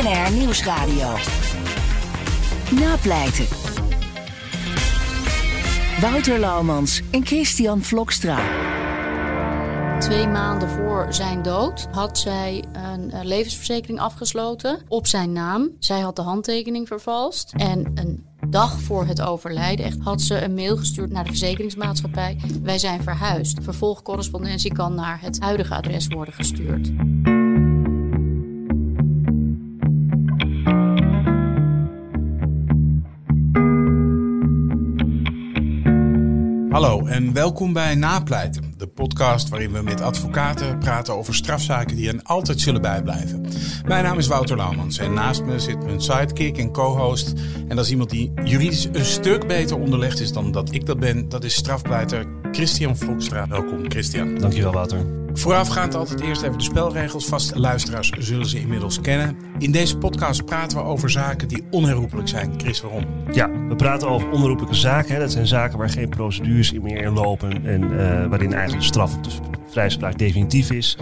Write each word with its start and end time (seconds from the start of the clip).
BNR 0.00 0.32
Nieuwsradio. 0.32 1.16
Napleiten. 2.80 3.46
Wouter 6.00 6.38
Laumans 6.38 7.02
en 7.10 7.26
Christian 7.26 7.82
Vlokstra. 7.82 8.38
Twee 9.98 10.26
maanden 10.26 10.68
voor 10.68 11.06
zijn 11.10 11.42
dood 11.42 11.88
had 11.90 12.18
zij 12.18 12.64
een 12.72 13.10
eh, 13.10 13.20
levensverzekering 13.22 14.00
afgesloten 14.00 14.78
op 14.88 15.06
zijn 15.06 15.32
naam. 15.32 15.70
Zij 15.78 16.00
had 16.00 16.16
de 16.16 16.22
handtekening 16.22 16.88
vervalst. 16.88 17.52
En 17.56 17.90
een 17.94 18.26
dag 18.48 18.80
voor 18.80 19.06
het 19.06 19.20
overlijden 19.20 20.00
had 20.02 20.20
ze 20.20 20.42
een 20.42 20.54
mail 20.54 20.76
gestuurd 20.76 21.10
naar 21.10 21.24
de 21.24 21.30
verzekeringsmaatschappij. 21.30 22.40
Wij 22.62 22.78
zijn 22.78 23.02
verhuisd. 23.02 23.58
Vervolgcorrespondentie 23.62 24.72
kan 24.72 24.94
naar 24.94 25.20
het 25.20 25.40
huidige 25.40 25.74
adres 25.74 26.06
worden 26.06 26.34
gestuurd. 26.34 26.90
Hallo 36.70 37.06
en 37.06 37.32
welkom 37.32 37.72
bij 37.72 37.94
Napleiten, 37.94 38.69
de 38.80 38.86
podcast 38.86 39.48
waarin 39.48 39.72
we 39.72 39.82
met 39.82 40.00
advocaten 40.00 40.78
praten 40.78 41.14
over 41.14 41.34
strafzaken 41.34 41.96
die 41.96 42.08
hen 42.08 42.22
altijd 42.22 42.60
zullen 42.60 42.82
bijblijven. 42.82 43.46
Mijn 43.86 44.04
naam 44.04 44.18
is 44.18 44.26
Wouter 44.26 44.56
Laumans 44.56 44.98
en 44.98 45.12
naast 45.12 45.44
me 45.44 45.58
zit 45.58 45.84
mijn 45.84 46.00
sidekick 46.00 46.58
en 46.58 46.72
co-host. 46.72 47.32
En 47.68 47.76
dat 47.76 47.84
is 47.84 47.90
iemand 47.90 48.10
die 48.10 48.32
juridisch 48.44 48.88
een 48.92 49.04
stuk 49.04 49.46
beter 49.46 49.78
onderlegd 49.78 50.20
is 50.20 50.32
dan 50.32 50.52
dat 50.52 50.72
ik 50.72 50.86
dat 50.86 51.00
ben. 51.00 51.28
Dat 51.28 51.44
is 51.44 51.54
strafpleiter 51.54 52.26
Christian 52.52 52.96
Volkstra. 52.96 53.48
Welkom 53.48 53.90
Christian. 53.90 54.38
Dankjewel 54.38 54.72
Wouter. 54.72 55.20
Voorafgaand 55.32 55.94
altijd 55.94 56.20
eerst 56.20 56.42
even 56.42 56.58
de 56.58 56.64
spelregels. 56.64 57.26
Vaste 57.26 57.60
luisteraars 57.60 58.10
zullen 58.18 58.46
ze 58.46 58.58
inmiddels 58.58 59.00
kennen. 59.00 59.36
In 59.58 59.72
deze 59.72 59.98
podcast 59.98 60.44
praten 60.44 60.78
we 60.78 60.84
over 60.84 61.10
zaken 61.10 61.48
die 61.48 61.64
onherroepelijk 61.70 62.28
zijn. 62.28 62.52
Chris, 62.56 62.80
waarom? 62.80 63.04
Ja, 63.32 63.50
we 63.68 63.76
praten 63.76 64.08
over 64.08 64.30
onherroepelijke 64.30 64.76
zaken. 64.76 65.14
Hè. 65.14 65.20
Dat 65.20 65.32
zijn 65.32 65.46
zaken 65.46 65.78
waar 65.78 65.90
geen 65.90 66.08
procedures 66.08 66.72
meer 66.72 67.02
in 67.02 67.12
lopen 67.12 67.66
en 67.66 67.82
uh, 67.82 68.26
waarin 68.26 68.52
eigenlijk 68.52 68.69
de 68.76 68.82
straf, 68.82 69.18
dus 69.18 69.40
vrijspraak, 69.70 70.18
definitief 70.18 70.70
is. 70.70 70.96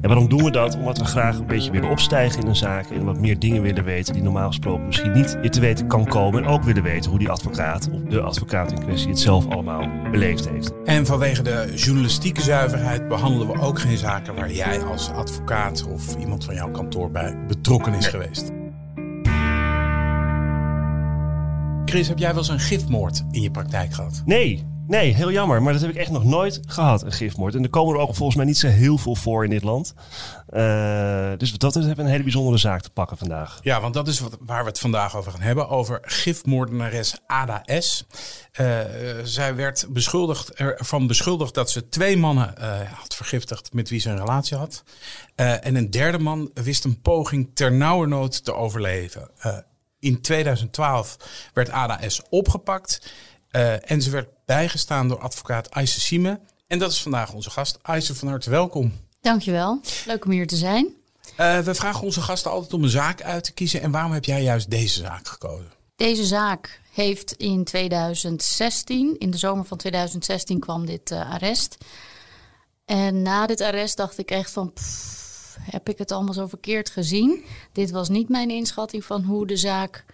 En 0.00 0.08
waarom 0.08 0.28
doen 0.28 0.44
we 0.44 0.50
dat? 0.50 0.76
Omdat 0.76 0.98
we 0.98 1.04
graag 1.04 1.38
een 1.38 1.46
beetje 1.46 1.70
willen 1.70 1.90
opstijgen 1.90 2.40
in 2.42 2.48
een 2.48 2.56
zaak 2.56 2.90
en 2.90 3.04
wat 3.04 3.20
meer 3.20 3.38
dingen 3.38 3.62
willen 3.62 3.84
weten 3.84 4.14
die 4.14 4.22
normaal 4.22 4.46
gesproken 4.46 4.86
misschien 4.86 5.12
niet 5.12 5.38
je 5.42 5.48
te 5.48 5.60
weten 5.60 5.86
kan 5.86 6.04
komen. 6.04 6.42
En 6.42 6.48
ook 6.48 6.62
willen 6.62 6.82
weten 6.82 7.10
hoe 7.10 7.18
die 7.18 7.30
advocaat 7.30 7.90
of 7.92 8.00
de 8.00 8.20
advocaat 8.20 8.72
in 8.72 8.78
kwestie 8.78 9.08
het 9.08 9.18
zelf 9.18 9.48
allemaal 9.48 9.88
beleefd 10.10 10.48
heeft. 10.48 10.72
En 10.84 11.06
vanwege 11.06 11.42
de 11.42 11.72
journalistieke 11.74 12.42
zuiverheid 12.42 13.08
behandelen 13.08 13.46
we 13.46 13.60
ook 13.60 13.80
geen 13.80 13.98
zaken 13.98 14.34
waar 14.34 14.52
jij 14.52 14.82
als 14.82 15.10
advocaat 15.10 15.86
of 15.88 16.16
iemand 16.16 16.44
van 16.44 16.54
jouw 16.54 16.70
kantoor 16.70 17.10
bij 17.10 17.36
betrokken 17.46 17.94
is 17.94 18.06
geweest. 18.06 18.50
Chris, 21.84 22.08
heb 22.08 22.18
jij 22.18 22.28
wel 22.28 22.38
eens 22.38 22.48
een 22.48 22.60
gifmoord 22.60 23.24
in 23.30 23.42
je 23.42 23.50
praktijk 23.50 23.92
gehad? 23.92 24.22
Nee, 24.24 24.64
Nee, 24.86 25.14
heel 25.14 25.30
jammer. 25.30 25.62
Maar 25.62 25.72
dat 25.72 25.82
heb 25.82 25.90
ik 25.90 25.96
echt 25.96 26.10
nog 26.10 26.24
nooit 26.24 26.60
gehad, 26.66 27.02
een 27.02 27.12
gifmoord. 27.12 27.54
En 27.54 27.62
er 27.62 27.70
komen 27.70 27.94
er 27.94 28.00
ook 28.00 28.14
volgens 28.14 28.36
mij 28.36 28.46
niet 28.46 28.58
zo 28.58 28.68
heel 28.68 28.98
veel 28.98 29.14
voor 29.14 29.44
in 29.44 29.50
dit 29.50 29.62
land. 29.62 29.94
Uh, 30.50 31.30
dus 31.36 31.52
dat 31.52 31.76
is 31.76 31.84
een 31.84 32.06
hele 32.06 32.22
bijzondere 32.22 32.58
zaak 32.58 32.82
te 32.82 32.90
pakken 32.90 33.16
vandaag. 33.16 33.58
Ja, 33.62 33.80
want 33.80 33.94
dat 33.94 34.08
is 34.08 34.20
wat, 34.20 34.36
waar 34.40 34.62
we 34.62 34.68
het 34.68 34.78
vandaag 34.78 35.16
over 35.16 35.32
gaan 35.32 35.40
hebben. 35.40 35.68
Over 35.68 35.98
gifmoordenares 36.02 37.16
Ada 37.26 37.62
S. 37.78 38.06
Uh, 38.60 38.80
zij 39.24 39.54
werd 39.54 39.86
beschuldigd, 39.88 40.54
ervan 40.54 41.06
beschuldigd 41.06 41.54
dat 41.54 41.70
ze 41.70 41.88
twee 41.88 42.16
mannen 42.16 42.54
had 42.94 43.14
vergiftigd 43.14 43.72
met 43.72 43.88
wie 43.88 44.00
ze 44.00 44.10
een 44.10 44.18
relatie 44.18 44.56
had. 44.56 44.82
en 45.34 45.76
een 45.76 45.90
derde 45.90 46.18
man 46.18 46.50
wist 46.54 46.84
een 46.84 47.00
poging 47.00 47.50
ter 47.54 47.72
nauwernood 47.72 48.44
te 48.44 48.54
overleven. 48.54 49.30
in 49.98 50.20
2012 50.20 51.16
werd 51.52 51.70
Ada 51.70 52.08
S. 52.08 52.22
opgepakt. 52.30 53.00
Uh, 53.56 53.90
en 53.90 54.02
ze 54.02 54.10
werd 54.10 54.28
bijgestaan 54.44 55.08
door 55.08 55.18
advocaat 55.18 55.70
Ayse 55.70 56.00
Sieme. 56.00 56.40
En 56.66 56.78
dat 56.78 56.90
is 56.90 57.02
vandaag 57.02 57.32
onze 57.32 57.50
gast. 57.50 57.78
Ayse, 57.82 58.14
van 58.14 58.28
harte 58.28 58.50
welkom. 58.50 58.92
Dankjewel. 59.20 59.80
Leuk 60.06 60.24
om 60.24 60.30
hier 60.30 60.46
te 60.46 60.56
zijn. 60.56 60.94
Uh, 61.40 61.58
we 61.58 61.74
vragen 61.74 62.02
onze 62.02 62.20
gasten 62.20 62.50
altijd 62.50 62.72
om 62.72 62.82
een 62.82 62.88
zaak 62.88 63.22
uit 63.22 63.44
te 63.44 63.52
kiezen. 63.52 63.80
En 63.80 63.90
waarom 63.90 64.12
heb 64.12 64.24
jij 64.24 64.42
juist 64.42 64.70
deze 64.70 65.00
zaak 65.00 65.28
gekozen? 65.28 65.72
Deze 65.96 66.24
zaak 66.24 66.80
heeft 66.92 67.32
in 67.32 67.64
2016, 67.64 69.18
in 69.18 69.30
de 69.30 69.36
zomer 69.36 69.64
van 69.64 69.78
2016 69.78 70.60
kwam 70.60 70.86
dit 70.86 71.10
uh, 71.10 71.30
arrest. 71.30 71.76
En 72.84 73.22
na 73.22 73.46
dit 73.46 73.60
arrest 73.60 73.96
dacht 73.96 74.18
ik 74.18 74.30
echt 74.30 74.50
van, 74.50 74.72
pff, 74.72 75.56
heb 75.60 75.88
ik 75.88 75.98
het 75.98 76.12
allemaal 76.12 76.34
zo 76.34 76.46
verkeerd 76.46 76.90
gezien? 76.90 77.44
Dit 77.72 77.90
was 77.90 78.08
niet 78.08 78.28
mijn 78.28 78.50
inschatting 78.50 79.04
van 79.04 79.22
hoe 79.22 79.46
de 79.46 79.56
zaak 79.56 80.04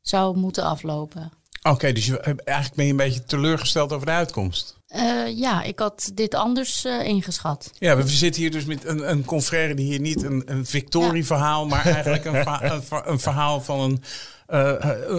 zou 0.00 0.36
moeten 0.36 0.64
aflopen. 0.64 1.32
Oké, 1.62 1.92
dus 1.92 2.06
je, 2.06 2.20
eigenlijk 2.20 2.76
ben 2.76 2.84
je 2.84 2.90
een 2.90 2.96
beetje 2.96 3.24
teleurgesteld 3.24 3.92
over 3.92 4.06
de 4.06 4.12
uitkomst. 4.12 4.78
Uh, 4.94 5.38
ja, 5.38 5.62
ik 5.62 5.78
had 5.78 6.10
dit 6.14 6.34
anders 6.34 6.84
uh, 6.84 7.04
ingeschat. 7.06 7.70
Ja, 7.78 7.96
we 7.96 8.08
zitten 8.08 8.40
hier 8.40 8.50
dus 8.50 8.64
met 8.64 8.84
een, 8.84 9.10
een 9.10 9.24
confrère 9.24 9.74
die 9.74 9.86
hier 9.86 10.00
niet 10.00 10.22
een, 10.22 10.42
een 10.46 10.66
victorieverhaal, 10.66 11.62
ja. 11.62 11.68
maar 11.68 11.84
eigenlijk 11.84 12.24
een, 12.24 12.34
een, 12.34 12.82
een, 13.04 13.20
verhaal 13.20 13.60
van 13.60 13.80
een, 13.80 14.02
uh, 14.48 14.74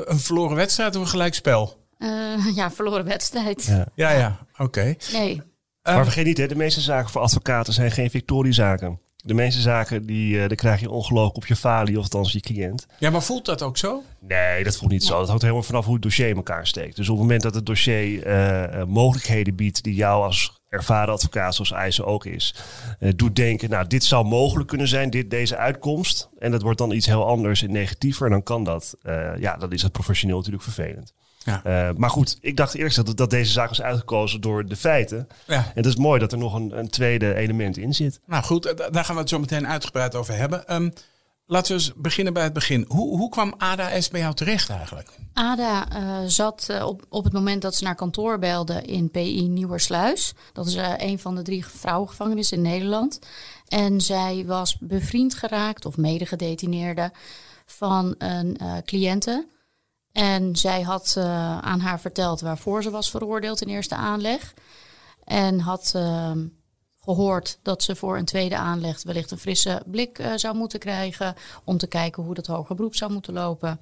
een 0.05 0.19
verloren 0.19 0.55
wedstrijd 0.55 0.95
of 0.95 1.01
een 1.01 1.07
gelijkspel. 1.07 1.79
ja, 2.55 2.71
verloren 2.71 3.05
wedstrijd. 3.05 3.65
Ja, 3.65 3.85
ja, 3.95 4.11
ja. 4.11 4.39
oké. 4.53 4.63
Okay. 4.63 4.97
Nee. 5.11 5.41
Maar 5.83 6.03
vergeet 6.03 6.25
niet, 6.25 6.37
hè, 6.37 6.47
de 6.47 6.55
meeste 6.55 6.81
zaken 6.81 7.09
voor 7.09 7.21
advocaten 7.21 7.73
zijn 7.73 7.91
geen 7.91 8.09
victoriezaken. 8.09 8.99
De 9.23 9.33
meeste 9.33 9.61
zaken, 9.61 10.05
die, 10.05 10.35
uh, 10.35 10.47
krijg 10.47 10.79
je 10.79 10.89
ongelooflijk 10.89 11.35
op 11.35 11.45
je 11.45 11.55
falie, 11.55 11.97
of 11.97 12.03
althans 12.03 12.31
je 12.31 12.39
cliënt. 12.39 12.85
Ja, 12.99 13.09
maar 13.09 13.23
voelt 13.23 13.45
dat 13.45 13.61
ook 13.61 13.77
zo? 13.77 14.03
Nee, 14.19 14.63
dat 14.63 14.77
voelt 14.77 14.91
niet 14.91 15.03
zo. 15.03 15.17
Dat 15.17 15.27
hangt 15.27 15.41
helemaal 15.41 15.63
vanaf 15.63 15.85
hoe 15.85 15.93
het 15.93 16.03
dossier 16.03 16.27
in 16.27 16.35
elkaar 16.35 16.67
steekt. 16.67 16.95
Dus 16.95 17.09
op 17.09 17.15
het 17.15 17.23
moment 17.23 17.41
dat 17.41 17.55
het 17.55 17.65
dossier 17.65 18.27
uh, 18.27 18.83
mogelijkheden 18.83 19.55
biedt 19.55 19.83
die 19.83 19.93
jou 19.93 20.23
als 20.23 20.59
ervaren 20.69 21.13
advocaat, 21.13 21.55
zoals 21.55 21.71
eisen 21.71 22.05
ook 22.05 22.25
is, 22.25 22.55
uh, 22.99 23.11
doet 23.15 23.35
denken, 23.35 23.69
nou, 23.69 23.87
dit 23.87 24.03
zou 24.03 24.25
mogelijk 24.25 24.69
kunnen 24.69 24.87
zijn, 24.87 25.09
dit, 25.09 25.29
deze 25.29 25.57
uitkomst. 25.57 26.29
En 26.39 26.51
dat 26.51 26.61
wordt 26.61 26.77
dan 26.77 26.91
iets 26.91 27.05
heel 27.05 27.27
anders 27.27 27.63
en 27.63 27.71
negatiever. 27.71 28.25
En 28.25 28.31
dan 28.31 28.43
kan 28.43 28.63
dat, 28.63 28.95
ja, 29.39 29.57
dan 29.57 29.71
is 29.71 29.81
het 29.81 29.91
professioneel 29.91 30.37
natuurlijk 30.37 30.63
vervelend. 30.63 31.13
Ja. 31.43 31.61
Uh, 31.65 31.95
maar 31.95 32.09
goed, 32.09 32.37
ik 32.41 32.57
dacht 32.57 32.75
eerst 32.75 32.95
dat, 32.95 33.17
dat 33.17 33.29
deze 33.29 33.51
zaak 33.51 33.69
was 33.69 33.81
uitgekozen 33.81 34.41
door 34.41 34.65
de 34.65 34.75
feiten. 34.75 35.27
Ja. 35.47 35.55
En 35.55 35.71
het 35.73 35.85
is 35.85 35.95
mooi 35.95 36.19
dat 36.19 36.31
er 36.31 36.37
nog 36.37 36.53
een, 36.53 36.77
een 36.77 36.89
tweede 36.89 37.35
element 37.35 37.77
in 37.77 37.93
zit. 37.93 38.19
Nou 38.25 38.43
goed, 38.43 38.63
daar 38.91 39.05
gaan 39.05 39.15
we 39.15 39.21
het 39.21 39.29
zo 39.29 39.39
meteen 39.39 39.67
uitgebreid 39.67 40.15
over 40.15 40.35
hebben. 40.35 40.75
Um, 40.75 40.93
laten 41.45 41.75
we 41.75 41.81
eens 41.81 41.93
beginnen 41.95 42.33
bij 42.33 42.43
het 42.43 42.53
begin. 42.53 42.85
Hoe, 42.87 43.17
hoe 43.17 43.29
kwam 43.29 43.53
Ada 43.57 44.01
S 44.01 44.09
bij 44.09 44.19
jou 44.19 44.33
terecht 44.33 44.69
eigenlijk? 44.69 45.09
Ada 45.33 45.87
uh, 45.93 46.17
zat 46.25 46.67
uh, 46.71 46.85
op, 46.85 47.05
op 47.09 47.23
het 47.23 47.33
moment 47.33 47.61
dat 47.61 47.75
ze 47.75 47.83
naar 47.83 47.95
kantoor 47.95 48.39
belde 48.39 48.81
in 48.81 49.11
PI 49.11 49.47
Nieuwersluis. 49.47 50.33
Dat 50.53 50.67
is 50.67 50.77
een 50.97 51.19
van 51.19 51.35
de 51.35 51.41
drie 51.41 51.65
vrouwengevangenissen 51.65 52.57
in 52.57 52.63
Nederland. 52.63 53.19
En 53.67 54.01
zij 54.01 54.43
was 54.47 54.77
bevriend 54.79 55.33
geraakt 55.33 55.85
of 55.85 55.97
medegedetineerde 55.97 57.11
van 57.65 58.15
een 58.17 58.57
cliënte 58.85 59.45
en 60.11 60.55
zij 60.55 60.81
had 60.81 61.15
uh, 61.17 61.57
aan 61.57 61.79
haar 61.79 61.99
verteld 61.99 62.41
waarvoor 62.41 62.83
ze 62.83 62.89
was 62.89 63.09
veroordeeld 63.09 63.61
in 63.61 63.67
eerste 63.67 63.95
aanleg. 63.95 64.53
En 65.23 65.59
had 65.59 65.93
uh, 65.95 66.31
gehoord 66.99 67.59
dat 67.61 67.83
ze 67.83 67.95
voor 67.95 68.17
een 68.17 68.25
tweede 68.25 68.57
aanleg 68.57 69.03
wellicht 69.03 69.31
een 69.31 69.37
frisse 69.37 69.83
blik 69.85 70.19
uh, 70.19 70.31
zou 70.35 70.55
moeten 70.55 70.79
krijgen. 70.79 71.35
Om 71.63 71.77
te 71.77 71.87
kijken 71.87 72.23
hoe 72.23 72.33
dat 72.33 72.47
hoger 72.47 72.75
beroep 72.75 72.95
zou 72.95 73.11
moeten 73.11 73.33
lopen. 73.33 73.79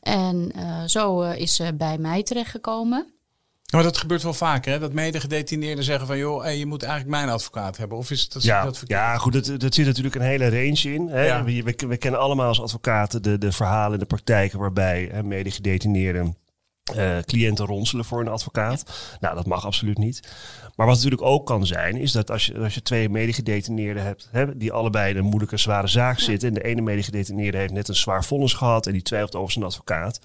En 0.00 0.52
zo 0.86 1.20
is 1.20 1.54
ze 1.54 1.74
bij 1.74 1.98
mij 1.98 2.22
terechtgekomen. 2.22 3.19
Maar 3.70 3.82
dat 3.82 3.98
gebeurt 3.98 4.22
wel 4.22 4.34
vaker, 4.34 4.72
hè? 4.72 4.78
Dat 4.78 4.92
medegedetineerden 4.92 5.84
zeggen 5.84 6.06
van... 6.06 6.18
joh, 6.18 6.42
hey, 6.42 6.58
je 6.58 6.66
moet 6.66 6.82
eigenlijk 6.82 7.10
mijn 7.10 7.28
advocaat 7.28 7.76
hebben. 7.76 7.98
Of 7.98 8.10
is 8.10 8.22
het 8.22 8.32
dat, 8.32 8.42
ja, 8.42 8.64
dat 8.64 8.82
Ja, 8.86 9.16
goed, 9.16 9.32
dat, 9.32 9.60
dat 9.60 9.74
zit 9.74 9.86
natuurlijk 9.86 10.14
een 10.14 10.20
hele 10.20 10.48
range 10.48 10.94
in. 10.94 11.08
Hè? 11.08 11.26
Ja. 11.26 11.44
We, 11.44 11.74
we, 11.88 11.96
kennen 11.96 12.20
allemaal 12.20 12.48
als 12.48 12.60
advocaten 12.60 13.22
de, 13.22 13.38
de 13.38 13.52
verhalen 13.52 13.98
de 13.98 14.04
praktijken... 14.04 14.58
waarbij 14.58 15.08
hè, 15.12 15.22
medegedetineerden 15.22 16.36
eh, 16.94 17.18
cliënten 17.18 17.66
ronselen 17.66 18.04
voor 18.04 18.20
een 18.20 18.28
advocaat. 18.28 18.84
Nou, 19.20 19.34
dat 19.34 19.46
mag 19.46 19.66
absoluut 19.66 19.98
niet. 19.98 20.20
Maar 20.80 20.88
wat 20.88 20.98
natuurlijk 20.98 21.30
ook 21.30 21.46
kan 21.46 21.66
zijn, 21.66 21.96
is 21.96 22.12
dat 22.12 22.30
als 22.30 22.46
je, 22.46 22.58
als 22.58 22.74
je 22.74 22.82
twee 22.82 23.08
medegedetineerden 23.08 24.02
hebt, 24.02 24.28
hè, 24.30 24.56
die 24.56 24.72
allebei 24.72 25.10
in 25.10 25.16
een 25.16 25.24
moeilijke, 25.24 25.56
zware 25.56 25.86
zaak 25.86 26.18
zitten. 26.18 26.48
En 26.48 26.54
de 26.54 26.64
ene 26.64 26.80
medegedetineerde 26.80 27.58
heeft 27.58 27.72
net 27.72 27.88
een 27.88 27.94
zwaar 27.96 28.24
vonnis 28.24 28.52
gehad 28.52 28.86
en 28.86 28.92
die 28.92 29.02
twijfelt 29.02 29.34
over 29.36 29.52
zijn 29.52 29.64
advocaat. 29.64 30.20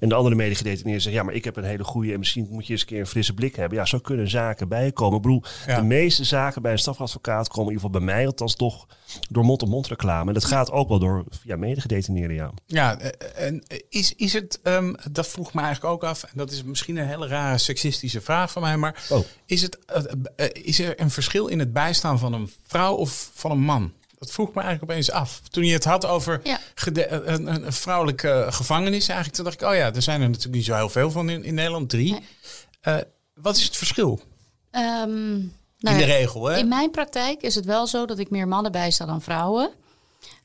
En 0.00 0.08
de 0.08 0.14
andere 0.14 0.34
medegedetineerde 0.34 1.00
zegt, 1.00 1.14
ja, 1.14 1.22
maar 1.22 1.34
ik 1.34 1.44
heb 1.44 1.56
een 1.56 1.64
hele 1.64 1.84
goede 1.84 2.12
en 2.12 2.18
misschien 2.18 2.46
moet 2.50 2.66
je 2.66 2.72
eens 2.72 2.80
een 2.80 2.86
keer 2.86 3.00
een 3.00 3.06
frisse 3.06 3.34
blik 3.34 3.56
hebben. 3.56 3.78
Ja, 3.78 3.84
zo 3.84 3.98
kunnen 3.98 4.30
zaken 4.30 4.68
bijkomen. 4.68 5.16
Ik 5.16 5.22
bedoel, 5.22 5.42
Ja. 5.66 5.76
de 5.76 5.82
meeste 5.86 6.24
zaken 6.24 6.62
bij 6.62 6.72
een 6.72 6.78
strafadvocaat 6.78 7.48
komen 7.48 7.72
in 7.72 7.76
ieder 7.78 7.86
geval 7.90 8.04
bij 8.06 8.14
mij 8.14 8.26
althans 8.26 8.54
toch 8.54 8.86
door 9.28 9.44
mond-op-mond 9.44 9.86
reclame. 9.86 10.28
En 10.28 10.34
dat 10.34 10.44
gaat 10.44 10.70
ook 10.70 10.88
wel 10.88 10.98
door 10.98 11.24
ja, 11.44 11.56
medegedetineerden, 11.56 12.36
ja. 12.36 12.50
Ja, 12.66 12.98
eh, 12.98 13.46
en 13.46 13.62
is, 13.88 14.14
is 14.14 14.32
het, 14.32 14.60
ehm, 14.62 14.92
dat 15.10 15.26
vroeg 15.28 15.54
me 15.54 15.60
eigenlijk 15.60 15.94
ook 15.94 16.04
af, 16.04 16.22
en 16.22 16.32
dat 16.34 16.50
is 16.50 16.62
misschien 16.62 16.96
een 16.96 17.06
hele 17.06 17.26
rare 17.26 17.58
seksistische 17.58 18.20
vraag 18.20 18.50
van 18.52 18.62
mij, 18.62 18.76
maar 18.76 19.06
Oh. 19.10 19.24
is, 19.46 19.62
het, 19.62 19.78
is 20.52 20.78
er 20.78 21.00
een 21.00 21.10
verschil 21.10 21.46
in 21.46 21.58
het 21.58 21.72
bijstaan 21.72 22.18
van 22.18 22.32
een 22.32 22.50
vrouw 22.66 22.94
of 22.94 23.30
van 23.34 23.50
een 23.50 23.60
man? 23.60 23.92
Dat 24.18 24.30
vroeg 24.30 24.54
me 24.54 24.60
eigenlijk 24.60 24.90
opeens 24.90 25.10
af. 25.10 25.40
Toen 25.48 25.64
je 25.64 25.72
het 25.72 25.84
had 25.84 26.06
over 26.06 26.40
Ja. 26.44 26.58
eh, 26.74 27.34
een, 27.34 27.46
een, 27.66 27.72
vrouwelijke 27.72 28.30
eh, 28.30 28.52
gevangenis, 28.52 29.08
eigenlijk, 29.08 29.36
toen 29.36 29.44
dacht 29.44 29.60
ik, 29.60 29.68
oh 29.68 29.74
ja, 29.74 29.94
er 29.94 30.02
zijn 30.02 30.20
er 30.20 30.28
natuurlijk 30.28 30.54
niet 30.54 30.64
zo 30.64 30.74
heel 30.74 30.88
veel 30.88 31.10
van 31.10 31.30
in, 31.30 31.44
in 31.44 31.54
Nederland, 31.54 31.88
drie. 31.88 32.10
Nee. 32.10 32.22
Eh, 32.80 32.96
wat 33.34 33.56
is 33.56 33.64
het 33.64 33.76
verschil? 33.76 34.20
Ehm, 34.70 35.34
in 35.34 35.52
nou 35.78 35.96
de 35.98 36.06
ja, 36.06 36.16
regel, 36.16 36.44
hè? 36.44 36.58
In 36.58 36.68
mijn 36.68 36.90
praktijk 36.90 37.42
is 37.42 37.54
het 37.54 37.64
wel 37.64 37.86
zo 37.86 38.06
dat 38.06 38.18
ik 38.18 38.30
meer 38.30 38.48
mannen 38.48 38.72
bijsta 38.72 39.06
dan 39.06 39.22
vrouwen. 39.22 39.70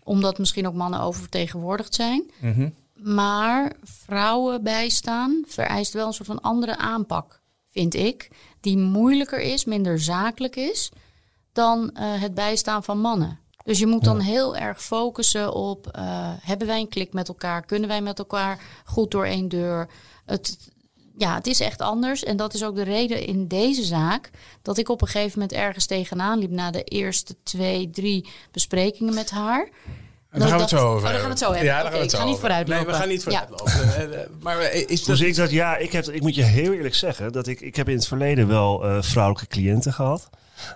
Omdat 0.03 0.37
misschien 0.37 0.67
ook 0.67 0.73
mannen 0.73 0.99
oververtegenwoordigd 1.01 1.95
zijn. 1.95 2.31
Mhm. 2.39 2.69
Maar 2.93 3.73
vrouwen 3.83 4.63
bijstaan 4.63 5.43
vereist 5.47 5.93
wel 5.93 6.07
een 6.07 6.13
soort 6.13 6.27
van 6.27 6.41
andere 6.41 6.77
aanpak, 6.77 7.41
vind 7.71 7.93
ik. 7.93 8.29
Die 8.65 8.77
moeilijker 8.77 9.41
is, 9.41 9.65
minder 9.65 9.99
zakelijk 9.99 10.55
is 10.55 10.91
dan 11.53 11.91
eh, 11.91 12.21
het 12.21 12.33
bijstaan 12.33 12.83
van 12.83 12.99
mannen. 12.99 13.39
Dus 13.63 13.79
je 13.79 13.87
moet 13.87 14.03
dan 14.03 14.19
heel 14.19 14.55
erg 14.55 14.83
focussen 14.83 15.53
op: 15.53 15.87
eh, 15.87 16.03
hebben 16.41 16.67
wij 16.67 16.79
een 16.79 16.89
klik 16.89 17.13
met 17.13 17.27
elkaar? 17.27 17.65
Kunnen 17.65 17.89
wij 17.89 18.01
met 18.01 18.19
elkaar 18.19 18.61
goed 18.85 19.11
door 19.11 19.25
één 19.25 19.49
deur? 19.49 19.89
Het, 20.25 20.57
ja, 21.17 21.35
het 21.35 21.47
is 21.47 21.59
echt 21.59 21.81
anders. 21.81 22.23
En 22.23 22.37
dat 22.37 22.53
is 22.53 22.63
ook 22.63 22.75
de 22.75 22.83
reden 22.83 23.25
in 23.25 23.47
deze 23.47 23.83
zaak 23.83 24.29
dat 24.61 24.77
ik 24.77 24.89
op 24.89 25.01
een 25.01 25.07
gegeven 25.07 25.39
moment 25.39 25.57
ergens 25.57 25.85
tegenaan 25.85 26.39
liep 26.39 26.51
na 26.51 26.71
de 26.71 26.83
eerste 26.83 27.35
twee, 27.43 27.89
drie 27.89 28.27
besprekingen 28.51 29.13
met 29.13 29.29
haar. 29.29 29.69
Daar 30.39 30.47
gaan 30.47 30.55
we 30.57 30.61
het 30.63 30.69
zo 30.69 30.77
over. 30.77 30.97
Oh, 30.97 31.03
daar 31.03 31.13
gaan 31.13 31.23
we 31.23 31.29
het 31.29 31.39
zo 31.39 31.45
hebben. 31.51 31.65
Ja, 31.65 31.75
daar 31.83 31.85
Oké, 31.85 31.89
gaan 31.91 31.99
we 31.99 32.03
het 32.03 32.05
ik 32.05 32.11
zo 32.11 32.17
ga 32.17 32.23
niet 32.25 32.35
over. 32.35 32.47
vooruitlopen. 32.47 32.83
Nee, 32.85 32.93
we 32.93 32.99
gaan 32.99 33.09
niet 33.09 33.23
Ja. 33.23 33.47
vooruitlopen. 33.47 34.11
Eh, 34.13 34.21
eh, 34.21 34.29
maar 34.41 34.59
eh, 34.59 34.89
is 34.89 35.03
dat... 35.03 35.17
zie 35.17 35.27
ik 35.27 35.35
dat, 35.35 35.51
ja, 35.51 35.77
ik, 35.77 35.91
heb, 35.91 36.05
ik 36.05 36.21
moet 36.21 36.35
je 36.35 36.43
heel 36.43 36.73
eerlijk 36.73 36.95
zeggen 36.95 37.31
dat 37.31 37.47
ik, 37.47 37.61
ik 37.61 37.75
heb 37.75 37.89
in 37.89 37.95
het 37.95 38.07
verleden 38.07 38.47
wel 38.47 38.83
eh, 38.85 38.97
vrouwelijke 39.01 39.47
cliënten 39.47 39.93
gehad. 39.93 40.29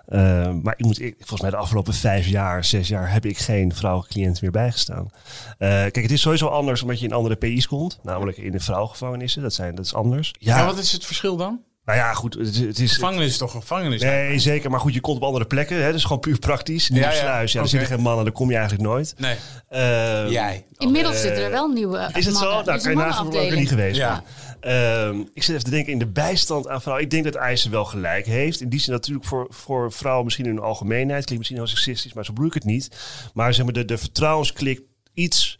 Eh, 0.05 0.19
maar 0.63 0.73
ik 0.77 0.85
moet, 0.85 1.01
ik, 1.01 1.15
volgens 1.17 1.41
mij 1.41 1.49
de 1.49 1.55
afgelopen 1.57 1.93
vijf 1.93 2.27
jaar, 2.27 2.65
zes 2.65 2.87
jaar 2.87 3.11
heb 3.11 3.25
ik 3.25 3.37
geen 3.37 3.75
vrouwelijke 3.75 4.13
cliënt 4.13 4.41
meer 4.41 4.51
bijgestaan. 4.51 5.09
Eh, 5.57 5.69
kijk, 5.69 5.95
het 6.01 6.11
is 6.11 6.21
sowieso 6.21 6.47
anders 6.47 6.81
omdat 6.81 6.99
je 6.99 7.05
in 7.05 7.13
andere 7.13 7.35
PI's 7.35 7.67
komt, 7.67 7.99
namelijk 8.03 8.37
in 8.37 8.51
de 8.51 8.59
vrouwgevangenissen. 8.59 9.41
Dat, 9.41 9.53
zijn, 9.53 9.75
dat 9.75 9.85
is 9.85 9.93
anders. 9.93 10.33
Ja, 10.39 10.57
Ja, 10.57 10.65
wat 10.65 10.77
is 10.77 10.91
het 10.91 11.05
verschil 11.05 11.37
dan? 11.37 11.59
Nou 11.89 12.01
ja, 12.01 12.13
goed. 12.13 12.33
Het, 12.33 12.47
is- 12.47 12.57
het 12.59 12.79
is, 12.79 12.93
Gevangenis 12.93 13.27
is 13.27 13.37
toch 13.37 13.53
een 13.53 13.61
gevangenis? 13.61 14.01
Nee, 14.01 14.39
zeker. 14.39 14.69
Maar 14.69 14.79
goed, 14.79 14.93
je 14.93 14.99
komt 14.99 15.17
op 15.17 15.23
andere 15.23 15.45
plekken. 15.45 15.83
Hè, 15.83 15.91
dus 15.91 16.03
gewoon 16.03 16.19
puur 16.19 16.39
praktisch. 16.39 16.87
Ja, 16.87 16.95
ja. 16.99 17.11
sluis. 17.11 17.51
Ja, 17.51 17.61
er 17.61 17.67
zitten 17.67 17.87
geen 17.89 18.01
mannen, 18.01 18.23
daar 18.23 18.33
kom 18.33 18.49
je 18.49 18.55
eigenlijk 18.57 18.89
nooit. 18.89 19.13
Nee. 19.17 19.35
Eh, 19.67 20.29
Jij. 20.29 20.65
Inmiddels 20.77 21.15
Eh, 21.15 21.21
zitten 21.21 21.43
er 21.43 21.51
wel 21.51 21.67
nieuwe 21.67 22.09
Is 22.13 22.25
het 22.25 22.35
zo? 22.35 22.49
Nou, 22.63 22.75
is 22.75 22.81
kan 22.83 22.91
je 22.91 22.97
naast 22.97 23.19
ook 23.19 23.51
niet 23.55 23.69
geweest. 23.69 23.95
Ja. 23.97 24.23
Ehm, 24.59 25.19
ik 25.33 25.43
zit 25.43 25.49
even 25.49 25.63
te 25.63 25.69
denken 25.71 25.91
in 25.93 25.99
de 25.99 26.07
bijstand 26.07 26.67
aan 26.67 26.81
vrouwen. 26.81 27.05
Ik 27.05 27.11
denk 27.11 27.23
dat 27.23 27.35
IJzer 27.35 27.71
wel 27.71 27.85
gelijk 27.85 28.25
heeft. 28.25 28.61
In 28.61 28.69
die 28.69 28.79
zin 28.79 28.93
natuurlijk 28.93 29.25
voor, 29.27 29.47
voor 29.49 29.91
vrouwen 29.91 30.23
misschien 30.25 30.45
in 30.45 30.51
hun 30.55 30.63
algemeenheid. 30.63 31.25
Klinkt 31.25 31.37
misschien 31.37 31.57
heel 31.57 31.67
seksistisch, 31.67 32.13
maar 32.13 32.25
zo 32.25 32.33
bedoel 32.33 32.47
ik 32.47 32.53
het 32.53 32.65
niet. 32.65 32.89
Maar 33.33 33.53
zeg 33.53 33.65
maar 33.65 33.73
de, 33.73 33.85
de 33.85 33.97
vertrouwensklik 33.97 34.81
iets 35.13 35.59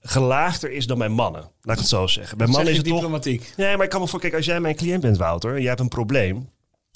gelaagder 0.00 0.70
is 0.70 0.86
dan 0.86 0.98
bij 0.98 1.08
mannen. 1.08 1.42
Laat 1.62 1.74
ik 1.74 1.80
het 1.80 1.88
zo 1.90 2.06
zeggen. 2.06 2.38
Bij 2.38 2.46
mannen 2.46 2.70
is 2.70 2.76
het 2.76 2.86
toch... 2.86 2.94
diplomatiek. 2.94 3.52
Nee, 3.56 3.76
maar 3.76 3.84
ik 3.84 3.90
kan 3.90 4.00
me 4.00 4.06
voor... 4.08 4.20
Kijk, 4.20 4.34
als 4.34 4.44
jij 4.44 4.60
mijn 4.60 4.76
cliënt 4.76 5.00
bent, 5.02 5.16
Wouter, 5.16 5.50
en 5.54 5.58
jij 5.60 5.68
hebt 5.68 5.80
een 5.80 5.88
probleem... 5.88 6.48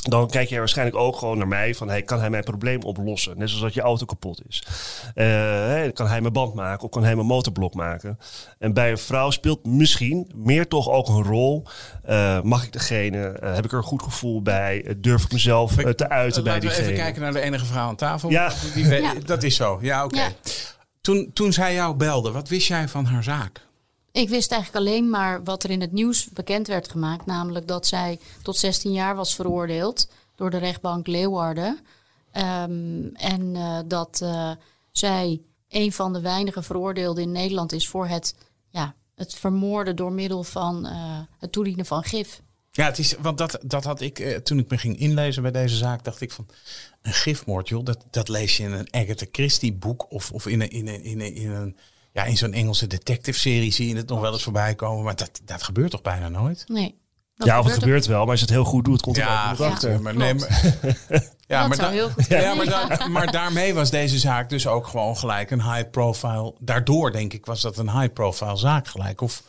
Dan 0.09 0.29
kijk 0.29 0.49
je 0.49 0.59
waarschijnlijk 0.59 0.97
ook 0.97 1.17
gewoon 1.17 1.39
naar 1.39 1.49
mij 1.49 1.75
van... 1.75 1.89
Hey, 1.89 2.03
kan 2.03 2.21
hij 2.21 2.31
mijn 2.31 2.45
probleem 2.45 2.83
oplossen? 2.83 3.39
Net 3.39 3.49
zoals 3.49 3.63
dat 3.63 3.75
je 3.75 3.81
auto 3.81 4.05
kapot 4.05 4.41
is. 4.49 4.67
Eh, 5.15 5.27
hey, 5.27 5.93
kan 5.93 6.07
hij 6.07 6.21
mijn 6.21 6.33
band 6.33 6.55
maken 6.55 6.85
of 6.85 6.91
kan 6.91 7.05
hij 7.05 7.15
mijn 7.15 7.27
motorblok 7.27 7.75
maken? 7.75 8.19
En 8.59 8.73
bij 8.73 8.91
een 8.91 8.99
vrouw 8.99 9.31
speelt 9.31 9.67
misschien 9.67 10.31
meer 10.35 10.69
toch 10.69 10.89
ook 10.89 11.09
een 11.09 11.23
rol. 11.23 11.65
Eh, 12.03 12.41
mag 12.41 12.65
ik 12.65 12.73
degene? 12.73 13.27
eh, 13.29 13.55
heb 13.55 13.65
ik 13.65 13.71
er 13.73 13.79
een 13.79 13.85
goed 13.85 14.03
gevoel 14.03 14.43
bij? 14.43 14.95
Durf 14.97 15.25
ik 15.25 15.33
mezelf 15.33 15.75
te 15.75 16.09
uiten 16.09 16.45
bij 16.45 16.53
Laten 16.53 16.69
we 16.69 16.75
diegene? 16.75 16.93
even 16.93 17.05
kijken 17.05 17.23
naar 17.23 17.33
de 17.33 17.41
enige 17.41 17.65
vrouw 17.65 17.89
aan 17.89 17.97
tafel. 17.97 18.31
Ja. 18.31 18.53
Die 18.75 18.87
Ja. 18.87 19.13
Dat 19.25 19.43
is 19.43 19.57
zo. 19.57 19.79
Ja, 19.83 20.05
oké. 20.05 20.17
Ja. 20.17 20.29
Toen, 21.05 21.31
toen 21.33 21.53
zij 21.53 21.75
jou 21.75 21.95
belde, 21.95 22.31
wat 22.31 22.49
wist 22.49 22.67
jij 22.67 22.89
van 22.89 23.05
haar 23.05 23.23
zaak? 23.23 23.67
Ik 24.13 24.29
wist 24.29 24.53
eigenlijk 24.53 24.87
alleen 24.87 25.11
maar 25.11 25.45
wat 25.45 25.65
er 25.65 25.71
in 25.71 25.81
het 25.81 25.93
nieuws 25.93 26.29
bekend 26.31 26.67
werd 26.67 26.91
gemaakt. 26.91 27.27
Namelijk 27.27 27.69
dat 27.69 27.87
zij 27.87 28.21
tot 28.43 28.57
16 28.57 28.93
jaar 28.93 29.17
was 29.17 29.35
veroordeeld 29.35 30.09
door 30.35 30.51
de 30.51 30.57
rechtbank 30.57 31.07
Leeuwarden. 31.07 31.79
Ehm, 32.31 33.07
en 33.15 33.57
eh, 33.57 33.79
dat 33.87 34.21
eh, 34.23 34.51
zij 34.93 35.41
een 35.69 35.93
van 35.93 36.13
de 36.13 36.21
weinige 36.21 36.63
veroordeelden 36.63 37.23
in 37.23 37.33
Nederland 37.33 37.73
is 37.73 37.89
voor 37.89 38.07
het, 38.07 38.35
ja, 38.69 38.95
het 39.15 39.35
vermoorden 39.35 39.97
door 39.97 40.13
middel 40.13 40.43
van 40.43 40.87
eh, 40.87 41.19
het 41.39 41.53
toedienen 41.53 41.87
van 41.87 42.03
gif. 42.03 42.41
Ja, 42.77 42.85
het 42.85 42.99
is, 42.99 43.15
want 43.21 43.39
dat, 43.39 43.59
dat 43.65 43.85
had 43.85 44.01
ik, 44.01 44.19
eh, 44.19 44.37
toen 44.37 44.59
ik 44.59 44.71
me 44.71 44.79
ging 44.79 44.99
inlezen 44.99 45.43
bij 45.43 45.51
deze 45.51 45.77
zaak, 45.77 46.05
dacht 46.05 46.21
ik 46.21 46.33
van, 46.33 46.47
een 47.03 47.13
gifmoord, 47.13 47.69
joh, 47.69 47.85
dat, 47.85 48.05
dat 48.11 48.29
lees 48.29 48.57
je 48.57 48.63
in 48.63 48.73
een 48.73 48.89
Agatha 48.95 49.27
Christie 49.33 49.73
boek 49.73 50.13
of, 50.13 50.31
of 50.31 50.47
in, 50.47 50.61
een, 50.61 50.71
in, 50.71 50.89
een, 50.89 51.03
in, 51.05 51.21
een, 51.21 51.35
in, 51.35 51.51
een, 51.51 51.77
ja, 52.13 52.25
in 52.25 52.37
zo'n 52.37 52.53
Engelse 52.53 52.87
detective 52.87 53.39
serie 53.39 53.73
zie 53.73 53.89
je 53.89 53.97
het 53.97 54.09
nog 54.09 54.21
wel 54.21 54.33
eens 54.33 54.43
voorbij 54.43 54.75
komen, 54.75 55.05
maar 55.05 55.17
dat, 55.17 55.41
dat 55.45 55.63
gebeurt 55.63 55.91
toch 55.91 56.03
bijna 56.03 56.29
nooit? 56.29 56.65
Nee. 56.67 56.99
dat 57.37 57.47
Ja, 57.47 57.59
of 57.59 57.65
het 57.65 57.75
gebeurt 57.75 58.07
wel, 58.07 58.21
maar 58.21 58.31
als 58.31 58.39
je 58.41 58.45
het 58.47 58.55
heel 58.55 58.65
goed 58.65 58.85
doet, 58.85 59.01
komt 59.03 59.17
het 59.17 59.25
Ja, 59.25 59.51
ook 59.53 59.59
ja. 59.59 59.67
achter. 59.67 60.03
maar, 60.03 60.17
nee, 60.17 60.35
maar, 60.35 60.49
ja, 61.47 61.59
Dat 61.61 61.69
maar, 61.69 61.77
zou 61.77 61.77
da- 61.77 61.91
heel 61.91 62.11
goed 62.11 62.27
ja, 62.27 62.55
maar, 62.55 62.67
da- 62.67 63.07
maar 63.19 63.31
daarmee 63.33 63.75
was 63.75 63.91
deze 63.91 64.19
zaak 64.19 64.49
dus 64.49 64.67
ook 64.67 64.87
gewoon 64.87 65.17
gelijk 65.17 65.51
een 65.51 65.73
high 65.73 65.91
profile. 65.91 66.55
Daardoor 66.59 67.13
denk 67.13 67.33
ik 67.33 67.47
was 67.47 67.61
dat 67.61 67.79
een 67.79 67.99
high 68.01 68.13
profile 68.13 68.57
zaak 68.57 68.87
gelijk. 68.87 69.21
Of 69.21 69.43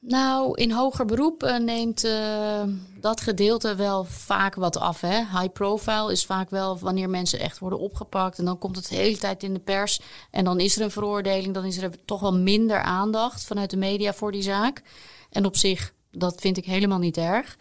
Nou, 0.00 0.54
in 0.54 0.70
hoger 0.70 1.04
beroep 1.04 1.42
eh, 1.42 1.56
neemt 1.58 2.04
eh, 2.04 2.62
dat 3.00 3.20
gedeelte 3.20 3.74
wel 3.74 4.04
vaak 4.04 4.54
wat 4.54 4.76
af. 4.76 5.00
Hè? 5.00 5.16
High 5.16 5.52
profile 5.52 6.12
is 6.12 6.24
vaak 6.24 6.50
wel 6.50 6.78
wanneer 6.78 7.10
mensen 7.10 7.40
echt 7.40 7.58
worden 7.58 7.78
opgepakt. 7.78 8.38
En 8.38 8.44
dan 8.44 8.58
komt 8.58 8.76
het 8.76 8.88
de 8.88 8.94
hele 8.94 9.18
tijd 9.18 9.42
in 9.42 9.54
de 9.54 9.60
pers. 9.60 10.00
En 10.30 10.44
dan 10.44 10.60
is 10.60 10.76
er 10.76 10.82
een 10.82 10.90
veroordeling. 10.90 11.54
Dan 11.54 11.64
is 11.64 11.76
er 11.76 12.04
toch 12.04 12.20
wel 12.20 12.34
minder 12.34 12.82
aandacht 12.82 13.44
vanuit 13.44 13.70
de 13.70 13.76
media 13.76 14.12
voor 14.12 14.32
die 14.32 14.42
zaak. 14.42 14.82
En 15.30 15.44
op 15.44 15.56
zich, 15.56 15.92
dat 16.10 16.40
vind 16.40 16.56
ik 16.56 16.64
helemaal 16.64 16.98
niet 16.98 17.16
erg. 17.16 17.56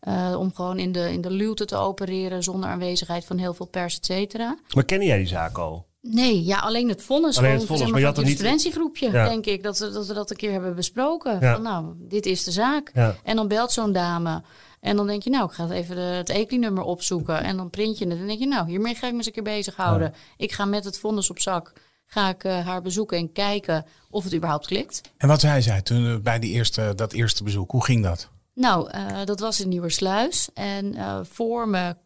Eh, 0.00 0.36
om 0.38 0.54
gewoon 0.54 0.78
in 0.78 0.92
de, 0.92 1.12
in 1.12 1.20
de 1.20 1.30
luwte 1.30 1.64
te 1.64 1.76
opereren 1.76 2.42
zonder 2.42 2.70
aanwezigheid 2.70 3.24
van 3.24 3.38
heel 3.38 3.54
veel 3.54 3.66
pers, 3.66 3.96
et 3.96 4.04
cetera. 4.04 4.58
Maar 4.74 4.84
kennen 4.84 5.06
jij 5.06 5.16
die 5.16 5.26
zaak 5.26 5.58
al? 5.58 5.86
Nee, 6.00 6.44
ja, 6.44 6.58
alleen 6.58 6.88
het 6.88 7.02
vonnis. 7.02 7.38
Alleen 7.38 7.52
het 7.52 7.64
vonnis, 7.64 7.90
maar 7.90 7.98
je 8.00 8.04
had 8.06 8.14
van 8.14 8.24
het 8.24 8.32
niet- 8.32 8.42
instructiegroepje, 8.42 9.10
Ja. 9.10 9.28
denk 9.28 9.46
ik. 9.46 9.62
Dat, 9.62 9.78
we- 9.78 9.90
dat 9.90 10.06
we 10.06 10.14
dat 10.14 10.30
een 10.30 10.36
keer 10.36 10.52
hebben 10.52 10.74
besproken. 10.74 11.38
Ja. 11.40 11.52
Van 11.52 11.62
nou, 11.62 11.94
dit 11.98 12.26
is 12.26 12.44
de 12.44 12.50
zaak. 12.50 12.90
Ja. 12.94 13.14
En 13.24 13.36
dan 13.36 13.48
belt 13.48 13.72
zo'n 13.72 13.92
dame. 13.92 14.42
En 14.80 14.96
dan 14.96 15.06
denk 15.06 15.22
je, 15.22 15.30
nou, 15.30 15.44
ik 15.44 15.50
ga 15.52 15.68
even 15.70 15.94
de, 15.96 16.00
het 16.02 16.28
ECLI-nummer 16.28 16.82
opzoeken. 16.82 17.42
En 17.42 17.56
dan 17.56 17.70
print 17.70 17.98
je 17.98 18.04
het. 18.04 18.12
En 18.12 18.18
dan 18.18 18.26
denk 18.28 18.38
je, 18.38 18.46
nou, 18.46 18.68
hiermee 18.68 18.94
ga 18.94 19.06
ik 19.06 19.12
me 19.12 19.18
eens 19.18 19.26
een 19.26 19.32
keer 19.32 19.42
bezighouden. 19.42 20.14
Ik 20.36 20.52
ga 20.52 20.64
met 20.64 20.84
het 20.84 20.98
vonnis 20.98 21.30
op 21.30 21.38
zak. 21.40 21.72
Ga 22.06 22.28
ik 22.28 22.44
eh, 22.44 22.66
haar 22.66 22.82
bezoeken 22.82 23.18
en 23.18 23.32
kijken 23.32 23.84
of 24.10 24.24
het 24.24 24.34
überhaupt 24.34 24.66
klikt. 24.66 25.00
En 25.16 25.28
wat 25.28 25.40
zei 25.40 25.62
zij 25.62 25.82
toen 25.82 26.06
eh, 26.06 26.16
bij 26.22 26.38
die 26.38 26.50
eerste, 26.52 26.92
dat 26.96 27.12
eerste 27.12 27.44
bezoek? 27.44 27.70
Hoe 27.70 27.84
ging 27.84 28.02
dat? 28.02 28.28
Nou, 28.54 28.90
eh, 28.90 29.24
dat 29.24 29.40
was 29.40 29.60
in 29.60 29.68
Nieuwersluis. 29.68 30.48
En 30.54 30.94
eh, 30.94 31.18
voor 31.22 31.68
me 31.68 31.96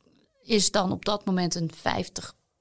is 0.42 0.70
dan 0.70 0.92
op 0.92 1.04
dat 1.04 1.24
moment 1.24 1.54
een 1.54 1.70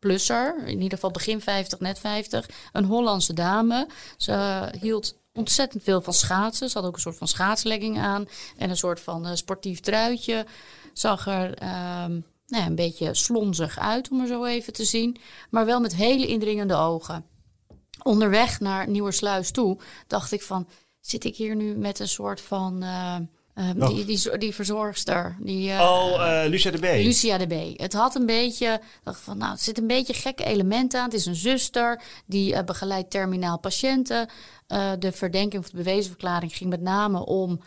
50-plusser. 0.03 0.65
In 0.65 0.81
ieder 0.81 0.97
geval 0.97 1.11
begin 1.11 1.41
50, 1.41 1.79
net 1.79 1.99
50. 1.99 2.49
Een 2.71 2.85
Hollandse 2.85 3.33
dame. 3.33 3.87
Ze 4.17 4.65
hield 4.79 5.17
ontzettend 5.33 5.83
veel 5.83 6.01
van 6.01 6.13
schaatsen. 6.13 6.69
Ze 6.69 6.77
had 6.77 6.87
ook 6.87 6.95
een 6.95 7.01
soort 7.01 7.17
van 7.17 7.27
schaatslegging 7.27 7.99
aan. 7.99 8.27
En 8.57 8.69
een 8.69 8.77
soort 8.77 8.99
van 8.99 9.25
eh, 9.25 9.35
sportief 9.35 9.79
truitje. 9.79 10.45
Zag 10.93 11.27
er 11.27 11.57
ehm, 11.57 12.19
nou 12.47 12.65
een 12.65 12.75
beetje 12.75 13.15
slonzig 13.15 13.79
uit, 13.79 14.09
om 14.09 14.21
er 14.21 14.27
zo 14.27 14.45
even 14.45 14.73
te 14.73 14.85
zien. 14.85 15.17
Maar 15.49 15.65
wel 15.65 15.79
met 15.79 15.95
hele 15.95 16.27
indringende 16.27 16.75
ogen 16.75 17.25
onderweg 18.03 18.59
naar 18.59 18.89
Nieuwersluis 18.89 19.51
toe 19.51 19.79
dacht 20.07 20.31
ik 20.31 20.41
van... 20.41 20.67
zit 20.99 21.23
ik 21.23 21.35
hier 21.35 21.55
nu 21.55 21.75
met 21.75 21.99
een 21.99 22.07
soort 22.07 22.41
van... 22.41 22.83
eh, 23.53 23.69
eh, 23.69 23.87
die, 23.87 24.05
die, 24.05 24.37
die 24.37 24.53
verzorgster, 24.53 25.35
die 25.39 25.71
eh, 25.71 25.79
oh, 25.79 26.41
eh 26.41 26.49
Lucia 26.49 26.71
de 26.71 26.77
B. 26.77 26.83
Lucia 26.83 27.37
de 27.37 27.47
B. 27.47 27.79
Het 27.79 27.93
had 27.93 28.15
een 28.15 28.25
beetje, 28.25 28.81
dacht 29.03 29.19
van, 29.19 29.37
nou, 29.37 29.51
het 29.51 29.61
zit 29.61 29.77
een 29.77 29.87
beetje 29.87 30.13
gekke 30.13 30.43
elementen 30.43 30.99
aan. 30.99 31.05
Het 31.05 31.13
is 31.13 31.25
een 31.25 31.35
zuster 31.35 32.01
die 32.25 32.55
eh, 32.55 32.63
begeleidt 32.63 33.11
terminaal 33.11 33.59
patiënten. 33.59 34.29
De 34.99 35.11
verdenking 35.11 35.63
of 35.63 35.69
de 35.69 35.77
bewezenverklaring 35.77 36.55
ging 36.55 36.69
met 36.69 36.81
name 36.81 37.25
om 37.25 37.61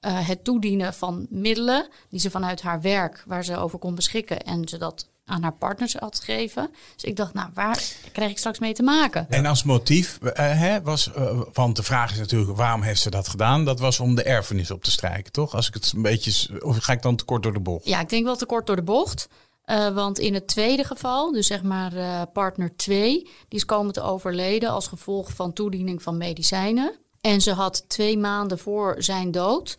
het 0.00 0.44
toedienen 0.44 0.94
van 0.94 1.26
middelen 1.30 1.88
die 2.08 2.20
ze 2.20 2.30
vanuit 2.30 2.62
haar 2.62 2.80
werk, 2.80 3.24
waar 3.26 3.44
ze 3.44 3.56
over 3.56 3.78
kon 3.78 3.94
beschikken 3.94 4.40
en 4.40 4.68
ze 4.68 4.78
dat 4.78 5.08
aan 5.26 5.42
haar 5.42 5.52
partners 5.52 5.94
had 5.94 6.18
gegeven. 6.18 6.70
Dus 6.94 7.04
ik 7.04 7.16
dacht, 7.16 7.34
nou, 7.34 7.50
waar 7.54 7.82
krijg 8.12 8.30
ik 8.30 8.38
straks 8.38 8.58
mee 8.58 8.74
te 8.74 8.82
maken? 8.82 9.26
En 9.30 9.46
als 9.46 9.62
motief 9.62 10.18
eh, 10.18 10.58
hè, 10.58 10.82
was, 10.82 11.12
eh, 11.12 11.40
want 11.52 11.76
de 11.76 11.82
vraag 11.82 12.12
is 12.12 12.18
natuurlijk, 12.18 12.56
waarom 12.56 12.82
heeft 12.82 13.00
ze 13.00 13.10
dat 13.10 13.28
gedaan? 13.28 13.64
Dat 13.64 13.80
was 13.80 14.00
om 14.00 14.14
de 14.14 14.22
erfenis 14.22 14.70
op 14.70 14.84
te 14.84 14.90
strijken, 14.90 15.32
toch? 15.32 15.54
Als 15.54 15.68
ik 15.68 15.74
het 15.74 15.92
een 15.96 16.02
beetje, 16.02 16.62
of 16.62 16.76
ga 16.76 16.92
ik 16.92 17.02
dan 17.02 17.16
te 17.16 17.24
kort 17.24 17.42
door 17.42 17.52
de 17.52 17.60
bocht? 17.60 17.86
Ja, 17.86 18.00
ik 18.00 18.08
denk 18.08 18.24
wel 18.24 18.36
te 18.36 18.46
kort 18.46 18.66
door 18.66 18.76
de 18.76 18.82
bocht. 18.82 19.28
Uh, 19.66 19.88
want 19.88 20.18
in 20.18 20.34
het 20.34 20.46
tweede 20.46 20.84
geval, 20.84 21.32
dus 21.32 21.46
zeg 21.46 21.62
maar 21.62 21.94
uh, 21.94 22.22
partner 22.32 22.76
2, 22.76 23.22
die 23.22 23.58
is 23.58 23.64
komen 23.64 23.92
te 23.92 24.02
overleden 24.02 24.70
als 24.70 24.86
gevolg 24.86 25.30
van 25.30 25.52
toediening 25.52 26.02
van 26.02 26.16
medicijnen. 26.16 26.98
En 27.20 27.40
ze 27.40 27.52
had 27.52 27.84
twee 27.88 28.18
maanden 28.18 28.58
voor 28.58 28.94
zijn 28.98 29.30
dood, 29.30 29.78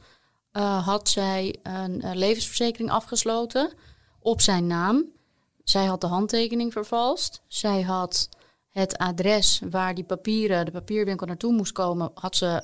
uh, 0.54 0.88
had 0.88 1.10
zij 1.10 1.56
een 1.64 2.02
levensverzekering 2.14 2.92
afgesloten 2.92 3.74
op 4.20 4.42
zijn 4.42 4.68
naam. 4.68 5.06
Zij 5.70 5.86
had 5.86 6.02
de 6.02 6.08
handtekening 6.08 6.74
vervalst. 6.74 7.42
Zij 7.48 7.82
had 7.82 8.30
het 8.72 8.98
adres 8.98 9.62
waar 9.70 9.96
die 9.96 10.04
papieren, 10.04 10.66
de 10.66 10.72
papierwinkel 10.72 11.28
naartoe 11.28 11.54
moest 11.54 11.72
komen, 11.72 12.12
had 12.14 12.36
ze 12.36 12.64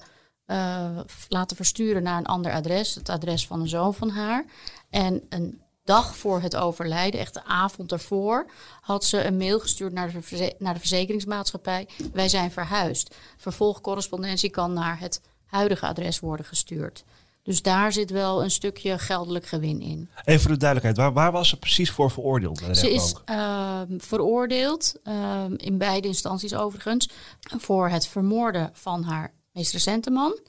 laten 1.28 1.56
versturen 1.56 2.04
naar 2.04 2.18
een 2.18 2.26
ander 2.26 2.52
adres. 2.52 2.96
Het 2.96 3.10
adres 3.10 3.48
van 3.48 3.62
een 3.62 3.68
zoon 3.68 3.94
van 3.94 4.10
haar. 4.10 4.46
En 4.90 5.22
een 5.30 5.62
dag 5.84 6.18
voor 6.18 6.42
het 6.42 6.56
overlijden, 6.56 7.20
echt 7.20 7.34
de 7.34 7.44
avond 7.44 7.92
ervoor, 7.92 8.46
had 8.82 9.06
ze 9.06 9.24
een 9.24 9.38
mail 9.38 9.60
gestuurd 9.60 9.94
naar 9.94 10.12
de, 10.12 10.56
naar 10.60 10.74
de 10.74 10.80
verzekeringsmaatschappij. 10.80 11.88
Wij 12.14 12.30
zijn 12.30 12.52
verhuisd. 12.52 13.16
Vervolgcorrespondentie 13.38 14.50
kan 14.50 14.74
naar 14.74 15.00
het 15.00 15.22
huidige 15.46 15.86
adres 15.86 16.20
worden 16.20 16.46
gestuurd. 16.46 17.04
Dus 17.44 17.62
daar 17.62 17.94
zit 17.94 18.10
wel 18.10 18.44
een 18.44 18.52
stukje 18.52 19.00
geldelijk 19.00 19.46
gewin 19.46 19.82
in. 19.82 20.10
Even 20.24 20.42
voor 20.42 20.52
de 20.52 20.58
duidelijkheid, 20.58 20.98
waar, 20.98 21.14
waar 21.14 21.32
was 21.32 21.50
ze 21.50 21.60
precies 21.60 21.92
voor 21.92 22.12
veroordeeld? 22.12 22.60
Bij 22.60 22.68
de 22.68 22.76
ze 22.76 22.94
is 22.94 23.16
uh, 23.30 23.82
veroordeeld, 23.98 24.96
uh, 25.04 25.44
in 25.58 25.78
beide 25.78 26.08
instanties 26.08 26.56
overigens, 26.56 27.10
voor 27.58 27.90
het 27.90 28.08
vermoorden 28.08 28.70
van 28.74 29.04
haar 29.04 29.34
meest 29.52 29.72
recente 29.72 30.10
man. 30.10 30.40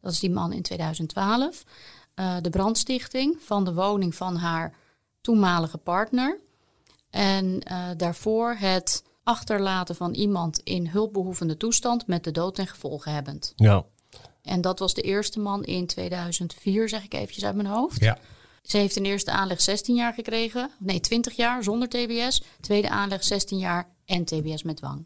Dat 0.00 0.12
is 0.12 0.20
die 0.20 0.30
man 0.30 0.52
in 0.52 0.62
2012. 0.62 1.64
Uh, 2.14 2.36
de 2.40 2.50
brandstichting 2.50 3.36
van 3.40 3.64
de 3.64 3.74
woning 3.74 4.14
van 4.14 4.36
haar 4.36 4.74
toenmalige 5.20 5.78
partner. 5.78 6.38
En 7.10 7.62
uh, 7.70 7.88
daarvoor 7.96 8.54
het 8.58 9.04
achterlaten 9.22 9.94
van 9.94 10.14
iemand 10.14 10.58
in 10.58 10.86
hulpbehoevende 10.86 11.56
toestand 11.56 12.06
met 12.06 12.24
de 12.24 12.30
dood 12.30 12.54
ten 12.54 12.66
gevolge 12.66 13.10
hebbend. 13.10 13.52
Ja. 13.56 13.84
En 14.42 14.60
dat 14.60 14.78
was 14.78 14.94
de 14.94 15.02
eerste 15.02 15.40
man 15.40 15.64
in 15.64 15.86
2004, 15.86 16.88
zeg 16.88 17.04
ik 17.04 17.14
eventjes 17.14 17.44
uit 17.44 17.54
mijn 17.54 17.68
hoofd. 17.68 18.00
Ja. 18.00 18.18
Ze 18.62 18.76
heeft 18.78 18.96
in 18.96 19.04
eerste 19.04 19.30
aanleg 19.30 19.60
16 19.60 19.94
jaar 19.94 20.12
gekregen. 20.12 20.70
Nee, 20.78 21.00
20 21.00 21.36
jaar 21.36 21.62
zonder 21.62 21.88
TBS. 21.88 22.42
Tweede 22.60 22.88
aanleg 22.90 23.24
16 23.24 23.58
jaar 23.58 23.88
en 24.06 24.24
TBS 24.24 24.62
met 24.62 24.76
dwang. 24.76 25.04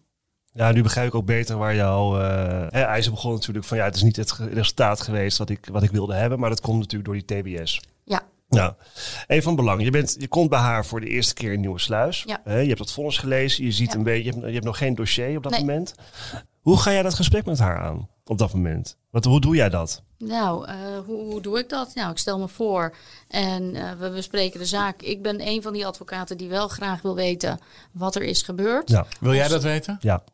Ja, 0.52 0.72
nu 0.72 0.82
begrijp 0.82 1.08
ik 1.08 1.14
ook 1.14 1.26
beter 1.26 1.56
waar 1.56 1.74
jouw 1.74 2.20
uh, 2.20 2.72
eisen 2.74 3.12
begon 3.12 3.32
natuurlijk 3.32 3.66
van 3.66 3.76
ja, 3.76 3.84
het 3.84 3.94
is 3.96 4.02
niet 4.02 4.16
het 4.16 4.32
resultaat 4.32 5.00
geweest 5.00 5.38
wat 5.38 5.50
ik, 5.50 5.66
wat 5.72 5.82
ik 5.82 5.90
wilde 5.90 6.14
hebben, 6.14 6.38
maar 6.38 6.50
dat 6.50 6.60
komt 6.60 6.78
natuurlijk 6.78 7.04
door 7.26 7.42
die 7.42 7.56
TBS. 7.62 7.80
Ja. 8.04 8.22
Nou, 8.48 8.72
even 9.26 9.42
van 9.42 9.56
belang. 9.56 9.82
Je, 9.82 9.90
bent, 9.90 10.16
je 10.18 10.28
komt 10.28 10.50
bij 10.50 10.58
haar 10.58 10.86
voor 10.86 11.00
de 11.00 11.06
eerste 11.08 11.34
keer 11.34 11.52
in 11.52 11.60
Nieuwe 11.60 11.78
Sluis. 11.78 12.22
Ja. 12.26 12.40
je 12.44 12.66
hebt 12.66 12.78
dat 12.78 12.92
vonnis 12.92 13.18
gelezen. 13.18 13.64
Je 13.64 13.72
ziet 13.72 13.92
Ja. 13.92 13.98
een 13.98 14.02
beetje. 14.04 14.24
Je 14.24 14.30
hebt, 14.30 14.46
je 14.46 14.52
hebt 14.52 14.64
nog 14.64 14.78
geen 14.78 14.94
dossier 14.94 15.36
op 15.36 15.42
dat 15.42 15.52
Nee. 15.52 15.60
moment. 15.60 15.94
Hoe 16.66 16.78
ga 16.78 16.92
jij 16.92 17.02
dat 17.02 17.14
gesprek 17.14 17.44
met 17.44 17.58
haar 17.58 17.80
aan 17.80 18.08
op 18.25 18.38
dat 18.38 18.54
moment? 18.54 18.96
Wat, 19.11 19.25
hoe 19.25 19.40
doe 19.40 19.56
jij 19.56 19.68
dat? 19.68 20.02
Nou, 20.18 20.66
eh, 20.66 20.75
hoe, 21.06 21.23
hoe 21.25 21.40
doe 21.40 21.58
ik 21.58 21.68
dat? 21.68 21.94
Nou, 21.94 22.11
ik 22.11 22.18
stel 22.18 22.38
me 22.38 22.49
voor 22.49 22.94
en 23.28 23.75
eh, 23.75 23.92
we 23.92 24.11
bespreken 24.11 24.61
de 24.61 24.66
zaak. 24.66 25.02
Ik 25.02 25.23
ben 25.23 25.46
een 25.46 25.62
van 25.62 25.73
die 25.73 25.87
advocaten 25.87 26.37
die 26.37 26.49
wel 26.49 26.68
graag 26.68 27.02
wil 27.02 27.14
weten 27.14 27.58
wat 27.92 28.14
er 28.14 28.23
is 28.23 28.42
gebeurd. 28.42 28.90
Ja. 28.90 29.06
Wil 29.20 29.35
jij 29.35 29.49
dat 29.49 29.62
weten? 29.62 29.96
Ja. 30.00 30.25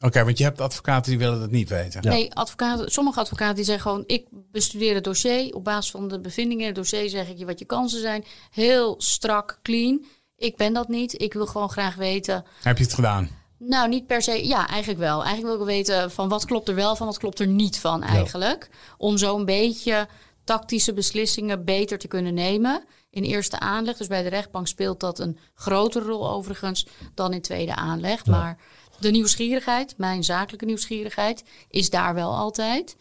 Oké, 0.00 0.24
want 0.24 0.38
je 0.38 0.44
hebt 0.44 0.60
advocaten 0.60 1.10
die 1.10 1.18
willen 1.20 1.40
dat 1.40 1.50
niet 1.50 1.68
weten. 1.68 2.02
Ja. 2.02 2.10
Nee, 2.10 2.34
advocaten, 2.34 2.90
sommige 2.90 3.20
advocaten 3.20 3.54
die 3.54 3.64
zeggen 3.64 3.90
gewoon: 3.90 4.04
ik 4.06 4.26
bestudeer 4.30 4.94
het 4.94 5.04
dossier. 5.04 5.54
Op 5.54 5.64
basis 5.64 5.90
van 5.90 6.08
de 6.08 6.20
bevindingen 6.20 6.62
in 6.62 6.68
het 6.68 6.76
dossier 6.76 7.08
zeg 7.08 7.28
ik 7.28 7.38
je 7.38 7.46
wat 7.46 7.58
je 7.58 7.64
kansen 7.64 8.00
zijn. 8.00 8.24
Heel 8.50 8.94
strak, 8.98 9.58
clean. 9.62 10.04
Ik 10.36 10.56
ben 10.56 10.72
dat 10.72 10.88
niet. 10.88 11.22
Ik 11.22 11.32
wil 11.32 11.46
gewoon 11.46 11.70
graag 11.70 11.94
weten. 11.94 12.44
Heb 12.62 12.78
je 12.78 12.84
het 12.84 12.94
gedaan? 12.94 13.42
Nou, 13.58 13.88
niet 13.88 14.06
per 14.06 14.22
se. 14.22 14.46
Ja, 14.46 14.68
eigenlijk 14.68 15.00
wel. 15.00 15.24
Eigenlijk 15.24 15.56
wil 15.56 15.68
ik 15.68 15.74
weten 15.74 16.10
van 16.10 16.28
wat 16.28 16.44
klopt 16.44 16.68
er 16.68 16.74
wel 16.74 16.96
van, 16.96 17.06
wat 17.06 17.18
klopt 17.18 17.40
er 17.40 17.46
niet 17.46 17.78
van 17.80 18.02
eigenlijk. 18.02 18.70
Om 18.98 19.18
zo 19.18 19.36
een 19.36 19.44
beetje 19.44 20.08
tactische 20.44 20.92
beslissingen 20.92 21.64
beter 21.64 21.98
te 21.98 22.08
kunnen 22.08 22.34
nemen. 22.34 22.84
In 23.10 23.22
eerste 23.22 23.58
aanleg, 23.58 23.96
dus 23.96 24.06
bij 24.06 24.22
de 24.22 24.28
rechtbank 24.28 24.66
speelt 24.66 25.00
dat 25.00 25.18
een 25.18 25.38
grotere 25.54 26.04
rol 26.04 26.30
overigens 26.30 26.86
dan 27.14 27.32
in 27.32 27.40
tweede 27.40 27.74
aanleg. 27.74 28.26
Maar 28.26 28.58
de 29.00 29.10
nieuwsgierigheid, 29.10 29.94
mijn 29.98 30.24
zakelijke 30.24 30.64
nieuwsgierigheid, 30.64 31.44
is 31.68 31.90
daar 31.90 32.14
wel 32.14 32.34
altijd. 32.34 32.96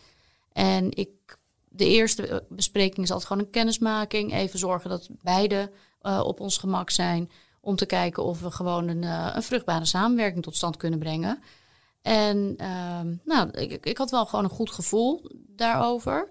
En 0.51 0.91
ik, 0.91 1.09
de 1.69 1.85
eerste 1.85 2.27
eh, 2.27 2.37
bespreking 2.49 3.05
is 3.05 3.11
altijd 3.11 3.27
gewoon 3.27 3.43
een 3.43 3.51
kennismaking. 3.51 4.33
Even 4.33 4.59
zorgen 4.59 4.89
dat 4.89 5.09
beide 5.21 5.71
eh, 6.01 6.21
op 6.23 6.39
ons 6.39 6.57
gemak 6.57 6.89
zijn. 6.89 7.31
Om 7.65 7.75
te 7.75 7.85
kijken 7.85 8.23
of 8.23 8.41
we 8.41 8.51
gewoon 8.51 8.87
een, 8.87 9.03
eh, 9.03 9.31
een 9.33 9.43
vruchtbare 9.43 9.85
samenwerking 9.85 10.43
tot 10.43 10.55
stand 10.55 10.77
kunnen 10.77 10.99
brengen. 10.99 11.43
En 12.01 12.53
ehm, 12.57 13.13
nou, 13.25 13.49
ik, 13.51 13.85
ik- 13.85 13.97
had 13.97 14.11
wel 14.11 14.25
gewoon 14.25 14.43
een 14.45 14.51
goed 14.51 14.71
gevoel 14.71 15.31
daarover. 15.47 16.29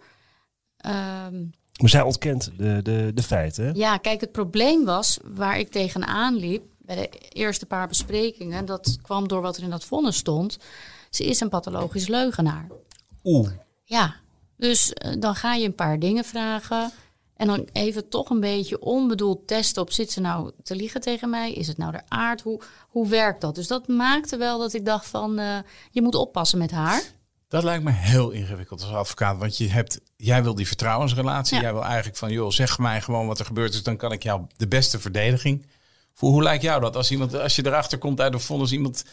Ehm, 0.76 1.40
Maar 1.80 1.90
zij 1.90 2.02
ontkent 2.02 2.50
de, 2.56 2.80
de, 2.82 3.10
de 3.14 3.22
feiten. 3.22 3.64
hè? 3.64 3.70
ja, 3.74 3.96
kijk, 3.96 4.20
het 4.20 4.32
probleem 4.32 4.84
was 4.84 5.18
waar 5.24 5.58
ik 5.58 5.70
tegenaan 5.70 6.34
liep 6.34 6.62
bij 6.78 6.96
de 6.96 7.08
eerste 7.28 7.66
paar 7.66 7.88
besprekingen. 7.88 8.64
Dat 8.66 8.98
kwam 9.02 9.28
door 9.28 9.40
wat 9.42 9.56
er 9.56 9.62
in 9.62 9.70
dat 9.70 9.84
vonnis 9.84 10.16
stond. 10.16 10.58
Ze 11.10 11.24
is 11.24 11.40
een 11.40 11.48
pathologisch 11.48 12.08
leugenaar. 12.08 12.66
Oeh. 13.24 13.48
Ja, 13.84 14.14
dus 14.56 14.92
eh, 14.92 15.12
dan 15.18 15.34
ga 15.34 15.54
je 15.54 15.66
een 15.66 15.74
paar 15.74 15.98
dingen 15.98 16.24
vragen. 16.24 16.90
En 17.42 17.48
dan 17.48 17.68
even 17.72 18.08
toch 18.08 18.30
een 18.30 18.40
beetje 18.40 18.80
onbedoeld 18.80 19.46
testen 19.46 19.82
op 19.82 19.92
zit 19.92 20.10
ze 20.10 20.20
nou 20.20 20.52
te 20.62 20.76
liegen 20.76 21.00
tegen 21.00 21.30
mij? 21.30 21.52
Is 21.52 21.66
het 21.66 21.76
nou 21.76 21.92
de 21.92 22.00
aard? 22.08 22.40
Hoe, 22.42 22.60
hoe 22.88 23.08
werkt 23.08 23.40
dat? 23.40 23.54
Dus 23.54 23.66
dat 23.66 23.88
maakte 23.88 24.36
wel 24.36 24.58
dat 24.58 24.72
ik 24.72 24.84
dacht 24.84 25.06
van 25.06 25.38
eh, 25.38 25.58
je 25.90 26.02
moet 26.02 26.14
oppassen 26.14 26.58
met 26.58 26.70
haar. 26.70 27.02
Dat 27.48 27.62
lijkt 27.62 27.84
me 27.84 27.90
heel 27.90 28.30
ingewikkeld 28.30 28.82
als 28.82 28.92
advocaat. 28.92 29.38
Want 29.38 29.56
je 29.56 29.68
hebt, 29.68 30.00
jij 30.16 30.42
wil 30.42 30.54
die 30.54 30.66
vertrouwensrelatie. 30.66 31.56
Ja. 31.56 31.62
Jij 31.62 31.72
wil 31.72 31.84
eigenlijk 31.84 32.16
van, 32.16 32.32
joh, 32.32 32.50
zeg 32.50 32.78
mij 32.78 33.00
gewoon 33.00 33.26
wat 33.26 33.38
er 33.38 33.44
gebeurd 33.44 33.74
is. 33.74 33.82
Dan 33.82 33.96
kan 33.96 34.12
ik 34.12 34.22
jou 34.22 34.42
de 34.56 34.68
beste 34.68 34.98
verdediging. 34.98 35.66
Voor, 36.14 36.30
hoe 36.30 36.42
lijkt 36.42 36.62
jou 36.62 36.80
dat? 36.80 36.96
Als, 36.96 37.10
iemand, 37.10 37.34
als 37.34 37.56
je 37.56 37.66
erachter 37.66 37.98
komt 37.98 38.20
uit 38.20 38.32
de 38.32 38.38
vonnis, 38.38 38.72
iemand... 38.72 39.04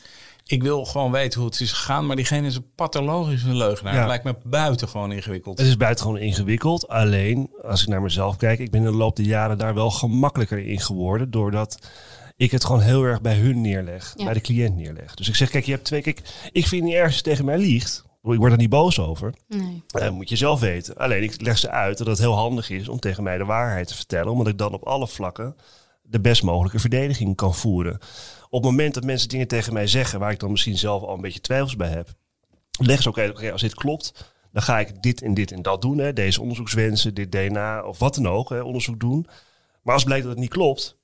Ik 0.49 0.63
wil 0.63 0.85
gewoon 0.85 1.11
weten 1.11 1.39
hoe 1.39 1.49
het 1.49 1.59
is 1.59 1.71
gegaan. 1.71 2.05
Maar 2.05 2.15
diegene 2.15 2.47
is 2.47 2.55
een 2.55 2.71
pathologische 2.75 3.53
leugenaar. 3.53 3.93
Ja. 3.93 3.99
Dat 3.99 4.07
lijkt 4.07 4.23
me 4.23 4.35
buitengewoon 4.43 5.11
ingewikkeld. 5.11 5.57
Het 5.57 5.67
is 5.67 5.77
buitengewoon 5.77 6.19
ingewikkeld. 6.19 6.87
Alleen, 6.87 7.49
als 7.61 7.81
ik 7.81 7.87
naar 7.87 8.01
mezelf 8.01 8.35
kijk, 8.35 8.59
ik 8.59 8.71
ben 8.71 8.85
in 8.85 8.91
de 8.91 8.97
loop 8.97 9.15
der 9.15 9.25
jaren 9.25 9.57
daar 9.57 9.73
wel 9.73 9.91
gemakkelijker 9.91 10.57
in 10.57 10.79
geworden. 10.79 11.31
Doordat 11.31 11.89
ik 12.35 12.51
het 12.51 12.65
gewoon 12.65 12.81
heel 12.81 13.03
erg 13.03 13.21
bij 13.21 13.35
hun 13.35 13.61
neerleg. 13.61 14.13
Ja. 14.15 14.23
Bij 14.23 14.33
de 14.33 14.41
cliënt 14.41 14.75
neerleg. 14.75 15.15
Dus 15.15 15.27
ik 15.27 15.35
zeg, 15.35 15.49
kijk, 15.49 15.65
je 15.65 15.71
hebt 15.71 15.85
twee. 15.85 16.01
Kijk, 16.01 16.21
ik 16.51 16.67
vind 16.67 16.83
niet 16.83 16.93
erg 16.93 17.05
als 17.05 17.15
je 17.15 17.21
tegen 17.21 17.45
mij 17.45 17.57
liegt. 17.57 18.03
Ik 18.23 18.37
word 18.37 18.51
er 18.51 18.57
niet 18.57 18.69
boos 18.69 18.99
over. 18.99 19.33
Nee. 19.47 19.83
Dat 19.87 20.11
moet 20.11 20.29
je 20.29 20.35
zelf 20.35 20.59
weten. 20.59 20.97
Alleen 20.97 21.23
ik 21.23 21.41
leg 21.41 21.57
ze 21.57 21.69
uit 21.69 21.97
dat 21.97 22.07
het 22.07 22.17
heel 22.17 22.35
handig 22.35 22.69
is 22.69 22.89
om 22.89 22.99
tegen 22.99 23.23
mij 23.23 23.37
de 23.37 23.45
waarheid 23.45 23.87
te 23.87 23.95
vertellen. 23.95 24.31
Omdat 24.31 24.47
ik 24.47 24.57
dan 24.57 24.73
op 24.73 24.83
alle 24.83 25.07
vlakken 25.07 25.55
de 26.09 26.19
best 26.19 26.43
mogelijke 26.43 26.79
verdediging 26.79 27.35
kan 27.35 27.55
voeren. 27.55 27.93
Op 28.49 28.63
het 28.63 28.71
moment 28.71 28.93
dat 28.93 29.03
mensen 29.03 29.29
dingen 29.29 29.47
tegen 29.47 29.73
mij 29.73 29.87
zeggen 29.87 30.19
waar 30.19 30.31
ik 30.31 30.39
dan 30.39 30.51
misschien 30.51 30.77
zelf 30.77 31.03
al 31.03 31.13
een 31.13 31.21
beetje 31.21 31.41
twijfels 31.41 31.75
bij 31.75 31.89
heb. 31.89 32.09
Leg 32.79 33.01
ze 33.01 33.09
ook 33.09 33.17
uit, 33.17 33.29
oké, 33.29 33.51
als 33.51 33.61
dit 33.61 33.75
klopt, 33.75 34.33
dan 34.51 34.61
ga 34.61 34.79
ik 34.79 35.01
dit 35.01 35.21
en 35.21 35.33
dit 35.33 35.51
en 35.51 35.61
dat 35.61 35.81
doen. 35.81 35.97
Hè, 35.97 36.13
deze 36.13 36.41
onderzoekswensen, 36.41 37.13
dit 37.13 37.31
DNA 37.31 37.83
of 37.83 37.99
wat 37.99 38.15
dan 38.15 38.27
ook, 38.27 38.49
hè, 38.49 38.61
onderzoek 38.61 38.99
doen. 38.99 39.27
Maar 39.83 39.93
als 39.93 40.03
blijkt 40.03 40.23
dat 40.23 40.31
het 40.31 40.41
niet 40.41 40.51
klopt, 40.51 40.97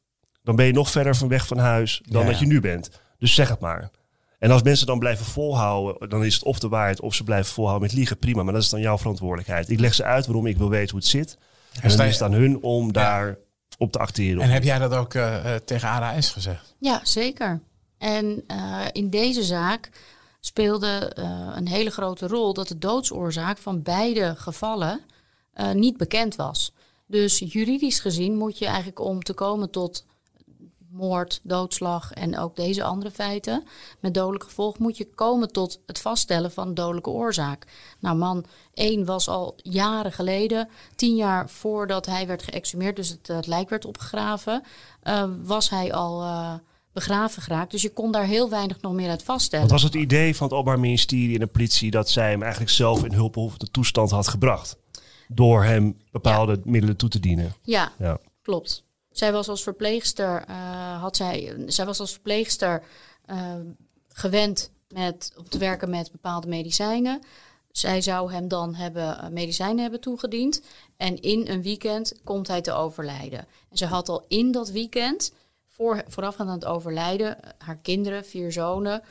dan 0.43 0.55
ben 0.55 0.65
je 0.65 0.73
nog 0.73 0.91
verder 0.91 1.15
van 1.15 1.27
weg 1.27 1.47
van 1.47 1.57
huis 1.57 2.01
dan 2.05 2.21
Ja, 2.21 2.29
dat 2.29 2.39
je 2.39 2.45
nu 2.45 2.59
bent. 2.59 2.89
Dus 3.17 3.33
zeg 3.33 3.49
het 3.49 3.59
maar. 3.59 3.91
En 4.39 4.51
als 4.51 4.63
mensen 4.63 4.87
dan 4.87 4.99
blijven 4.99 5.25
volhouden, 5.25 6.09
dan 6.09 6.25
is 6.25 6.33
het 6.33 6.43
of 6.43 6.59
de 6.59 6.67
waarheid 6.67 7.01
of 7.01 7.13
ze 7.13 7.23
blijven 7.23 7.53
volhouden 7.53 7.87
met 7.87 7.97
liegen. 7.97 8.17
Prima, 8.17 8.43
maar 8.43 8.53
dat 8.53 8.63
is 8.63 8.69
dan 8.69 8.81
jouw 8.81 8.97
verantwoordelijkheid. 8.97 9.69
Ik 9.69 9.79
leg 9.79 9.93
ze 9.93 10.03
uit 10.03 10.25
waarom 10.25 10.45
ik 10.45 10.57
wil 10.57 10.69
weten 10.69 10.89
hoe 10.89 10.99
het 10.99 11.07
zit. 11.07 11.37
En 11.81 11.89
sta 11.89 11.97
dan 11.97 12.07
is 12.07 12.13
het 12.13 12.21
aan 12.21 12.33
hun 12.33 12.61
om 12.61 12.93
daar 12.93 13.37
op 13.77 13.91
te 13.91 13.99
acteren. 13.99 14.41
En 14.41 14.49
heb 14.49 14.63
jij 14.63 14.79
dat 14.79 14.93
ook 14.93 15.13
eh, 15.13 15.55
eh, 15.55 15.61
tegen 15.61 15.89
ADS 15.89 16.29
gezegd? 16.29 16.75
Ja, 16.79 16.99
zeker. 17.03 17.61
En 17.97 18.43
eh, 18.47 18.85
in 18.91 19.09
deze 19.09 19.43
zaak 19.43 19.89
speelde 20.39 21.11
eh, 21.15 21.51
een 21.55 21.67
hele 21.67 21.89
grote 21.89 22.27
rol 22.27 22.53
dat 22.53 22.67
de 22.67 22.77
doodsoorzaak 22.77 23.57
van 23.57 23.81
beide 23.81 24.35
gevallen 24.37 24.99
eh, 25.53 25.71
niet 25.71 25.97
bekend 25.97 26.35
was. 26.35 26.73
Dus 27.07 27.39
juridisch 27.39 27.99
gezien 27.99 28.37
moet 28.37 28.57
je 28.57 28.65
eigenlijk 28.65 28.99
om 28.99 29.23
te 29.23 29.33
komen 29.33 29.69
tot 29.69 30.05
moord, 30.95 31.39
doodslag 31.43 32.11
en 32.11 32.37
ook 32.37 32.55
deze 32.55 32.83
andere 32.83 33.11
feiten 33.11 33.63
met 33.99 34.13
dodelijk 34.13 34.43
gevolg, 34.43 34.77
moet 34.77 34.97
je 34.97 35.07
komen 35.15 35.51
tot 35.51 35.79
het 35.85 35.99
vaststellen 35.99 36.51
van 36.51 36.73
dodelijke 36.73 37.09
oorzaak. 37.09 37.65
Nou, 37.99 38.17
man 38.17 38.45
1 38.73 39.05
was 39.05 39.27
al 39.27 39.55
jaren 39.57 40.11
geleden, 40.11 40.69
tien 40.95 41.15
jaar 41.15 41.49
voordat 41.49 42.05
hij 42.05 42.27
werd 42.27 42.43
geëxhumeerd, 42.43 42.95
dus 42.95 43.09
het, 43.09 43.27
het 43.27 43.47
lijk 43.47 43.69
werd 43.69 43.85
opgegraven, 43.85 44.63
uh, 45.03 45.23
was 45.43 45.69
hij 45.69 45.93
al 45.93 46.21
uh, 46.21 46.53
begraven 46.93 47.41
geraakt. 47.41 47.71
Dus 47.71 47.81
je 47.81 47.93
kon 47.93 48.11
daar 48.11 48.25
heel 48.25 48.49
weinig 48.49 48.81
nog 48.81 48.93
meer 48.93 49.09
uit 49.09 49.23
vaststellen. 49.23 49.67
Wat 49.67 49.73
was 49.73 49.83
het 49.83 49.95
idee 49.95 50.35
van 50.35 50.47
het 50.47 50.55
Openbaar 50.55 50.79
Ministerie 50.79 51.33
en 51.33 51.39
de 51.39 51.47
politie 51.47 51.91
dat 51.91 52.09
zij 52.09 52.29
hem 52.29 52.41
eigenlijk 52.41 52.71
zelf 52.71 53.03
in 53.03 53.13
hulpbehoevende 53.13 53.71
toestand 53.71 54.11
had 54.11 54.27
gebracht? 54.27 54.77
Door 55.27 55.63
hem 55.63 55.97
bepaalde 56.11 56.51
ja. 56.51 56.71
middelen 56.71 56.97
toe 56.97 57.09
te 57.09 57.19
dienen. 57.19 57.53
Ja, 57.61 57.91
ja. 57.99 58.19
klopt. 58.41 58.84
Zij 59.15 59.31
was 59.31 59.49
als 59.49 59.63
verpleegster, 59.63 60.43
uh, 60.49 61.01
had 61.01 61.15
zij, 61.15 61.63
zij 61.65 61.85
was 61.85 61.99
als 61.99 62.11
verpleegster 62.11 62.83
uh, 63.31 63.53
gewend 64.07 64.71
met, 64.87 65.33
om 65.37 65.49
te 65.49 65.57
werken 65.57 65.89
met 65.89 66.11
bepaalde 66.11 66.47
medicijnen. 66.47 67.21
Zij 67.71 68.01
zou 68.01 68.31
hem 68.31 68.47
dan 68.47 68.75
hebben, 68.75 69.33
medicijnen 69.33 69.81
hebben 69.81 70.01
toegediend. 70.01 70.61
En 70.97 71.21
in 71.21 71.47
een 71.47 71.61
weekend 71.61 72.13
komt 72.23 72.47
hij 72.47 72.61
te 72.61 72.71
overlijden. 72.71 73.39
En 73.69 73.77
ze 73.77 73.85
had 73.85 74.09
al 74.09 74.25
in 74.27 74.51
dat 74.51 74.69
weekend, 74.69 75.33
voor, 75.69 76.03
voorafgaand 76.07 76.49
aan 76.49 76.55
het 76.55 76.65
overlijden, 76.65 77.37
haar 77.57 77.79
kinderen, 77.81 78.25
vier 78.25 78.51
zonen, 78.51 79.01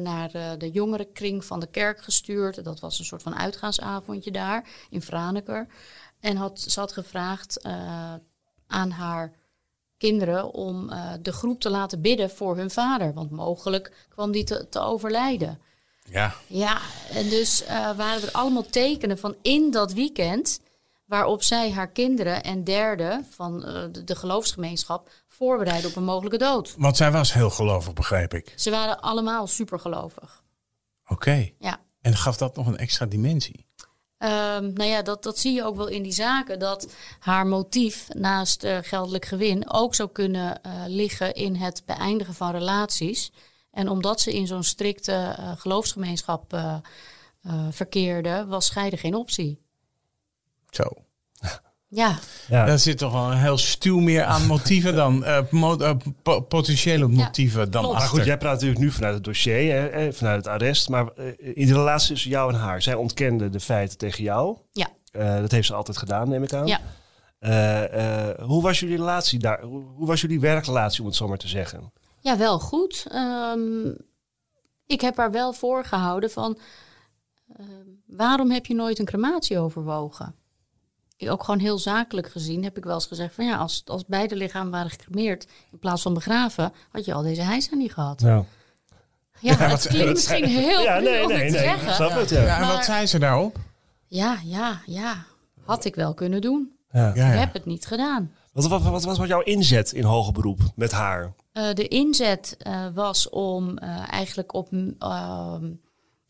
naar 0.00 0.58
de 0.58 0.70
jongerenkring 0.70 1.44
van 1.44 1.60
de 1.60 1.66
kerk 1.66 2.02
gestuurd. 2.02 2.64
Dat 2.64 2.80
was 2.80 2.98
een 2.98 3.04
soort 3.04 3.22
van 3.22 3.36
uitgaansavondje 3.36 4.30
daar 4.30 4.68
in 4.90 5.02
Franeker. 5.02 5.66
En 6.20 6.36
had, 6.36 6.60
ze 6.60 6.80
had 6.80 6.92
gevraagd 6.92 7.60
aan 8.74 8.90
haar 8.90 9.32
kinderen 9.98 10.52
om 10.52 10.90
de 11.22 11.32
groep 11.32 11.60
te 11.60 11.70
laten 11.70 12.00
bidden 12.00 12.30
voor 12.30 12.56
hun 12.56 12.70
vader. 12.70 13.14
Want 13.14 13.30
mogelijk 13.30 14.06
kwam 14.08 14.32
die 14.32 14.44
te, 14.44 14.68
te 14.68 14.80
overlijden. 14.80 15.60
Ja. 16.10 16.34
Ja, 16.46 16.80
en 17.12 17.28
dus 17.28 17.64
waren 17.96 18.22
er 18.22 18.32
allemaal 18.32 18.66
tekenen 18.66 19.18
van 19.18 19.34
in 19.42 19.70
dat 19.70 19.92
weekend 19.92 20.60
waarop 21.04 21.42
zij 21.42 21.72
haar 21.72 21.88
kinderen 21.88 22.42
en 22.42 22.64
derden 22.64 23.26
van 23.30 23.60
de, 23.60 24.04
de 24.04 24.16
geloofsgemeenschap 24.16 25.10
voorbereiden 25.28 25.90
op 25.90 25.96
een 25.96 26.04
mogelijke 26.04 26.38
dood. 26.38 26.74
Want 26.78 26.96
zij 26.96 27.12
was 27.12 27.32
heel 27.32 27.50
gelovig, 27.50 27.92
begrijp 27.92 28.34
ik. 28.34 28.52
Ze 28.56 28.70
waren 28.70 29.00
allemaal 29.00 29.46
supergelovig. 29.46 30.42
Oké. 31.02 31.12
Okay. 31.12 31.54
Ja. 31.58 31.80
En 32.00 32.16
gaf 32.16 32.36
dat 32.36 32.56
nog 32.56 32.66
een 32.66 32.76
extra 32.76 33.06
dimensie? 33.06 33.63
Um, 34.24 34.72
nou 34.72 34.84
ja, 34.84 35.02
dat, 35.02 35.22
dat 35.22 35.38
zie 35.38 35.52
je 35.52 35.64
ook 35.64 35.76
wel 35.76 35.86
in 35.86 36.02
die 36.02 36.12
zaken. 36.12 36.58
Dat 36.58 36.92
haar 37.18 37.46
motief 37.46 38.08
naast 38.12 38.64
uh, 38.64 38.78
geldelijk 38.82 39.24
gewin 39.24 39.70
ook 39.70 39.94
zou 39.94 40.08
kunnen 40.12 40.60
uh, 40.66 40.84
liggen 40.86 41.34
in 41.34 41.54
het 41.54 41.82
beëindigen 41.86 42.34
van 42.34 42.50
relaties. 42.50 43.32
En 43.70 43.88
omdat 43.88 44.20
ze 44.20 44.34
in 44.34 44.46
zo'n 44.46 44.62
strikte 44.62 45.36
uh, 45.38 45.52
geloofsgemeenschap 45.56 46.62
verkeerde, 47.70 48.46
was 48.46 48.66
scheiden 48.66 48.98
geen 48.98 49.14
optie. 49.14 49.62
Zo. 50.70 50.84
Ja. 51.94 52.18
ja. 52.48 52.64
Daar 52.64 52.78
zit 52.78 52.98
toch 52.98 53.12
wel 53.12 53.30
een 53.30 53.38
heel 53.38 53.58
stuw 53.58 53.98
meer 53.98 54.24
aan 54.24 54.46
motieven 54.46 54.94
dan 54.94 55.22
uh, 55.22 55.38
mo 55.50 55.78
uh, 55.80 55.90
po 56.22 56.40
potentiële 56.40 57.06
motieven 57.06 57.60
ja, 57.60 57.66
dan 57.66 57.84
achter. 57.84 58.08
goed, 58.08 58.24
jij 58.24 58.38
praat 58.38 58.52
natuurlijk 58.52 58.80
nu 58.80 58.90
vanuit 58.90 59.14
het 59.14 59.24
dossier, 59.24 59.92
hè, 59.92 60.12
vanuit 60.12 60.36
het 60.36 60.46
arrest. 60.46 60.88
Maar 60.88 61.08
uh, 61.16 61.26
in 61.38 61.66
de 61.66 61.72
relatie 61.72 62.08
tussen 62.08 62.30
jou 62.30 62.52
en 62.52 62.58
haar, 62.58 62.82
zij 62.82 62.94
ontkende 62.94 63.50
de 63.50 63.60
feiten 63.60 63.98
tegen 63.98 64.24
jou. 64.24 64.58
Ja. 64.72 64.88
dat 65.40 65.50
heeft 65.50 65.66
ze 65.66 65.74
altijd 65.74 65.96
gedaan, 65.96 66.28
neem 66.28 66.42
ik 66.42 66.52
aan. 66.52 66.66
Ja. 66.66 66.80
hoe 68.42 68.62
was 68.62 68.80
jullie 68.80 68.96
relatie 68.96 69.38
daar? 69.38 69.62
Hoe, 69.62 69.82
hoe, 69.96 70.06
was 70.06 70.20
jullie 70.20 70.40
werkrelatie, 70.40 71.00
om 71.00 71.06
het 71.06 71.16
zo 71.16 71.28
maar 71.28 71.38
te 71.38 71.48
zeggen? 71.48 71.92
Ja, 72.20 72.36
wel 72.36 72.58
goed. 72.58 73.06
Um, 73.12 73.96
ik 74.86 75.00
heb 75.00 75.16
haar 75.16 75.30
wel 75.30 75.52
voorgehouden 75.52 76.30
van... 76.30 76.58
waarom 78.06 78.50
heb 78.50 78.66
je 78.66 78.74
nooit 78.74 78.98
een 78.98 79.04
crematie 79.04 79.58
overwogen? 79.58 80.34
Ook 81.18 81.44
gewoon 81.44 81.60
heel 81.60 81.78
zakelijk 81.78 82.30
gezien 82.30 82.64
heb 82.64 82.76
ik 82.76 82.84
wel 82.84 82.94
eens 82.94 83.06
gezegd 83.06 83.34
van 83.34 83.44
ja, 83.44 83.56
als, 83.56 83.82
als 83.86 84.04
beide 84.06 84.36
lichamen 84.36 84.70
waren 84.70 84.90
gecremeerd 84.90 85.46
in 85.72 85.78
plaats 85.78 86.02
van 86.02 86.14
begraven, 86.14 86.72
had 86.90 87.04
je 87.04 87.14
al 87.14 87.22
deze 87.22 87.42
hijsa 87.42 87.74
niet 87.74 87.92
gehad. 87.92 88.20
Ja. 88.20 88.44
Ja, 89.38 89.52
ja 89.58 89.68
het 89.68 89.86
klinkt 89.86 90.12
misschien 90.12 90.44
heel 90.44 90.82
ja, 90.82 90.98
nee, 90.98 91.26
nee, 91.26 91.36
nee, 91.36 91.50
zeggen. 91.50 91.94
Snap 91.94 92.10
het, 92.10 92.30
ja. 92.30 92.42
ja 92.42 92.60
en 92.60 92.68
wat 92.68 92.84
zei 92.84 93.06
ze 93.06 93.18
daarop? 93.18 93.58
Ja, 94.06 94.38
ja, 94.44 94.80
ja. 94.86 95.24
Had 95.64 95.84
ik 95.84 95.94
wel 95.94 96.14
kunnen 96.14 96.40
doen. 96.40 96.72
Ja. 96.92 97.14
Ik 97.14 97.38
heb 97.38 97.52
het 97.52 97.64
niet 97.64 97.86
gedaan. 97.86 98.32
Wat, 98.52 98.66
wat, 98.66 98.82
wat, 98.82 99.04
wat 99.04 99.16
was 99.16 99.28
jouw 99.28 99.40
inzet 99.40 99.92
in 99.92 100.04
hoger 100.04 100.32
beroep 100.32 100.60
met 100.74 100.92
haar? 100.92 101.32
Uh, 101.52 101.72
de 101.72 101.88
inzet 101.88 102.56
uh, 102.66 102.86
was 102.94 103.28
om 103.28 103.78
uh, 103.82 104.12
eigenlijk 104.12 104.54
op, 104.54 104.68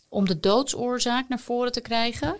om 0.09 0.27
de 0.27 0.41
doodsoorzaak 0.41 1.29
naar 1.29 1.39
voren 1.39 1.73
te 1.73 1.81
krijgen. 1.81 2.37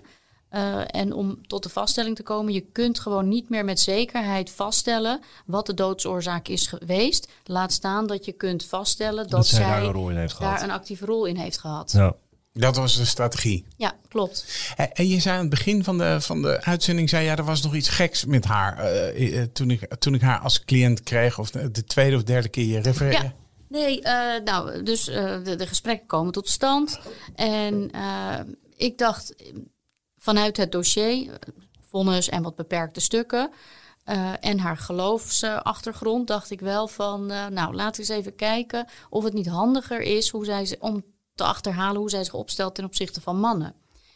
Uh, 0.55 0.81
en 0.87 1.13
om 1.13 1.47
tot 1.47 1.63
de 1.63 1.69
vaststelling 1.69 2.17
te 2.17 2.23
komen, 2.23 2.53
je 2.53 2.65
kunt 2.73 3.01
gewoon 3.01 3.29
niet 3.29 3.49
meer 3.49 3.65
met 3.65 3.81
zekerheid 3.81 4.51
vaststellen 4.51 5.21
wat 5.47 5.67
de 5.67 5.75
doodsoorzaak 5.75 6.49
is 6.49 6.67
geweest. 6.67 7.29
Laat 7.45 7.73
staan 7.73 8.07
dat 8.07 8.25
je 8.25 8.33
kunt 8.33 8.65
vaststellen 8.65 9.23
dat, 9.23 9.31
dat 9.31 9.47
zij, 9.47 9.59
zij 9.59 9.69
daar, 9.69 9.83
een, 9.83 9.93
rol 9.93 10.11
in 10.11 10.17
heeft 10.17 10.39
daar 10.39 10.49
gehad. 10.49 10.63
een 10.63 10.71
actieve 10.71 11.05
rol 11.05 11.25
in 11.25 11.37
heeft 11.37 11.59
gehad. 11.59 11.93
Ja. 11.93 12.15
Dat 12.53 12.77
was 12.77 12.97
de 12.97 13.05
strategie. 13.05 13.65
Ja, 13.77 13.95
klopt. 14.09 14.47
En 14.93 15.09
je 15.09 15.21
zei 15.21 15.35
aan 15.35 15.41
het 15.41 15.51
begin 15.51 15.85
van 15.85 15.99
de, 15.99 16.21
van 16.21 16.43
de 16.43 16.63
uitzending, 16.63 17.09
zei 17.09 17.25
ja, 17.25 17.37
er 17.37 17.45
was 17.45 17.63
nog 17.63 17.75
iets 17.75 17.89
geks 17.89 18.25
met 18.25 18.45
haar. 18.45 18.97
Uh, 19.17 19.43
toen, 19.43 19.71
ik, 19.71 19.95
toen 19.99 20.15
ik 20.15 20.21
haar 20.21 20.39
als 20.39 20.65
cliënt 20.65 21.03
kreeg, 21.03 21.39
of 21.39 21.51
de 21.51 21.85
tweede 21.85 22.17
of 22.17 22.23
derde 22.23 22.49
keer 22.49 22.67
je 22.67 22.81
refereerde. 22.81 23.25
Ja. 23.25 23.33
Nee, 23.69 24.01
uh, 24.03 24.45
nou, 24.45 24.83
dus 24.83 25.09
uh, 25.09 25.45
de, 25.45 25.57
de, 25.57 25.67
gesprekken 25.67 26.07
komen 26.07 26.33
tot 26.33 26.49
stand. 26.49 27.01
En 27.35 27.91
ik 28.77 28.99
dacht, 28.99 29.35
vanuit 30.25 30.57
het 30.57 30.73
dossier, 30.73 31.39
vonnis 31.81 32.29
en 32.29 32.43
wat 32.43 32.57
beperkte 32.57 33.01
stukken. 33.01 33.51
Uh, 34.07 34.33
en 34.41 34.59
haar 34.59 34.77
geloofsachtergrond 34.77 36.27
dacht 36.27 36.51
ik 36.51 36.61
wel 36.61 36.89
van, 36.89 37.33
uh, 37.33 37.47
nou 37.47 37.75
laten 37.75 38.05
we 38.05 38.09
eens 38.09 38.19
even 38.19 38.35
kijken 38.35 38.87
of 39.11 39.25
het 39.25 39.33
niet 39.33 39.49
handiger 39.49 40.01
is 40.01 40.29
hoe 40.29 40.45
zij, 40.45 40.77
om 40.79 41.05
te 41.35 41.45
achterhalen 41.45 42.01
hoe 42.01 42.11
zij 42.11 42.25
zich 42.25 42.35
opstelt 42.35 42.75
ten 42.75 42.85
opzichte 42.85 43.21
van 43.21 43.41
mannen. 43.41 43.75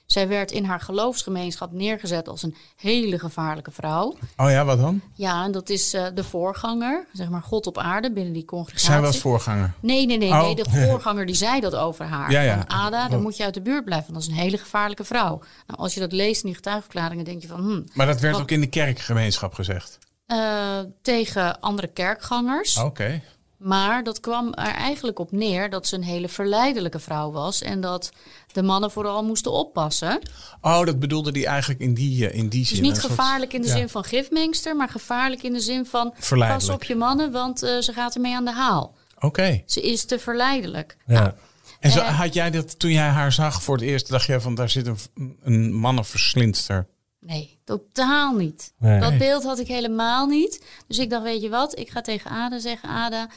Zij 0.08 0.28
werd 0.28 0.50
in 0.50 0.64
haar 0.64 0.80
geloofsgemeenschap 0.80 1.72
neergezet 1.72 2.28
als 2.28 2.42
een 2.42 2.54
hele 2.76 3.18
gevaarlijke 3.18 3.70
vrouw. 3.70 4.16
Oh 4.36 4.50
ja, 4.50 4.64
wat 4.64 4.78
dan? 4.78 5.00
Ja, 5.14 5.44
en 5.44 5.52
dat 5.52 5.68
is 5.68 5.94
uh, 5.94 6.06
de 6.14 6.24
voorganger, 6.24 7.06
zeg 7.12 7.28
maar 7.28 7.42
God 7.42 7.66
op 7.66 7.78
aarde 7.78 8.12
binnen 8.12 8.32
die 8.32 8.44
congregatie. 8.44 8.86
Zij 8.86 9.00
was 9.00 9.18
voorganger? 9.18 9.72
Nee, 9.80 10.06
nee, 10.06 10.18
nee. 10.18 10.30
Oh. 10.30 10.40
nee 10.40 10.54
de 10.54 10.70
voorganger 10.86 11.26
die 11.26 11.34
zei 11.34 11.60
dat 11.60 11.74
over 11.74 12.04
haar. 12.04 12.30
Ja, 12.30 12.40
ja. 12.40 12.54
Van 12.54 12.68
Ada, 12.68 13.08
dan 13.08 13.22
moet 13.22 13.36
je 13.36 13.44
uit 13.44 13.54
de 13.54 13.60
buurt 13.60 13.84
blijven, 13.84 14.12
want 14.12 14.24
dat 14.24 14.32
is 14.32 14.38
een 14.38 14.44
hele 14.44 14.58
gevaarlijke 14.58 15.04
vrouw. 15.04 15.40
Nou, 15.66 15.78
als 15.80 15.94
je 15.94 16.00
dat 16.00 16.12
leest 16.12 16.40
in 16.42 16.46
die 16.46 16.56
getuigverklaringen, 16.56 17.24
denk 17.24 17.42
je 17.42 17.48
van... 17.48 17.60
Hmm, 17.60 17.84
maar 17.94 18.06
dat 18.06 18.20
werd 18.20 18.32
wat, 18.32 18.42
ook 18.42 18.50
in 18.50 18.60
de 18.60 18.66
kerkgemeenschap 18.66 19.54
gezegd? 19.54 19.98
Uh, 20.26 20.78
tegen 21.02 21.60
andere 21.60 21.86
kerkgangers. 21.86 22.76
Oké. 22.76 22.86
Okay. 22.86 23.22
Maar 23.58 24.04
dat 24.04 24.20
kwam 24.20 24.54
er 24.54 24.74
eigenlijk 24.74 25.18
op 25.18 25.32
neer 25.32 25.70
dat 25.70 25.86
ze 25.86 25.96
een 25.96 26.02
hele 26.02 26.28
verleidelijke 26.28 26.98
vrouw 26.98 27.30
was. 27.30 27.62
En 27.62 27.80
dat 27.80 28.12
de 28.52 28.62
mannen 28.62 28.90
vooral 28.90 29.24
moesten 29.24 29.52
oppassen. 29.52 30.20
Oh, 30.60 30.84
dat 30.84 30.98
bedoelde 30.98 31.32
die 31.32 31.46
eigenlijk 31.46 31.80
in 31.80 31.94
die, 31.94 32.32
in 32.32 32.48
die 32.48 32.64
zin. 32.64 32.78
Dus 32.78 32.88
niet 32.88 33.00
gevaarlijk 33.00 33.52
in 33.52 33.62
de 33.62 33.68
ja. 33.68 33.76
zin 33.76 33.88
van 33.88 34.04
gifmengster, 34.04 34.76
maar 34.76 34.88
gevaarlijk 34.88 35.42
in 35.42 35.52
de 35.52 35.60
zin 35.60 35.86
van 35.86 36.14
pas 36.28 36.68
op 36.68 36.84
je 36.84 36.94
mannen, 36.94 37.32
want 37.32 37.62
uh, 37.62 37.78
ze 37.78 37.92
gaat 37.92 38.14
ermee 38.14 38.34
aan 38.34 38.44
de 38.44 38.52
haal. 38.52 38.96
Oké. 39.16 39.26
Okay. 39.26 39.62
Ze 39.66 39.80
is 39.80 40.04
te 40.04 40.18
verleidelijk. 40.18 40.96
Ja. 41.06 41.20
Nou, 41.20 41.32
en 41.80 41.90
zo, 41.90 42.00
had 42.00 42.34
jij 42.34 42.50
dat 42.50 42.78
toen 42.78 42.90
jij 42.90 43.08
haar 43.08 43.32
zag 43.32 43.62
voor 43.62 43.76
het 43.76 43.84
eerst, 43.84 44.08
dacht 44.08 44.26
je 44.26 44.40
van 44.40 44.54
daar 44.54 44.70
zit 44.70 44.86
een, 44.86 44.98
een 45.42 45.72
mannenverslindster? 45.72 46.86
Nee, 47.20 47.58
totaal 47.64 48.34
niet. 48.34 48.72
Nee. 48.78 49.00
Dat 49.00 49.18
beeld 49.18 49.44
had 49.44 49.58
ik 49.58 49.66
helemaal 49.66 50.26
niet. 50.26 50.64
Dus 50.86 50.98
ik 50.98 51.10
dacht, 51.10 51.22
weet 51.22 51.42
je 51.42 51.48
wat, 51.48 51.78
ik 51.78 51.90
ga 51.90 52.00
tegen 52.00 52.30
Ada 52.30 52.58
zeggen, 52.58 52.88
Ada, 52.88 53.22
uh, 53.24 53.30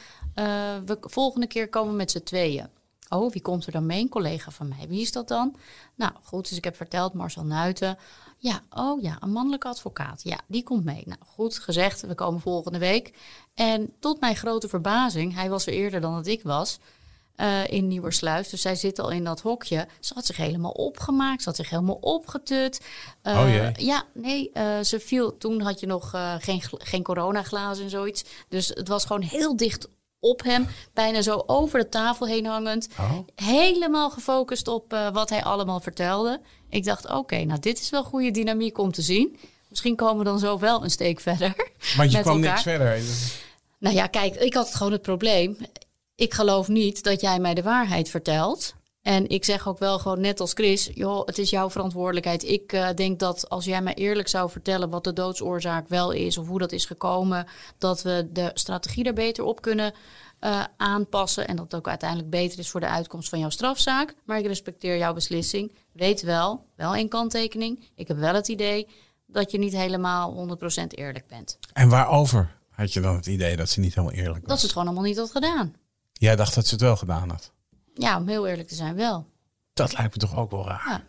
we 0.86 0.96
volgende 1.00 1.46
keer 1.46 1.68
komen 1.68 1.96
met 1.96 2.10
z'n 2.10 2.22
tweeën. 2.22 2.68
Oh, 3.08 3.32
wie 3.32 3.42
komt 3.42 3.66
er 3.66 3.72
dan 3.72 3.86
mee? 3.86 4.00
Een 4.00 4.08
collega 4.08 4.50
van 4.50 4.68
mij. 4.68 4.88
Wie 4.88 5.00
is 5.00 5.12
dat 5.12 5.28
dan? 5.28 5.56
Nou, 5.94 6.12
goed, 6.22 6.48
dus 6.48 6.58
ik 6.58 6.64
heb 6.64 6.76
verteld, 6.76 7.12
Marcel 7.12 7.44
Nuiten. 7.44 7.98
Ja, 8.38 8.60
oh 8.70 9.02
ja, 9.02 9.16
een 9.20 9.32
mannelijke 9.32 9.68
advocaat. 9.68 10.22
Ja, 10.22 10.40
die 10.46 10.62
komt 10.62 10.84
mee. 10.84 11.02
Nou, 11.06 11.20
goed 11.26 11.58
gezegd, 11.58 12.00
we 12.00 12.14
komen 12.14 12.40
volgende 12.40 12.78
week. 12.78 13.14
En 13.54 13.92
tot 13.98 14.20
mijn 14.20 14.36
grote 14.36 14.68
verbazing, 14.68 15.34
hij 15.34 15.50
was 15.50 15.66
er 15.66 15.72
eerder 15.72 16.00
dan 16.00 16.14
dat 16.14 16.26
ik 16.26 16.42
was... 16.42 16.78
Uh, 17.36 17.66
in 17.66 17.88
Nieuwersluis. 17.88 18.48
Dus 18.48 18.60
zij 18.60 18.74
zit 18.74 18.98
al 18.98 19.10
in 19.10 19.24
dat 19.24 19.40
hokje. 19.40 19.88
Ze 20.00 20.14
had 20.14 20.26
zich 20.26 20.36
helemaal 20.36 20.70
opgemaakt. 20.70 21.42
Ze 21.42 21.48
had 21.48 21.56
zich 21.56 21.70
helemaal 21.70 21.98
opgetut. 22.00 22.80
Uh, 23.22 23.40
oh 23.40 23.48
jee. 23.48 23.86
Ja, 23.86 24.04
nee, 24.14 24.50
uh, 24.54 24.80
ze 24.80 25.00
viel. 25.00 25.38
Toen 25.38 25.60
had 25.60 25.80
je 25.80 25.86
nog 25.86 26.10
geen, 26.38 26.62
geen 26.68 27.02
coronaglazen 27.02 27.84
en 27.84 27.90
zoiets. 27.90 28.24
Dus 28.48 28.68
het 28.68 28.88
was 28.88 29.04
gewoon 29.04 29.22
heel 29.22 29.56
dicht 29.56 29.88
op 30.20 30.42
hem. 30.42 30.68
Bijna 30.92 31.22
zo 31.22 31.42
over 31.46 31.78
de 31.78 31.88
tafel 31.88 32.26
heen 32.26 32.46
hangend. 32.46 32.88
Oh. 32.98 33.18
Helemaal 33.34 34.10
gefocust 34.10 34.68
op 34.68 35.10
wat 35.12 35.30
hij 35.30 35.44
allemaal 35.44 35.80
vertelde. 35.80 36.40
Ik 36.68 36.84
dacht, 36.84 37.04
oké, 37.04 37.16
okay, 37.16 37.42
nou 37.42 37.60
dit 37.60 37.80
is 37.80 37.90
wel 37.90 38.04
goede 38.04 38.30
dynamiek 38.30 38.78
om 38.78 38.92
te 38.92 39.02
zien. 39.02 39.38
Misschien 39.72 39.96
komen 39.96 40.18
we 40.18 40.24
dan 40.24 40.38
zo 40.38 40.58
wel 40.58 40.84
een 40.84 40.90
steek 40.90 41.20
verder. 41.20 41.70
Want 41.96 42.12
je 42.12 42.20
kwam 42.22 42.36
elkaar. 42.36 42.50
niks 42.50 42.62
verder. 42.62 43.00
Nou 43.78 43.94
ja, 43.94 44.06
kijk, 44.06 44.34
ik 44.34 44.54
had 44.54 44.74
gewoon 44.74 44.92
het 44.92 45.02
probleem. 45.02 45.56
Ik 46.14 46.34
geloof 46.34 46.68
niet 46.68 47.02
dat 47.02 47.20
jij 47.20 47.38
mij 47.38 47.54
de 47.54 47.62
waarheid 47.62 48.08
vertelt. 48.08 48.74
En 49.02 49.28
ik 49.28 49.44
zeg 49.44 49.68
ook 49.68 49.78
wel 49.78 49.98
gewoon 49.98 50.20
net 50.20 50.40
als 50.40 50.52
Chris, 50.52 50.90
joh, 50.94 51.26
het 51.26 51.38
is 51.38 51.50
jouw 51.50 51.70
verantwoordelijkheid. 51.70 52.44
Ik 52.44 52.72
uh, 52.72 52.88
denk 52.94 53.18
dat 53.18 53.48
als 53.48 53.64
jij 53.64 53.82
mij 53.82 53.94
eerlijk 53.94 54.28
zou 54.28 54.50
vertellen 54.50 54.90
wat 54.90 55.04
de 55.04 55.12
doodsoorzaak 55.12 55.88
wel 55.88 56.10
is 56.10 56.38
of 56.38 56.46
hoe 56.46 56.58
dat 56.58 56.72
is 56.72 56.84
gekomen, 56.84 57.46
dat 57.78 58.02
we 58.02 58.28
de 58.32 58.50
strategie 58.54 59.04
er 59.04 59.12
beter 59.12 59.44
op 59.44 59.60
kunnen 59.60 59.92
uh, 60.40 60.64
aanpassen. 60.76 61.48
En 61.48 61.56
dat 61.56 61.64
het 61.64 61.74
ook 61.74 61.88
uiteindelijk 61.88 62.30
beter 62.30 62.58
is 62.58 62.70
voor 62.70 62.80
de 62.80 62.88
uitkomst 62.88 63.28
van 63.28 63.38
jouw 63.38 63.50
strafzaak. 63.50 64.14
Maar 64.24 64.38
ik 64.38 64.46
respecteer 64.46 64.96
jouw 64.96 65.12
beslissing. 65.12 65.72
Weet 65.92 66.22
wel, 66.22 66.66
wel 66.76 66.96
een 66.96 67.08
kanttekening. 67.08 67.90
Ik 67.94 68.08
heb 68.08 68.16
wel 68.16 68.34
het 68.34 68.48
idee 68.48 68.88
dat 69.26 69.50
je 69.50 69.58
niet 69.58 69.72
helemaal 69.72 70.56
100% 70.82 70.86
eerlijk 70.88 71.26
bent. 71.26 71.58
En 71.72 71.88
waarover 71.88 72.56
had 72.70 72.92
je 72.92 73.00
dan 73.00 73.14
het 73.14 73.26
idee 73.26 73.56
dat 73.56 73.68
ze 73.68 73.80
niet 73.80 73.94
helemaal 73.94 74.16
eerlijk 74.16 74.40
was? 74.40 74.48
Dat 74.48 74.58
ze 74.58 74.64
het 74.64 74.72
gewoon 74.72 74.88
allemaal 74.88 75.08
niet 75.08 75.18
had 75.18 75.30
gedaan. 75.30 75.74
Jij 76.22 76.36
dacht 76.36 76.54
dat 76.54 76.66
ze 76.66 76.74
het 76.74 76.82
wel 76.82 76.96
gedaan 76.96 77.28
had? 77.28 77.52
Ja, 77.94 78.16
om 78.16 78.28
heel 78.28 78.46
eerlijk 78.46 78.68
te 78.68 78.74
zijn, 78.74 78.96
wel. 78.96 79.26
Dat 79.74 79.92
lijkt 79.92 80.14
me 80.14 80.20
toch 80.20 80.36
ook 80.36 80.50
wel 80.50 80.66
raar. 80.66 80.84
Ja. 80.86 81.02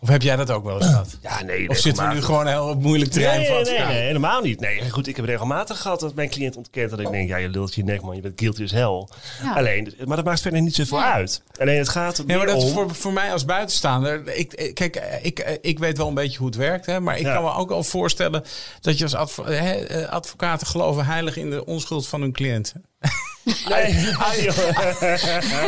Of 0.00 0.08
heb 0.08 0.22
jij 0.22 0.36
dat 0.36 0.50
ook 0.50 0.64
wel 0.64 0.76
eens 0.76 0.86
gehad? 0.86 1.18
Ja, 1.22 1.42
nee. 1.42 1.68
Of 1.68 1.76
zitten 1.76 2.08
we 2.08 2.14
nu 2.14 2.22
gewoon 2.22 2.46
heel 2.46 2.68
op 2.68 2.82
moeilijk 2.82 3.10
terrein 3.10 3.40
nee, 3.40 3.50
nee, 3.50 3.64
nee, 3.64 3.86
nee, 3.86 4.02
helemaal 4.02 4.40
niet. 4.40 4.60
Nee, 4.60 4.90
goed, 4.90 5.06
ik 5.06 5.16
heb 5.16 5.24
regelmatig 5.24 5.80
gehad 5.80 6.00
dat 6.00 6.14
mijn 6.14 6.28
cliënt 6.28 6.56
ontkent 6.56 6.90
dat 6.90 7.00
ik 7.00 7.10
denk, 7.10 7.28
ja, 7.28 7.36
je 7.36 7.48
lult 7.48 7.74
je 7.74 7.84
nek 7.84 8.02
man, 8.02 8.14
je 8.14 8.20
bent 8.20 8.40
guilty 8.40 8.62
as 8.62 8.70
hell. 8.70 9.06
Ja. 9.42 9.54
Alleen, 9.54 9.94
maar 10.04 10.16
dat 10.16 10.24
maakt 10.24 10.40
verder 10.40 10.60
niet 10.60 10.74
zoveel 10.74 10.98
ja. 10.98 11.12
uit. 11.12 11.42
Alleen 11.58 11.78
het 11.78 11.88
gaat 11.88 12.22
ja, 12.26 12.36
maar 12.36 12.46
dat 12.46 12.62
om... 12.62 12.72
voor, 12.72 12.94
voor 12.94 13.12
mij 13.12 13.32
als 13.32 13.44
buitenstaander, 13.44 14.36
ik, 14.36 14.70
kijk, 14.74 15.20
ik, 15.22 15.58
ik 15.60 15.78
weet 15.78 15.96
wel 15.96 16.08
een 16.08 16.14
beetje 16.14 16.38
hoe 16.38 16.46
het 16.46 16.56
werkt, 16.56 16.86
hè, 16.86 17.00
maar 17.00 17.18
ik 17.18 17.24
kan 17.24 17.42
me 17.42 17.52
ook 17.52 17.70
al 17.70 17.82
voorstellen 17.82 18.44
dat 18.80 18.98
je 18.98 19.04
als 19.04 19.14
advo 19.14 19.44
hè, 19.44 20.08
advocaten 20.10 20.66
geloven 20.66 21.06
heilig 21.06 21.36
in 21.36 21.50
de 21.50 21.64
onschuld 21.64 22.08
van 22.08 22.20
hun 22.20 22.32
cliënt. 22.32 22.72
Nee. 23.44 23.92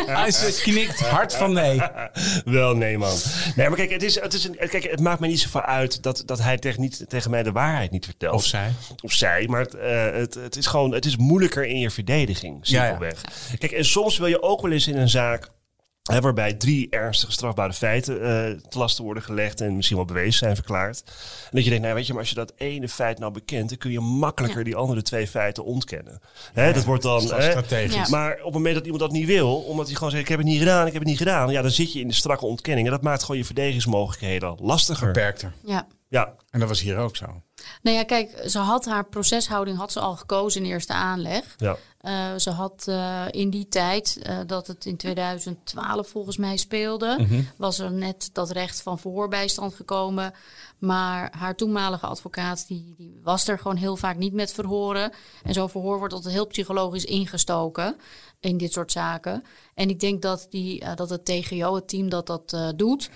Hij 0.07 0.53
knikt 0.63 1.01
hard 1.01 1.35
van 1.35 1.53
nee. 1.53 1.81
Wel 2.45 2.77
nee, 2.77 2.99
man. 2.99 3.17
Nee, 3.57 3.69
maar 3.69 3.77
kijk, 3.77 3.91
het, 3.91 4.03
is, 4.03 4.21
het, 4.21 4.33
is 4.33 4.45
een, 4.45 4.57
kijk, 4.57 4.91
het 4.91 5.01
maakt 5.01 5.21
me 5.21 5.27
niet 5.27 5.41
zoveel 5.41 5.63
uit 5.63 6.03
dat, 6.03 6.23
dat 6.27 6.43
hij 6.43 6.59
tegen, 6.59 6.81
niet, 6.81 7.05
tegen 7.09 7.31
mij 7.31 7.43
de 7.43 7.53
waarheid 7.53 7.91
niet 7.91 8.05
vertelt. 8.05 8.35
Of 8.35 8.45
zij. 8.45 8.73
Of 9.03 9.13
zij. 9.13 9.47
Maar 9.49 9.61
het, 9.61 9.75
uh, 9.75 10.13
het, 10.13 10.35
het, 10.35 10.57
is 10.57 10.67
gewoon, 10.67 10.93
het 10.93 11.05
is 11.05 11.17
moeilijker 11.17 11.67
in 11.67 11.79
je 11.79 11.91
verdediging, 11.91 12.59
simpelweg. 12.63 13.23
Ja, 13.23 13.31
ja. 13.51 13.57
Kijk, 13.57 13.73
en 13.73 13.85
soms 13.85 14.19
wil 14.19 14.29
je 14.29 14.43
ook 14.43 14.63
wel 14.63 14.73
eens 14.73 14.89
in 14.89 14.97
een 14.97 15.09
zaak 15.09 15.51
waarbij 16.05 16.55
drie 16.55 16.91
ernstige 16.91 17.33
strafbare 17.33 17.73
feiten 17.73 18.15
uh, 18.15 18.23
te 18.69 18.79
lasten 18.79 19.05
worden 19.05 19.23
gelegd 19.23 19.61
en 19.61 19.77
misschien 19.77 19.97
wel 19.97 20.07
bewezen 20.07 20.33
zijn 20.33 20.55
verklaard. 20.55 21.03
En 21.45 21.51
dat 21.51 21.65
je 21.65 21.71
denkt, 21.71 21.85
nou 21.85 21.97
weet 21.97 22.07
je, 22.07 22.13
maar 22.13 22.21
als 22.21 22.31
je 22.31 22.37
dat 22.37 22.53
ene 22.57 22.89
feit 22.89 23.19
nou 23.19 23.33
bekent, 23.33 23.69
dan 23.69 23.79
kun 23.79 23.91
je 23.91 24.01
makkelijker 24.01 24.59
ja. 24.59 24.65
die 24.65 24.77
andere 24.77 25.03
twee 25.03 25.27
feiten 25.27 25.65
ontkennen. 25.65 26.21
Hè, 26.53 26.73
dat 26.73 26.85
wordt 26.85 27.03
dan. 27.03 27.27
Dat 27.27 27.43
strategisch. 27.43 27.95
Ja. 27.95 28.07
Maar 28.09 28.33
op 28.39 28.45
het 28.45 28.53
moment 28.53 28.75
dat 28.75 28.85
iemand 28.85 29.03
dat 29.03 29.13
niet 29.13 29.27
wil, 29.27 29.57
omdat 29.57 29.87
hij 29.87 29.95
gewoon 29.95 30.11
zegt, 30.11 30.23
ik 30.23 30.29
heb 30.29 30.39
het 30.39 30.47
niet 30.47 30.59
gedaan, 30.59 30.87
ik 30.87 30.93
heb 30.93 31.03
het 31.03 31.11
niet 31.11 31.19
gedaan, 31.19 31.51
ja, 31.51 31.63
dan 31.63 31.71
zit 31.71 31.93
je 31.93 32.01
in 32.01 32.09
de 32.09 32.15
strakke 32.15 32.47
ontkenning. 32.47 32.87
En 32.87 32.93
dat 32.93 33.03
maakt 33.03 33.21
gewoon 33.21 33.37
je 33.37 33.45
verdedigingsmogelijkheden 33.45 34.57
lastiger. 34.61 35.07
Beperkter. 35.07 35.53
Ja. 35.65 35.87
Ja. 36.15 36.35
En 36.51 36.61
dat 36.61 36.69
was 36.69 36.81
hier 36.81 36.97
ook 36.97 37.17
zo. 37.17 37.27
Nou 37.83 37.97
ja, 37.97 38.05
kijk, 38.05 38.43
ze 38.47 38.59
had 38.59 38.85
haar 38.85 39.05
proceshouding 39.05 39.77
had 39.79 39.93
ze 39.93 40.01
al 40.01 40.17
gekozen 40.17 40.65
in 40.65 40.71
eerste 40.71 40.93
aanleg. 40.93 41.55
Ja. 41.57 41.77
Uh, 42.03 42.39
ze 42.39 42.51
had 42.51 42.85
uh, 42.89 43.25
in 43.31 43.51
die 43.51 43.69
tijd, 43.69 44.21
uh, 44.23 44.39
dat 44.47 44.67
het 44.67 44.87
in 44.87 44.97
2012 44.97 46.09
volgens 46.09 46.37
mij 46.37 46.57
speelde, 46.57 47.17
mm 47.19 47.27
-hmm. 47.27 47.49
was 47.57 47.79
er 47.79 47.93
net 47.93 48.31
dat 48.33 48.51
recht 48.51 48.83
van 48.83 48.99
verhoorbijstand 48.99 49.75
gekomen. 49.75 50.35
Maar 50.79 51.33
haar 51.39 51.57
toenmalige 51.57 52.07
advocaat, 52.07 52.67
die, 52.69 52.95
die 52.97 53.21
was 53.23 53.49
er 53.49 53.59
gewoon 53.59 53.77
heel 53.77 53.97
vaak 53.97 54.17
niet 54.17 54.33
met 54.33 54.53
verhoren. 54.53 55.13
En 55.43 55.55
zo'n 55.55 55.71
verhoor 55.71 55.99
wordt 55.99 56.15
altijd 56.15 56.35
heel 56.35 56.47
psychologisch 56.47 57.05
ingestoken 57.05 57.97
in 58.41 58.57
dit 58.57 58.73
soort 58.73 58.93
zaken. 58.93 59.45
En 59.75 59.89
ik 59.89 60.01
denk 60.01 60.23
dat, 60.23 60.47
die, 60.51 60.95
dat 60.95 61.11
het 61.11 61.25
TGO, 61.25 61.75
het 61.75 61.89
team 61.89 62.09
dat 62.09 62.27
dat 62.27 62.73
doet, 62.77 63.11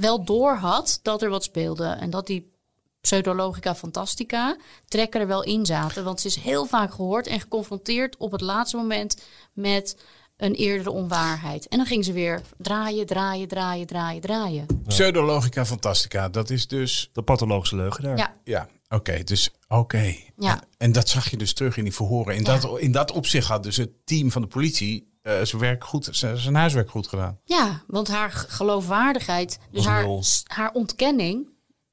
wel 0.00 0.24
door 0.24 0.54
had 0.54 1.00
dat 1.02 1.22
er 1.22 1.30
wat 1.30 1.44
speelde. 1.44 1.86
En 1.86 2.10
dat 2.10 2.26
die 2.26 2.52
pseudologica 3.00 3.74
fantastica 3.74 4.56
trekken 4.88 5.20
er 5.20 5.26
wel 5.26 5.44
in 5.44 5.66
zaten. 5.66 6.04
Want 6.04 6.20
ze 6.20 6.26
is 6.26 6.36
heel 6.36 6.66
vaak 6.66 6.94
gehoord 6.94 7.26
en 7.26 7.40
geconfronteerd 7.40 8.16
op 8.16 8.32
het 8.32 8.40
laatste 8.40 8.76
moment 8.76 9.22
met 9.52 9.96
een 10.36 10.54
eerdere 10.54 10.90
onwaarheid. 10.90 11.68
En 11.68 11.76
dan 11.76 11.86
ging 11.86 12.04
ze 12.04 12.12
weer 12.12 12.42
draaien, 12.58 13.06
draaien, 13.06 13.48
draaien, 13.48 13.86
draaien, 13.86 14.20
draaien. 14.20 14.66
Pseudologica 14.86 15.66
fantastica, 15.66 16.28
dat 16.28 16.50
is 16.50 16.66
dus... 16.66 17.10
De 17.12 17.22
pathologische 17.22 17.76
leugenaar. 17.76 18.16
Ja. 18.16 18.36
Ja, 18.44 18.68
oké. 18.84 18.94
Okay, 18.94 19.24
dus 19.24 19.50
oké. 19.68 19.80
Okay. 19.80 20.32
Ja. 20.36 20.54
En, 20.54 20.66
en, 20.78 20.92
dat 20.92 21.08
zag 21.08 21.30
je 21.30 21.36
dus 21.36 21.52
terug 21.52 21.76
in 21.76 21.84
die 21.84 21.94
verhoren. 21.94 22.34
In, 22.34 22.44
ja. 22.44 22.58
dat, 22.58 22.78
in 22.78 22.92
dat 22.92 23.12
opzicht 23.12 23.48
had 23.48 23.62
dus 23.62 23.76
het 23.76 23.90
team 24.04 24.30
van 24.30 24.42
de 24.42 24.48
politie 24.48 25.09
uh, 25.22 25.32
zijn 25.42 25.62
werk 25.62 25.84
goed, 25.84 26.08
zijn 26.10 26.54
huiswerk 26.54 26.90
goed 26.90 27.08
gedaan. 27.08 27.38
Ja, 27.44 27.82
want 27.86 28.08
haar 28.08 28.30
geloofwaardigheid, 28.30 29.58
dus 29.70 29.84
haar, 29.84 30.06
haar 30.44 30.72
ontkenning 30.72 31.48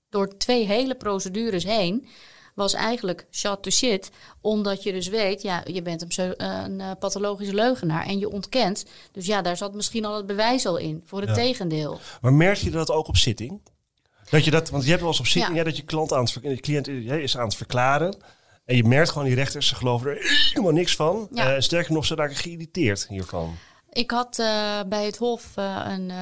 door 0.10 0.38
twee 0.38 0.66
hele 0.66 0.96
procedures 0.96 1.63
heen 1.63 2.08
was 2.56 2.74
eigenlijk 2.74 3.28
shot 3.32 3.63
to 3.63 3.70
shit. 3.70 4.12
Omdat 4.42 4.84
je 4.84 4.92
dus 4.92 5.08
weet, 5.08 5.42
ja, 5.42 5.63
je 5.66 5.82
bent 5.82 6.18
een, 6.18 6.44
een 6.46 6.80
uh, 6.80 6.92
pathologische 7.00 7.54
leugenaar 7.54 8.06
en 8.06 8.20
je 8.20 8.30
ontkent. 8.30 8.86
Dus 9.12 9.26
ja, 9.26 9.42
daar 9.42 9.58
zat 9.58 9.74
misschien 9.74 10.06
al 10.06 10.16
het 10.16 10.26
bewijs 10.26 10.66
al 10.66 10.78
in, 10.78 11.02
voor 11.06 11.20
het 11.20 11.30
ja. 11.30 11.36
tegendeel. 11.36 12.00
Maar 12.22 12.34
merk 12.34 12.58
je 12.58 12.72
dat 12.72 12.92
ook 12.92 13.08
op 13.08 13.18
zitting? 13.18 13.62
Dat 14.30 14.46
je 14.46 14.52
dat, 14.52 14.70
want 14.70 14.84
je 14.84 14.90
hebt 14.90 15.02
wel 15.02 15.12
eens 15.12 15.20
op 15.20 15.28
zitting 15.28 15.58
ja. 15.58 15.63
dat 15.63 15.78
je 15.78 15.84
klant 15.84 16.13
aan 16.13 16.24
het, 16.24 16.40
je 16.42 16.60
cliënt 16.60 16.88
is 16.88 17.38
aan 17.38 17.46
het 17.48 17.56
verklaren. 17.56 18.18
En 18.67 18.75
je 18.75 18.84
merkt 18.84 19.10
gewoon 19.10 19.27
die 19.27 19.36
rechters, 19.36 19.67
ze 19.67 19.75
geloven 19.75 20.10
er 20.10 20.17
helemaal 20.49 20.71
niks 20.73 20.95
van. 20.95 21.27
Ja. 21.32 21.53
Uh, 21.56 21.60
sterker 21.62 21.93
nog, 21.93 22.06
ze 22.06 22.15
raken 22.15 22.36
geïrriteerd 22.36 23.08
hiervan. 23.10 23.56
Ik 23.91 24.12
had 24.12 24.39
uh, 24.39 24.80
bij 24.88 25.06
het 25.06 25.17
Hof 25.17 25.45
uh, 25.60 25.82
een 25.88 26.10
uh, 26.10 26.15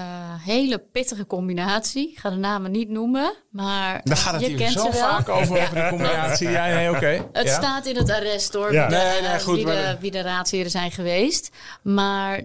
hele 0.46 0.78
pittige 0.92 1.26
combinatie. 1.28 2.12
Ik 2.12 2.18
ga 2.18 2.30
de 2.30 2.36
namen 2.36 2.72
niet 2.72 2.90
noemen, 2.90 3.34
maar 3.50 4.02
Dan 4.04 4.18
gaat 4.18 4.34
het 4.34 4.42
je 4.42 4.48
hier 4.48 4.58
kent 4.58 4.72
zo 4.72 4.80
ze 4.80 4.92
wel. 4.92 5.00
vaak 5.10 5.30
over, 5.30 5.62
over 5.62 5.76
de 5.76 5.88
combinatie. 5.90 6.50
Ja, 6.50 6.66
nee, 6.68 6.88
oké. 6.90 6.98
Okay. 6.98 7.16
Het 7.34 7.48
ja. 7.48 7.54
staat 7.54 7.86
in 7.86 7.96
het 7.96 8.10
arrest 8.10 8.54
hoor, 8.54 8.74
Ja. 8.74 8.88
wie, 8.88 8.98
de, 8.98 9.04
Nee, 9.04 9.22
nee, 9.30 9.40
goed, 9.40 9.56
wie, 9.56 9.66
de- 9.66 9.98
wie 10.00 10.12
de 10.12 10.22
raadsheren 10.22 10.72
zijn 10.72 10.92
geweest. 10.92 11.50
Maar 11.82 12.42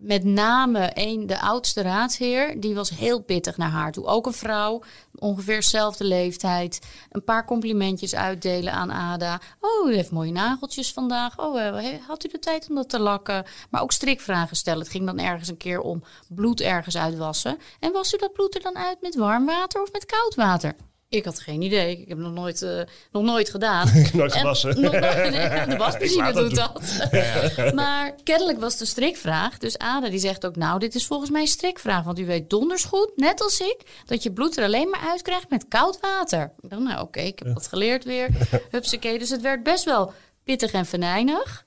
met 0.00 0.24
name 0.24 0.90
een, 0.94 1.26
de 1.26 1.40
oudste 1.40 1.82
raadsheer, 1.82 2.60
die 2.60 2.74
was 2.74 2.90
heel 2.90 3.22
pittig 3.22 3.56
naar 3.56 3.70
haar 3.70 3.92
toe. 3.92 4.06
Ook 4.06 4.26
een 4.26 4.32
vrouw, 4.32 4.82
ongeveer 5.14 5.54
dezelfde 5.54 6.04
leeftijd. 6.04 6.86
Een 7.10 7.24
paar 7.24 7.44
complimentjes 7.44 8.14
uitdelen 8.14 8.72
aan 8.72 8.92
Ada. 8.92 9.40
Oh, 9.60 9.90
u 9.90 9.94
heeft 9.94 10.10
mooie 10.10 10.32
nageltjes 10.32 10.92
vandaag. 10.92 11.38
Oh, 11.38 11.60
eh, 11.60 11.94
had 12.06 12.24
u 12.24 12.28
de 12.28 12.38
tijd 12.38 12.68
om 12.68 12.74
dat 12.74 12.88
te 12.88 12.98
lakken? 12.98 13.44
Maar 13.70 13.82
ook 13.82 13.92
strikvragen 13.92 14.56
stellen. 14.56 14.80
Het 14.80 14.90
ging 14.90 15.06
dan 15.06 15.18
ergens 15.18 15.48
een 15.48 15.56
keer 15.56 15.80
om 15.80 16.02
bloed 16.28 16.60
ergens 16.60 16.96
uitwassen. 16.96 17.58
En 17.80 17.92
was 17.92 18.14
u 18.14 18.16
dat 18.16 18.32
bloed 18.32 18.54
er 18.54 18.62
dan 18.62 18.76
uit 18.78 19.00
met 19.00 19.14
warm 19.14 19.46
water 19.46 19.82
of 19.82 19.92
met 19.92 20.06
koud 20.06 20.34
water? 20.34 20.74
Ik 21.10 21.24
had 21.24 21.40
geen 21.40 21.62
idee. 21.62 21.98
Ik 22.00 22.08
heb 22.08 22.18
nog 22.18 22.32
nooit, 22.32 22.62
uh, 22.62 22.82
nog 23.12 23.22
nooit 23.22 23.50
gedaan. 23.50 23.88
Nooit 24.12 24.32
En 24.32 24.40
gewassen. 24.40 24.80
nog 24.80 24.92
nee, 24.92 25.00
de 25.66 25.76
wasmachine 25.78 26.32
doet 26.32 26.54
dat 26.54 26.82
dat. 27.10 27.74
maar 27.74 28.14
kennelijk 28.24 28.60
was 28.60 28.80
een 28.80 28.86
strikvraag. 28.86 29.58
Dus 29.58 29.78
Ada 29.78 30.08
die 30.08 30.18
zegt 30.18 30.46
ook, 30.46 30.56
nou, 30.56 30.78
dit 30.78 30.94
is 30.94 31.06
volgens 31.06 31.30
mij 31.30 31.40
een 31.40 31.46
strikvraag. 31.46 32.04
Want 32.04 32.18
u 32.18 32.26
weet 32.26 32.50
donders 32.50 32.84
goed, 32.84 33.12
net 33.16 33.40
als 33.42 33.60
ik, 33.60 33.80
dat 34.06 34.22
je 34.22 34.32
bloed 34.32 34.56
er 34.56 34.64
alleen 34.64 34.90
maar 34.90 35.00
uitkrijgt 35.00 35.50
met 35.50 35.64
koud 35.68 36.00
water. 36.00 36.52
Dacht, 36.60 36.82
nou 36.82 37.00
oké, 37.02 37.20
ik 37.20 37.38
heb 37.38 37.54
dat 37.54 37.66
geleerd 37.68 38.04
weer. 38.04 38.28
Hupsakee. 38.70 39.18
Dus 39.18 39.30
het 39.30 39.40
werd 39.42 39.62
best 39.62 39.84
wel 39.84 40.12
pittig 40.44 40.72
en 40.72 40.86
venijnig. 40.86 41.64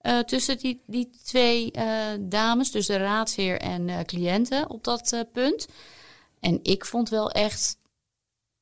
eh, 0.00 0.18
tussen 0.18 0.58
die, 0.58 0.82
die 0.86 1.10
twee 1.24 1.70
eh, 1.72 1.84
dames, 2.20 2.70
dus 2.70 2.86
de 2.86 2.96
raadsheer 2.96 3.60
en 3.60 3.88
eh, 3.88 3.98
cliënten 4.06 4.70
op 4.70 4.84
dat 4.84 5.12
eh, 5.12 5.20
punt. 5.32 5.66
En 6.40 6.58
ik 6.62 6.84
vond 6.84 7.08
wel 7.08 7.30
echt 7.30 7.76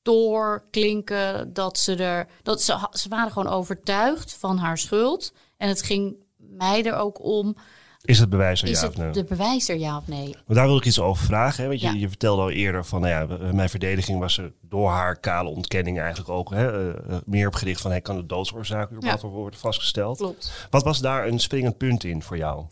doorklinken 0.03 1.53
dat 1.53 1.79
ze 1.79 1.95
er. 1.97 2.27
Dat 2.43 2.63
ze, 2.63 2.89
ze 2.93 3.09
waren 3.09 3.33
gewoon 3.33 3.53
overtuigd 3.53 4.37
van 4.39 4.59
haar 4.59 4.79
schuld. 4.79 5.33
En 5.57 5.69
het 5.69 5.83
ging 5.83 6.15
mij 6.37 6.85
er 6.85 6.97
ook 6.97 7.23
om. 7.25 7.57
Is 8.05 8.19
het 8.19 8.31
bewijs 8.31 8.63
er 8.63 8.69
Is 8.69 8.81
ja 8.81 8.87
of 8.89 8.97
nee? 8.97 9.11
de 9.11 9.25
bewijs 9.25 9.69
er 9.69 9.77
ja 9.79 9.97
of 9.97 10.07
nee? 10.07 10.37
Maar 10.47 10.57
daar 10.57 10.67
wil 10.67 10.77
ik 10.77 10.85
iets 10.85 11.01
over 11.01 11.25
vragen. 11.25 11.63
Hè? 11.63 11.69
Want 11.69 11.81
je, 11.81 11.87
Ja. 11.87 11.93
je 11.93 12.09
vertelde 12.09 12.43
al 12.43 12.51
eerder 12.51 12.85
van, 12.85 13.01
nou 13.01 13.13
ja, 13.39 13.53
mijn 13.53 13.69
verdediging 13.69 14.19
was 14.19 14.39
er 14.39 14.53
door 14.61 14.91
haar 14.91 15.21
kale 15.21 15.49
ontkenning 15.49 15.99
eigenlijk 16.01 16.29
ook 16.31 16.51
hè, 16.51 16.91
eh, 16.93 17.15
eh, 17.15 17.21
meer 17.27 17.47
op 17.47 17.55
gericht 17.55 17.81
van, 17.81 17.91
hey, 17.91 18.01
kan 18.01 18.17
de 18.17 18.27
doodsoorzaak 18.27 18.91
Ja. 19.01 19.19
worden 19.21 19.61
vastgesteld? 19.61 20.17
Klopt. 20.17 20.67
Wat 20.71 20.83
was 20.83 20.99
daar 20.99 21.27
een 21.27 21.39
springend 21.41 21.77
punt 21.77 22.05
in 22.05 22.23
voor 22.23 22.37
jou? 22.37 22.65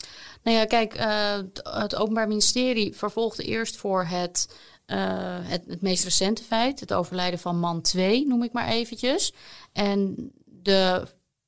Nou 0.42 0.56
ja, 0.56 0.64
kijk, 0.64 0.94
eh, 0.94 1.32
het- 1.32 1.68
het 1.72 1.96
Openbaar 1.96 2.28
Ministerie 2.28 2.96
vervolgde 2.96 3.42
eerst 3.42 3.76
voor 3.76 4.04
het, 4.04 4.56
eh, 4.90 4.98
het, 5.42 5.62
het 5.66 5.80
meest 5.80 6.04
recente 6.04 6.42
feit, 6.42 6.80
het 6.80 6.92
overlijden 6.92 7.38
van 7.38 7.58
man 7.58 7.80
2, 7.80 8.26
noem 8.26 8.42
ik 8.42 8.52
maar 8.52 8.68
eventjes. 8.68 9.32
En 9.72 10.16
de, 10.44 11.06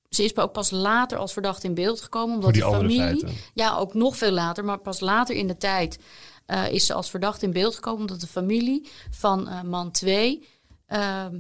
ze 0.09 0.25
is 0.25 0.37
ook 0.37 0.53
pas 0.53 0.71
later 0.71 1.19
als 1.19 1.33
verdachte 1.33 1.67
in 1.67 1.75
beeld 1.75 2.01
gekomen, 2.01 2.35
omdat 2.35 2.45
Voor 2.45 2.53
die 2.53 2.63
de 2.63 2.77
familie. 2.77 3.01
feiten. 3.01 3.35
Ja, 3.55 3.77
ook 3.77 3.95
nog 3.95 4.17
veel 4.17 4.31
later, 4.31 4.65
maar 4.65 4.79
pas 4.79 5.01
later 5.01 5.37
in 5.37 5.47
de 5.47 5.57
tijd 5.57 5.99
eh, 6.47 6.73
is 6.73 6.87
ze 6.87 6.95
als 6.95 7.11
verdachte 7.11 7.45
in 7.45 7.53
beeld 7.53 7.75
gekomen, 7.75 8.01
omdat 8.01 8.21
de 8.21 8.27
familie 8.27 8.89
van 9.11 9.49
eh, 9.49 9.63
man 9.63 9.91
2 9.91 10.49
ehm, 10.87 11.39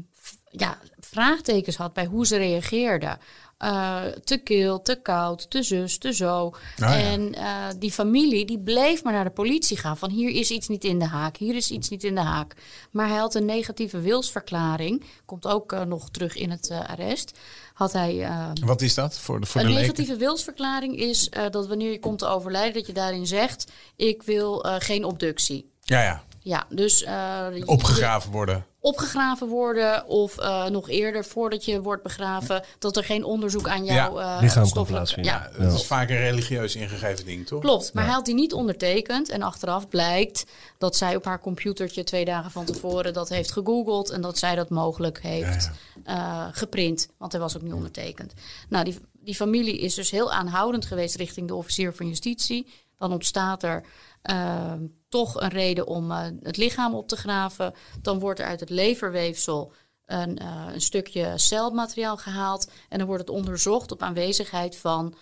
ja, 0.50 0.78
vraagtekens 1.00 1.76
had 1.76 1.92
bij 1.92 2.04
hoe 2.06 2.26
ze 2.26 2.36
reageerde. 2.36 3.18
Uh, 3.64 4.02
te 4.24 4.36
kil, 4.36 4.82
te 4.82 4.96
koud, 5.02 5.50
te 5.50 5.62
zus, 5.62 5.98
te 5.98 6.12
zo. 6.14 6.44
Ah, 6.46 6.54
ja. 6.76 6.96
En 6.96 7.34
uh, 7.34 7.66
die 7.78 7.92
familie 7.92 8.44
die 8.44 8.60
bleef 8.60 9.02
maar 9.04 9.12
naar 9.12 9.24
de 9.24 9.30
politie 9.30 9.76
gaan. 9.76 9.96
Van 9.96 10.10
hier 10.10 10.30
is 10.30 10.50
iets 10.50 10.68
niet 10.68 10.84
in 10.84 10.98
de 10.98 11.06
haak, 11.06 11.36
hier 11.36 11.54
is 11.54 11.70
iets 11.70 11.88
niet 11.88 12.04
in 12.04 12.14
de 12.14 12.20
haak. 12.20 12.54
Maar 12.90 13.08
hij 13.08 13.18
had 13.18 13.34
een 13.34 13.44
negatieve 13.44 14.00
wilsverklaring. 14.00 15.04
Komt 15.24 15.46
ook 15.46 15.72
uh, 15.72 15.82
nog 15.82 16.10
terug 16.10 16.36
in 16.36 16.50
het 16.50 16.70
arrest. 16.86 17.38
Had 17.72 17.92
hij, 17.92 18.28
Wat 18.64 18.80
is 18.80 18.94
dat 18.94 19.18
voor 19.18 19.40
de 19.40 19.46
voor 19.46 19.60
een 19.60 19.66
de 19.66 19.72
negatieve 19.72 20.12
leken? 20.12 20.26
wilsverklaring 20.26 20.96
is 20.96 21.30
dat 21.50 21.66
wanneer 21.66 21.90
je 21.90 21.98
komt 21.98 22.18
te 22.18 22.26
overlijden... 22.26 22.72
dat 22.72 22.86
je 22.86 22.92
daarin 22.92 23.26
zegt, 23.26 23.72
ik 23.96 24.22
wil 24.22 24.64
geen 24.78 25.04
obductie. 25.04 25.70
Ja, 25.80 26.02
ja. 26.02 26.22
Ja, 26.42 26.66
dus... 26.68 27.02
uh, 27.02 27.46
Opgegraven 27.64 28.30
worden. 28.30 28.66
Opgegraven 28.80 29.48
worden 29.48 30.06
of 30.06 30.38
uh, 30.38 30.66
nog 30.66 30.88
eerder, 30.88 31.24
voordat 31.24 31.64
je 31.64 31.82
wordt 31.82 32.02
begraven, 32.02 32.64
dat 32.78 32.96
er 32.96 33.04
geen 33.04 33.24
onderzoek 33.24 33.68
aan 33.68 33.84
jouw 33.84 34.18
ja. 34.20 34.36
uh, 34.36 34.42
lichaam 34.42 34.66
stoffelijk... 34.66 35.08
Ja, 35.08 35.22
ja, 35.22 35.50
dat 35.64 35.72
is 35.72 35.86
vaak 35.86 36.10
een 36.10 36.16
religieus 36.16 36.76
ingegeven 36.76 37.24
ding, 37.24 37.46
toch? 37.46 37.60
Klopt, 37.60 37.92
maar 37.92 38.04
hij 38.04 38.12
had 38.12 38.24
die 38.24 38.34
niet 38.34 38.52
ondertekend. 38.52 39.28
En 39.28 39.42
achteraf 39.42 39.88
blijkt 39.88 40.44
dat 40.78 40.96
zij 40.96 41.16
op 41.16 41.24
haar 41.24 41.40
computertje 41.40 42.04
twee 42.04 42.24
dagen 42.24 42.50
van 42.50 42.64
tevoren 42.64 43.12
dat 43.12 43.28
heeft 43.28 43.52
gegoogeld 43.52 44.10
en 44.10 44.20
dat 44.20 44.38
zij 44.38 44.54
dat 44.54 44.70
mogelijk 44.70 45.22
heeft 45.22 45.70
uh, 46.06 46.46
geprint, 46.50 47.08
want 47.18 47.32
hij 47.32 47.40
was 47.40 47.56
ook 47.56 47.62
niet 47.62 47.72
ondertekend. 47.72 48.32
Nou, 48.68 48.84
die, 48.84 48.98
die 49.12 49.34
familie 49.34 49.80
is 49.80 49.94
dus 49.94 50.10
heel 50.10 50.32
aanhoudend 50.32 50.86
geweest 50.86 51.16
richting 51.16 51.48
de 51.48 51.54
officier 51.54 51.94
van 51.94 52.08
justitie. 52.08 52.66
Dan 52.98 53.12
ontstaat 53.12 53.62
er 53.62 53.84
uh, 54.30 54.72
toch 55.12 55.40
een 55.40 55.48
reden 55.48 55.86
om 55.86 56.10
uh, 56.10 56.26
het 56.42 56.56
lichaam 56.56 56.94
op 56.94 57.08
te 57.08 57.16
graven. 57.16 57.74
Dan 58.00 58.18
wordt 58.18 58.40
er 58.40 58.46
uit 58.46 58.60
het 58.60 58.70
leverweefsel 58.70 59.72
een, 60.06 60.38
uh, 60.42 60.66
een 60.72 60.80
stukje 60.80 61.32
celmateriaal 61.36 62.16
gehaald. 62.16 62.70
En 62.88 62.98
dan 62.98 63.06
wordt 63.06 63.22
het 63.22 63.36
onderzocht 63.36 63.92
op 63.92 64.02
aanwezigheid 64.02 64.76
van 64.76 65.14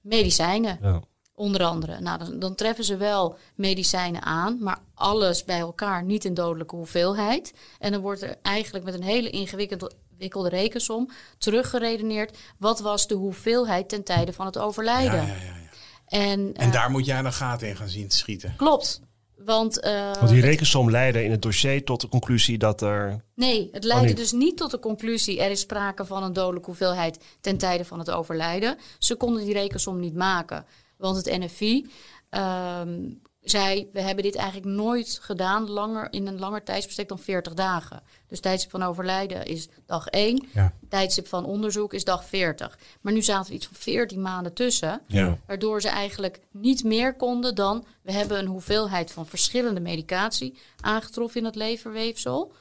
medicijnen. 0.00 0.78
Ja. 0.82 1.00
Onder 1.34 1.62
andere. 1.62 2.00
Nou, 2.00 2.18
dan, 2.18 2.38
dan, 2.38 2.54
treffen 2.54 2.84
ze 2.84 2.96
wel 2.96 3.36
medicijnen 3.54 4.22
aan, 4.22 4.58
maar 4.60 4.78
alles 4.94 5.44
bij 5.44 5.58
elkaar 5.58 6.04
niet 6.04 6.24
in 6.24 6.34
dodelijke 6.34 6.76
hoeveelheid. 6.76 7.54
En 7.78 7.92
dan 7.92 8.00
wordt 8.00 8.22
er 8.22 8.36
eigenlijk 8.42 8.84
met 8.84 8.94
een 8.94 9.02
hele 9.02 9.30
ingewikkelde 9.30 10.48
rekensom 10.48 11.10
teruggeredeneerd. 11.38 12.38
Wat 12.58 12.80
was 12.80 13.06
de 13.06 13.14
hoeveelheid 13.14 13.88
ten 13.88 14.04
tijde 14.04 14.32
van 14.32 14.46
het 14.46 14.58
overlijden? 14.58 15.26
Ja, 15.26 15.26
ja, 15.26 15.34
ja, 15.34 15.68
En, 16.06 16.54
en 16.54 16.70
daar 16.70 16.90
moet 16.90 17.06
jij 17.06 17.18
een 17.18 17.32
gaten 17.32 17.68
in 17.68 17.76
gaan 17.76 17.88
zien 17.88 18.08
te 18.08 18.16
schieten. 18.16 18.54
Klopt. 18.56 19.00
Want, 19.44 19.84
uh, 19.84 20.14
Want 20.14 20.28
die 20.28 20.40
rekensom 20.40 20.90
leidde 20.90 21.24
in 21.24 21.30
het 21.30 21.42
dossier 21.42 21.84
tot 21.84 22.00
de 22.00 22.08
conclusie 22.08 22.58
dat 22.58 22.82
er. 22.82 23.24
Nee, 23.34 23.68
het 23.72 23.84
leidde 23.84 24.10
oh, 24.10 24.16
dus 24.16 24.32
niet 24.32 24.56
tot 24.56 24.70
de 24.70 24.78
conclusie 24.78 25.40
er 25.40 25.50
is 25.50 25.60
sprake 25.60 26.04
van 26.04 26.22
een 26.22 26.32
dodelijke 26.32 26.66
hoeveelheid 26.66 27.24
ten 27.40 27.58
tijde 27.58 27.84
van 27.84 27.98
het 27.98 28.10
overlijden. 28.10 28.78
Ze 28.98 29.14
konden 29.14 29.44
die 29.44 29.52
rekensom 29.52 30.00
niet 30.00 30.14
maken. 30.14 30.66
Want 30.96 31.16
het 31.16 31.38
NFI 31.38 31.86
um, 32.30 33.20
zei, 33.42 33.88
we 33.92 34.00
hebben 34.00 34.24
dit 34.24 34.36
eigenlijk 34.36 34.66
nooit 34.76 35.18
gedaan 35.22 35.70
langer, 35.70 36.12
in 36.12 36.26
een 36.26 36.38
langer 36.38 36.62
tijdsbestek 36.62 37.08
dan 37.08 37.18
40 37.18 37.54
dagen. 37.54 38.02
Dus 38.26 38.40
tijdstip 38.40 38.70
van 38.70 38.82
overlijden 38.82 39.44
is 39.46 39.68
dag 39.86 40.06
1, 40.06 40.48
ja. 40.52 40.74
tijdstip 40.88 41.26
van 41.26 41.44
onderzoek 41.44 41.94
is 41.94 42.04
dag 42.04 42.24
40. 42.24 42.78
Maar 43.00 43.12
nu 43.12 43.22
zaten 43.22 43.48
er 43.48 43.56
iets 43.56 43.66
van 43.66 43.76
14 43.76 44.22
maanden 44.22 44.52
tussen, 44.52 45.02
ja. 45.06 45.38
waardoor 45.46 45.80
ze 45.80 45.88
eigenlijk 45.88 46.40
niet 46.50 46.84
meer 46.84 47.16
konden 47.16 47.54
dan, 47.54 47.84
we 48.02 48.12
hebben 48.12 48.38
een 48.38 48.46
hoeveelheid 48.46 49.12
van 49.12 49.26
verschillende 49.26 49.80
medicatie 49.80 50.58
aangetroffen 50.80 51.40
in 51.40 51.46
het 51.46 51.56
leverweefsel. 51.56 52.52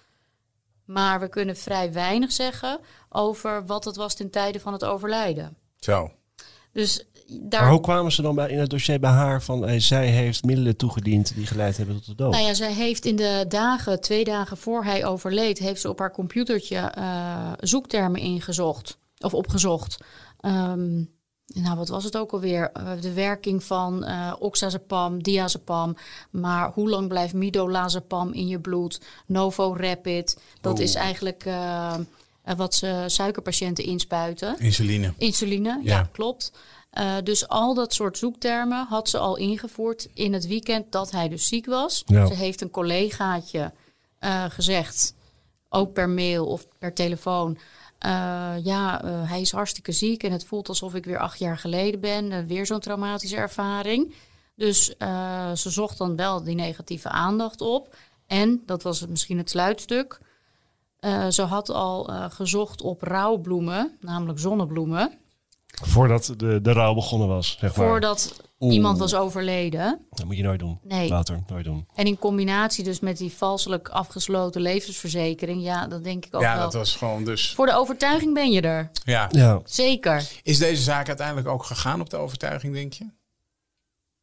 Maar 0.86 1.20
we 1.20 1.30
kunnen 1.30 1.58
vrij 1.58 1.94
weinig 1.94 2.32
zeggen 2.32 2.80
over 3.10 3.66
wat 3.66 3.86
het 3.86 3.96
was 3.96 4.16
ten 4.16 4.30
tijde 4.30 4.60
van 4.60 4.74
het 4.74 4.84
overlijden. 4.84 5.58
Zo. 5.80 6.12
Dus 6.72 7.06
daar... 7.42 7.62
Maar 7.62 7.72
hoe 7.72 7.82
kwamen 7.82 8.12
ze 8.12 8.22
dan 8.22 8.36
bij, 8.36 8.50
in 8.50 8.60
het 8.60 8.70
dossier 8.70 9.00
bij 9.00 9.10
haar 9.10 9.44
van 9.44 9.62
hey, 9.62 9.80
zij 9.80 10.08
heeft 10.08 10.44
middelen 10.44 10.76
toegediend 10.76 11.36
die 11.36 11.46
geleid 11.46 11.78
hebben 11.78 11.96
tot 11.96 12.06
de 12.06 12.16
dood? 12.16 12.32
Nou 12.32 12.46
ja, 12.46 12.54
zij 12.54 12.74
heeft 12.74 13.06
in 13.06 13.16
de 13.16 13.46
dagen, 13.48 14.02
twee 14.02 14.24
dagen 14.24 14.58
voor 14.58 14.84
hij 14.84 15.06
overleed, 15.06 15.60
heeft 15.60 15.82
ze 15.82 15.90
op 15.90 16.00
haar 16.00 16.12
computertje 16.12 16.94
uh, 16.98 17.52
zoektermen 17.60 18.22
ingezocht 18.22 18.98
of 19.18 19.34
opgezocht. 19.34 19.98
Um, 20.42 21.10
nou, 21.54 21.78
wat 21.78 21.90
was 21.90 22.04
het 22.04 22.18
ook 22.18 22.32
alweer? 22.32 22.72
Uh, 22.78 22.92
de 23.02 23.14
werking 23.14 23.64
van 23.64 24.04
uh, 24.04 24.34
oxazepam, 24.40 25.24
diazepam. 25.24 25.96
Maar 26.30 26.72
hoe 26.74 26.90
lang 26.90 27.08
blijft 27.08 27.34
midolazepam 27.34 28.34
in 28.34 28.48
je 28.48 28.60
bloed? 28.60 29.02
Novo 29.26 29.76
Rapid. 29.78 30.38
Dat 30.62 30.78
oh. 30.78 30.84
is 30.84 30.96
eigenlijk 30.96 31.46
uh, 31.46 31.94
wat 32.56 32.76
ze 32.76 33.04
suikerpatiënten 33.08 33.84
inspuiten. 33.84 34.60
Insuline. 34.60 35.14
Insuline, 35.18 35.70
ja, 35.70 35.98
ja 35.98 36.10
klopt. 36.12 36.52
Uh, 37.00 37.16
dus 37.24 37.48
al 37.48 37.74
dat 37.74 37.94
soort 37.94 38.18
zoektermen 38.18 38.86
had 38.88 39.10
ze 39.10 39.18
al 39.18 39.38
ingevoerd 39.38 40.08
in 40.14 40.34
het 40.34 40.48
weekend 40.48 40.92
dat 40.92 41.12
hij 41.12 41.30
dus 41.30 41.48
ziek 41.48 41.66
was. 41.66 42.04
Ja. 42.06 42.26
Ze 42.26 42.34
heeft 42.34 42.62
een 42.62 42.70
collegaatje 42.70 43.72
uh, 44.20 44.46
gezegd, 44.50 45.16
ook 45.70 45.94
per 45.94 46.10
mail 46.10 46.46
of 46.46 46.66
per 46.78 46.94
telefoon. 46.94 47.58
Uh, 48.06 48.54
ja, 48.64 49.06
hij 49.06 49.42
is 49.42 49.52
hartstikke 49.52 49.92
ziek 49.92 50.24
en 50.24 50.32
het 50.32 50.46
voelt 50.46 50.68
alsof 50.70 50.96
ik 50.96 51.06
weer 51.06 51.18
acht 51.18 51.40
jaar 51.40 51.58
geleden 51.58 52.00
ben. 52.00 52.48
weer 52.48 52.66
zo'n 52.66 52.80
traumatische 52.80 53.36
ervaring. 53.36 54.14
Dus 54.56 54.86
ze 55.54 55.70
zocht 55.70 55.98
dan 55.98 56.16
wel 56.16 56.44
die 56.44 56.56
negatieve 56.56 57.10
aandacht 57.10 57.62
op. 57.62 57.96
En, 58.28 58.64
dat 58.66 58.84
was 58.84 59.08
misschien 59.08 59.38
het 59.38 59.50
sluitstuk, 59.50 60.20
ze 61.30 61.42
had 61.42 61.70
al 61.70 62.04
gezocht 62.30 62.82
op 62.82 63.02
rouwbloemen, 63.02 63.98
namelijk 64.00 64.40
zonnebloemen. 64.40 65.21
Voordat 65.84 66.34
de, 66.38 66.62
de 66.62 66.72
rouw 66.72 66.94
begonnen 66.94 67.28
was, 67.28 67.58
zeg 67.60 67.76
maar. 67.76 67.88
Voordat 67.88 68.42
Oeh. 68.60 68.74
iemand 68.74 68.98
was 68.98 69.16
overleden. 69.16 70.06
Dat 70.10 70.26
moet 70.26 70.38
je 70.38 70.44
nooit 70.44 70.60
doen. 70.60 70.80
Nee. 70.84 71.10
Later, 71.10 71.44
nooit 71.48 71.66
doen. 71.66 71.88
En 71.96 72.06
in 72.06 72.20
combinatie 72.20 72.84
dus 72.84 73.00
met 73.00 73.18
die 73.18 73.32
valselijk 73.32 73.90
afgesloten 73.90 74.62
levensverzekering. 74.62 75.64
Ja, 75.64 75.88
dat 75.88 76.04
denk 76.04 76.26
ik 76.26 76.36
ook 76.36 76.42
ja, 76.42 76.54
wel. 76.54 76.64
dat 76.64 76.74
was 76.74 76.96
gewoon 76.96 77.24
dus... 77.24 77.54
Voor 77.54 77.66
de 77.66 77.76
overtuiging 77.76 78.34
ben 78.34 78.52
je 78.52 78.62
er. 78.62 78.92
Ja. 79.06 79.28
ja. 79.32 79.62
Zeker. 79.64 80.30
Is 80.44 80.58
deze 80.58 80.82
zaak 80.82 81.08
uiteindelijk 81.08 81.48
ook 81.48 81.64
gegaan 81.64 82.02
op 82.02 82.10
de 82.10 82.18
overtuiging, 82.18 82.74
denk 82.74 82.94
je? 82.94 83.10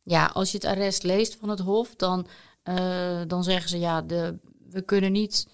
Ja, 0.03 0.31
als 0.33 0.51
je 0.51 0.57
het 0.57 0.67
arrest 0.67 1.03
leest 1.03 1.37
van 1.41 1.49
het 1.49 1.61
Hof, 1.61 1.95
dan, 1.97 2.27
uh, 2.65 3.21
dan 3.27 3.45
zeggen 3.45 3.69
ze 3.69 3.79
ja, 3.79 4.03
de, 4.03 4.39
we 4.71 4.83
kunnen 4.83 5.13
niet 5.13 5.47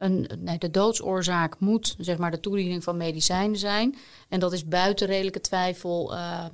een, 0.00 0.30
nee, 0.38 0.58
de 0.58 0.70
doodsoorzaak 0.70 1.58
moet 1.58 1.94
zeg 1.98 2.18
maar, 2.18 2.30
de 2.30 2.40
toediening 2.40 2.84
van 2.84 2.96
medicijnen 2.96 3.58
zijn. 3.58 3.96
En 4.28 4.40
dat 4.40 4.52
is 4.52 4.66
buiten 4.66 5.06
redelijke 5.06 5.40
twijfel. 5.40 6.14
Uh, 6.14 6.44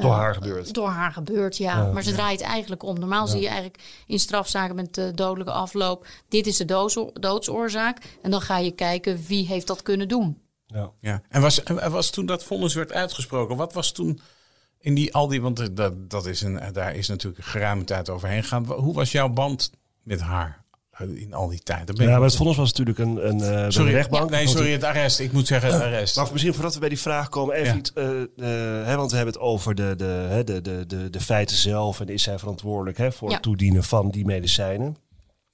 door 0.00 0.12
haar 0.12 0.34
gebeurd. 0.34 0.74
Door 0.74 0.88
haar 0.88 1.12
gebeurd, 1.12 1.56
ja. 1.56 1.76
ja 1.76 1.92
maar 1.92 2.02
ze 2.02 2.10
ja. 2.10 2.16
draait 2.16 2.40
eigenlijk 2.40 2.82
om. 2.82 2.98
Normaal 2.98 3.24
ja. 3.24 3.30
zie 3.30 3.40
je 3.40 3.46
eigenlijk 3.46 3.82
in 4.06 4.18
strafzaken 4.18 4.74
met 4.74 4.94
de 4.94 5.12
dodelijke 5.14 5.52
afloop... 5.52 6.06
dit 6.28 6.46
is 6.46 6.56
de 6.56 6.64
doodsoor 6.64 7.10
doodsoorzaak. 7.12 7.98
En 8.22 8.30
dan 8.30 8.40
ga 8.40 8.58
je 8.58 8.70
kijken 8.70 9.24
wie 9.26 9.46
heeft 9.46 9.66
dat 9.66 9.82
kunnen 9.82 10.08
doen. 10.08 10.42
Ja. 10.66 10.90
Ja. 11.00 11.22
En 11.28 11.40
was, 11.40 11.62
was 11.88 12.10
toen 12.10 12.26
dat 12.26 12.44
vonnis 12.44 12.74
werd 12.74 12.92
uitgesproken... 12.92 13.56
wat 13.56 13.72
was 13.72 13.92
toen 13.92 14.20
in 14.78 14.94
die, 14.94 15.14
al 15.14 15.28
die... 15.28 15.42
want 15.42 15.76
dat, 15.76 16.10
dat 16.10 16.26
is 16.26 16.40
een, 16.40 16.72
daar 16.72 16.94
is 16.94 17.08
natuurlijk 17.08 17.44
een 17.44 17.50
geruime 17.50 17.84
tijd 17.84 18.08
overheen 18.08 18.42
gegaan. 18.42 18.66
Hoe 18.66 18.94
was 18.94 19.12
jouw 19.12 19.28
band 19.28 19.70
met 20.02 20.20
haar? 20.20 20.59
In 21.00 21.34
al 21.34 21.48
die 21.48 21.60
tijd. 21.62 21.90
Ja, 21.94 22.18
maar 22.18 22.22
het 22.22 22.36
vonnis 22.36 22.56
was 22.56 22.72
natuurlijk 22.72 22.98
een, 22.98 23.28
een, 23.28 23.64
een 23.64 23.72
sorry, 23.72 23.92
rechtbank. 23.92 24.30
Nee, 24.30 24.46
sorry, 24.46 24.72
het 24.72 24.84
arrest. 24.84 25.18
Ik 25.18 25.32
moet 25.32 25.46
zeggen 25.46 25.72
het 25.72 25.82
arrest. 25.82 26.16
Maar 26.16 26.28
misschien 26.32 26.54
voordat 26.54 26.74
we 26.74 26.80
bij 26.80 26.88
die 26.88 27.00
vraag 27.00 27.28
komen, 27.28 27.54
even 27.54 27.72
ja. 27.72 27.78
iets, 27.78 27.92
uh, 27.94 28.04
uh, 28.04 28.26
hè, 28.86 28.96
want 28.96 29.10
we 29.10 29.16
hebben 29.16 29.34
het 29.34 29.42
over 29.42 29.74
de, 29.74 29.94
de, 29.96 30.42
de, 30.44 30.60
de, 30.60 30.86
de, 30.86 31.10
de 31.10 31.20
feiten 31.20 31.56
zelf 31.56 32.00
en 32.00 32.08
is 32.08 32.22
zij 32.22 32.38
verantwoordelijk 32.38 32.98
hè, 32.98 33.12
voor 33.12 33.28
ja. 33.28 33.34
het 33.34 33.42
toedienen 33.42 33.84
van 33.84 34.10
die 34.10 34.24
medicijnen. 34.24 34.96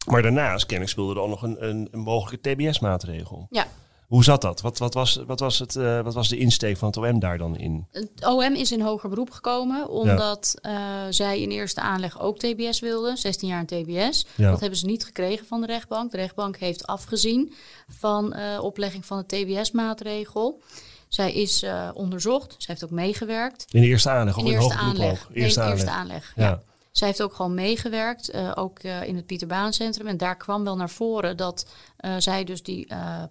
Maar 0.07 0.23
daarnaast, 0.23 0.67
ken 0.67 0.83
ik, 0.83 0.89
speelde 0.89 1.15
er 1.15 1.21
al 1.21 1.29
nog 1.29 1.43
een, 1.43 1.69
een, 1.69 1.89
een 1.91 2.01
mogelijke 2.01 2.51
TBS-maatregel. 2.55 3.47
Ja. 3.51 3.67
Hoe 4.07 4.25
zat 4.25 4.43
dat? 4.43 4.61
Wat, 4.61 4.79
wat, 4.79 4.95
was, 4.95 5.21
wat, 5.27 5.41
was 5.41 5.59
het, 5.59 5.75
uh, 5.75 6.01
wat 6.01 6.15
was 6.15 6.29
de 6.29 6.39
insteek 6.39 6.77
van 6.77 6.89
het 6.89 6.97
OM 6.97 7.19
daar 7.19 7.39
dan 7.39 7.57
in? 7.57 7.87
Het 7.91 8.27
OM 8.27 8.55
is 8.55 8.73
in 8.73 8.81
hoger 8.81 9.09
beroep 9.09 9.31
gekomen 9.31 9.89
omdat 9.89 10.59
ja. 10.63 11.07
uh, 11.07 11.13
zij 11.13 11.41
in 11.41 11.51
eerste 11.51 11.81
aanleg 11.81 12.21
ook 12.21 12.39
TBS 12.39 12.81
wilden, 12.81 13.17
16 13.17 13.49
jaar 13.49 13.65
een 13.67 13.85
TBS. 13.85 14.27
Ja. 14.35 14.51
Dat 14.51 14.61
hebben 14.61 14.79
ze 14.79 14.87
niet 14.87 15.05
gekregen 15.05 15.47
van 15.47 15.61
de 15.61 15.67
rechtbank. 15.67 16.11
De 16.11 16.17
rechtbank 16.17 16.57
heeft 16.57 16.87
afgezien 16.87 17.53
van 17.89 18.35
uh, 18.37 18.63
oplegging 18.63 19.07
van 19.07 19.25
de 19.27 19.45
TBS-maatregel. 19.45 20.63
Zij 21.09 21.33
is 21.33 21.65
onderzocht, 21.93 22.55
ze 22.59 22.67
heeft 22.71 22.85
ook 22.85 22.91
meegewerkt. 22.91 23.65
In 23.71 23.81
de 23.81 23.87
eerste 23.87 24.11
aanleg 24.11 24.37
of 24.37 24.43
in, 24.43 24.49
in, 24.49 24.55
eerste 24.55 24.73
hoger 24.73 24.89
aanleg. 24.89 25.11
beroep 25.11 25.29
ook? 25.29 25.37
Eerste, 25.37 25.59
nee, 25.59 25.69
aanleg. 25.69 25.85
eerste 25.85 25.99
aanleg. 25.99 26.33
Ja. 26.37 26.45
ja. 26.45 26.63
Zij 26.97 27.07
heeft 27.07 27.23
ook 27.23 27.35
gewoon 27.35 27.55
meegewerkt, 27.55 28.35
uh, 28.35 28.53
ook 28.55 28.83
uh, 28.83 29.03
in 29.03 29.17
het 29.17 29.27
Pieterbaancentrum. 29.27 30.07
En 30.07 30.17
daar 30.17 30.37
kwam 30.37 30.65
wel 30.65 30.77
naar 30.77 30.91
voren 30.91 31.37
dat 31.37 31.67
uh, 32.01 32.15
zij 32.19 32.45
dus 32.45 32.63
die 32.63 32.89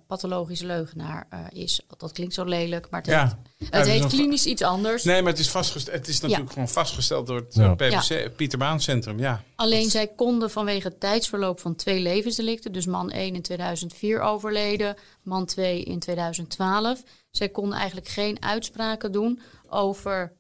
pathologische 0.08 0.66
leugenaar 0.66 1.28
is. 1.54 1.82
Dat 1.98 2.12
klinkt 2.12 2.34
zo 2.34 2.44
lelijk, 2.44 2.90
maar 2.90 3.02
het 3.02 3.10
ja. 3.10 3.38
heet, 3.58 3.74
het 3.74 3.88
heet 3.88 4.06
klinisch 4.06 4.46
iets 4.46 4.62
anders. 4.62 5.04
Nee, 5.04 5.22
maar 5.22 5.32
het 5.32 5.40
is, 5.40 5.50
vastgesteld, 5.50 5.98
het 5.98 6.08
is 6.08 6.20
natuurlijk 6.20 6.48
ja. 6.48 6.54
gewoon 6.54 6.70
vastgesteld 6.70 7.28
door 7.28 7.36
het 7.36 7.56
ja. 7.56 7.76
PVC, 7.76 8.36
Pieterbaancentrum. 8.36 9.20
Ja. 9.20 9.44
Alleen 9.56 9.90
zij 9.90 10.08
konden 10.08 10.52
vanwege 10.52 10.88
het 10.88 11.00
tijdsverloop 11.00 11.60
van 11.60 11.76
twee 11.76 12.00
levensdelicten, 12.00 12.72
dus 12.72 12.86
man 12.86 13.12
1 13.12 13.36
in 13.36 13.42
2004 13.42 14.22
overleden, 14.22 14.96
man 15.24 15.46
2 15.46 15.84
in 15.84 16.00
2012. 16.00 17.04
Zij 17.32 17.50
konden 17.50 17.78
eigenlijk 17.78 18.08
geen 18.08 18.44
uitspraken 18.44 19.12
doen 19.12 19.42
over 19.70 20.34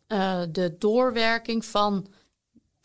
de 0.51 0.75
doorwerking 0.79 1.65
van 1.65 2.07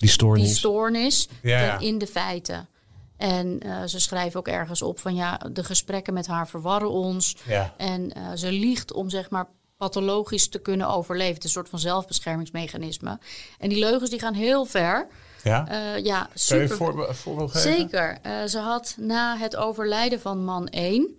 die 0.01 0.09
stoornis, 0.09 0.47
die 0.47 0.57
stoornis 0.57 1.29
ja. 1.43 1.79
in 1.79 1.99
de 1.99 2.07
feiten. 2.07 2.69
En 3.17 3.67
uh, 3.67 3.83
ze 3.85 4.01
schrijven 4.01 4.39
ook 4.39 4.49
ergens 4.49 4.83
op 4.83 4.99
van 4.99 5.15
ja, 5.15 5.41
de 5.53 5.65
gesprekken 5.65 6.15
met 6.15 6.27
haar 6.27 6.49
verwarren 6.49 6.91
ons. 6.91 7.37
Ja. 7.47 7.75
En 7.77 8.13
uh, 8.17 8.33
ze 8.35 8.53
liegt 8.53 8.93
om 8.93 9.11
zeg 9.11 9.31
maar 9.31 9.49
pathologisch 9.77 10.49
te 10.49 10.59
kunnen 10.59 10.89
overleven. 10.89 11.35
Het 11.35 11.45
is 11.45 11.45
een 11.45 11.57
soort 11.57 11.69
van 11.69 11.79
zelfbeschermingsmechanisme. 11.79 13.19
En 13.59 13.69
die 13.69 13.79
leugens 13.79 14.11
die 14.11 14.19
gaan 14.19 14.35
heel 14.35 14.65
ver. 14.65 15.09
Ja, 15.43 15.71
uh, 15.71 16.05
ja 16.05 16.29
super. 16.35 16.67
Kun 16.67 16.69
je 16.69 16.95
voor, 16.95 17.15
voorbeeld 17.15 17.51
geven? 17.51 17.73
Zeker. 17.73 18.19
ze 18.49 18.59
had 18.59 18.95
na 18.99 19.37
het 19.37 19.57
overlijden 19.57 20.21
van 20.21 20.45
man 20.45 20.69
1... 20.69 21.19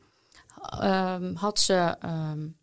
Um, 0.83 1.35
had 1.35 1.59
ze 1.59 1.95
um, 2.05 2.57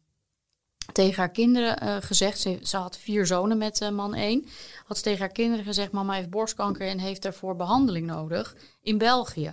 tegen 0.93 1.17
haar 1.17 1.31
kinderen 1.31 1.83
uh, 1.83 1.97
gezegd... 2.01 2.39
Ze, 2.39 2.59
ze, 2.63 2.77
had 2.77 2.99
vier 2.99 3.27
zonen 3.27 3.59
met 3.59 3.81
uh, 3.81 3.91
man 3.91 4.15
1 4.15 4.47
had 4.89 4.97
ze 4.97 5.03
tegen 5.03 5.19
haar 5.19 5.29
kinderen 5.29 5.65
gezegd: 5.65 5.93
Mama 5.93 6.15
heeft 6.15 6.31
borstkanker 6.31 6.89
en 6.89 6.99
heeft 6.99 7.23
daarvoor 7.23 7.57
behandeling 7.57 8.07
nodig 8.07 8.57
in 8.83 8.99
België. 8.99 9.53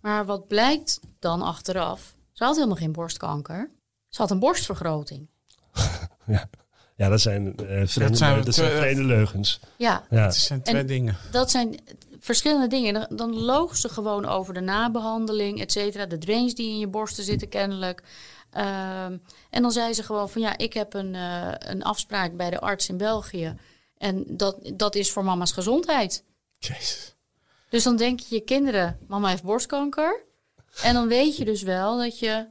Maar 0.00 0.26
wat 0.26 0.48
blijkt 0.48 1.00
dan 1.18 1.42
achteraf? 1.42 2.14
Ze 2.32 2.44
had 2.44 2.54
helemaal 2.54 2.76
geen 2.76 2.92
borstkanker. 2.92 3.70
Ze 4.08 4.20
had 4.20 4.30
een 4.30 4.38
borstvergroting. 4.38 5.28
ja. 6.26 6.48
ja, 6.96 7.08
dat 7.08 7.20
zijn 7.20 7.46
uh, 7.46 7.54
vreemde, 7.56 8.08
dat 8.08 8.18
zijn, 8.18 8.44
dat 8.44 8.54
zijn 8.54 8.70
vreemde 8.70 9.04
leugens. 9.04 9.60
Ja, 9.76 10.04
ja. 10.10 10.24
dat 10.24 10.36
zijn 10.36 10.62
twee 10.62 10.80
en 10.80 10.86
dingen. 10.86 11.16
Dat 11.30 11.50
zijn 11.50 11.80
verschillende 12.18 12.66
dingen. 12.66 12.94
Dan, 12.94 13.06
dan 13.10 13.34
loog 13.34 13.76
ze 13.76 13.88
gewoon 13.88 14.26
over 14.26 14.54
de 14.54 14.60
nabehandeling, 14.60 15.60
et 15.60 15.72
cetera. 15.72 16.06
De 16.06 16.18
drains 16.18 16.54
die 16.54 16.68
in 16.68 16.78
je 16.78 16.88
borsten 16.88 17.24
zitten 17.24 17.48
kennelijk. 17.48 18.02
Um, 18.56 19.22
en 19.50 19.62
dan 19.62 19.72
zei 19.72 19.92
ze 19.92 20.02
gewoon 20.02 20.30
van 20.30 20.40
ja, 20.40 20.56
ik 20.56 20.72
heb 20.72 20.94
een, 20.94 21.14
uh, 21.14 21.52
een 21.58 21.82
afspraak 21.82 22.36
bij 22.36 22.50
de 22.50 22.60
arts 22.60 22.88
in 22.88 22.96
België. 22.96 23.56
En 23.96 24.24
dat, 24.26 24.70
dat 24.74 24.94
is 24.94 25.12
voor 25.12 25.24
mama's 25.24 25.52
gezondheid. 25.52 26.24
Jezus. 26.58 27.14
Dus 27.68 27.84
dan 27.84 27.96
denk 27.96 28.20
je 28.20 28.34
je 28.34 28.40
kinderen, 28.40 28.98
mama 29.08 29.28
heeft 29.28 29.42
borstkanker. 29.42 30.24
En 30.82 30.94
dan 30.94 31.08
weet 31.08 31.36
je 31.36 31.44
dus 31.44 31.62
wel 31.62 31.98
dat 31.98 32.18
je 32.18 32.48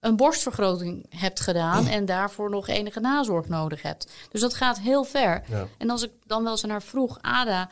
een 0.00 0.16
borstvergroting 0.16 1.06
hebt 1.08 1.40
gedaan 1.40 1.86
en 1.86 2.04
daarvoor 2.04 2.50
nog 2.50 2.68
enige 2.68 3.00
nazorg 3.00 3.48
nodig 3.48 3.82
hebt. 3.82 4.12
Dus 4.30 4.40
dat 4.40 4.54
gaat 4.54 4.78
heel 4.78 5.04
ver. 5.04 5.42
Ja. 5.48 5.66
En 5.78 5.90
als 5.90 6.02
ik 6.02 6.12
dan 6.26 6.42
wel 6.42 6.52
eens 6.52 6.62
naar 6.62 6.82
vroeg, 6.82 7.18
Ada, 7.20 7.70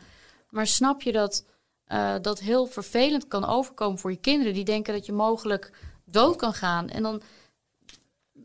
maar 0.48 0.66
snap 0.66 1.02
je 1.02 1.12
dat 1.12 1.44
uh, 1.92 2.14
dat 2.22 2.40
heel 2.40 2.66
vervelend 2.66 3.28
kan 3.28 3.46
overkomen 3.46 3.98
voor 3.98 4.10
je 4.10 4.16
kinderen 4.16 4.54
die 4.54 4.64
denken 4.64 4.92
dat 4.92 5.06
je 5.06 5.12
mogelijk 5.12 5.72
dood 6.04 6.36
kan 6.36 6.54
gaan 6.54 6.88
en 6.88 7.02
dan 7.02 7.22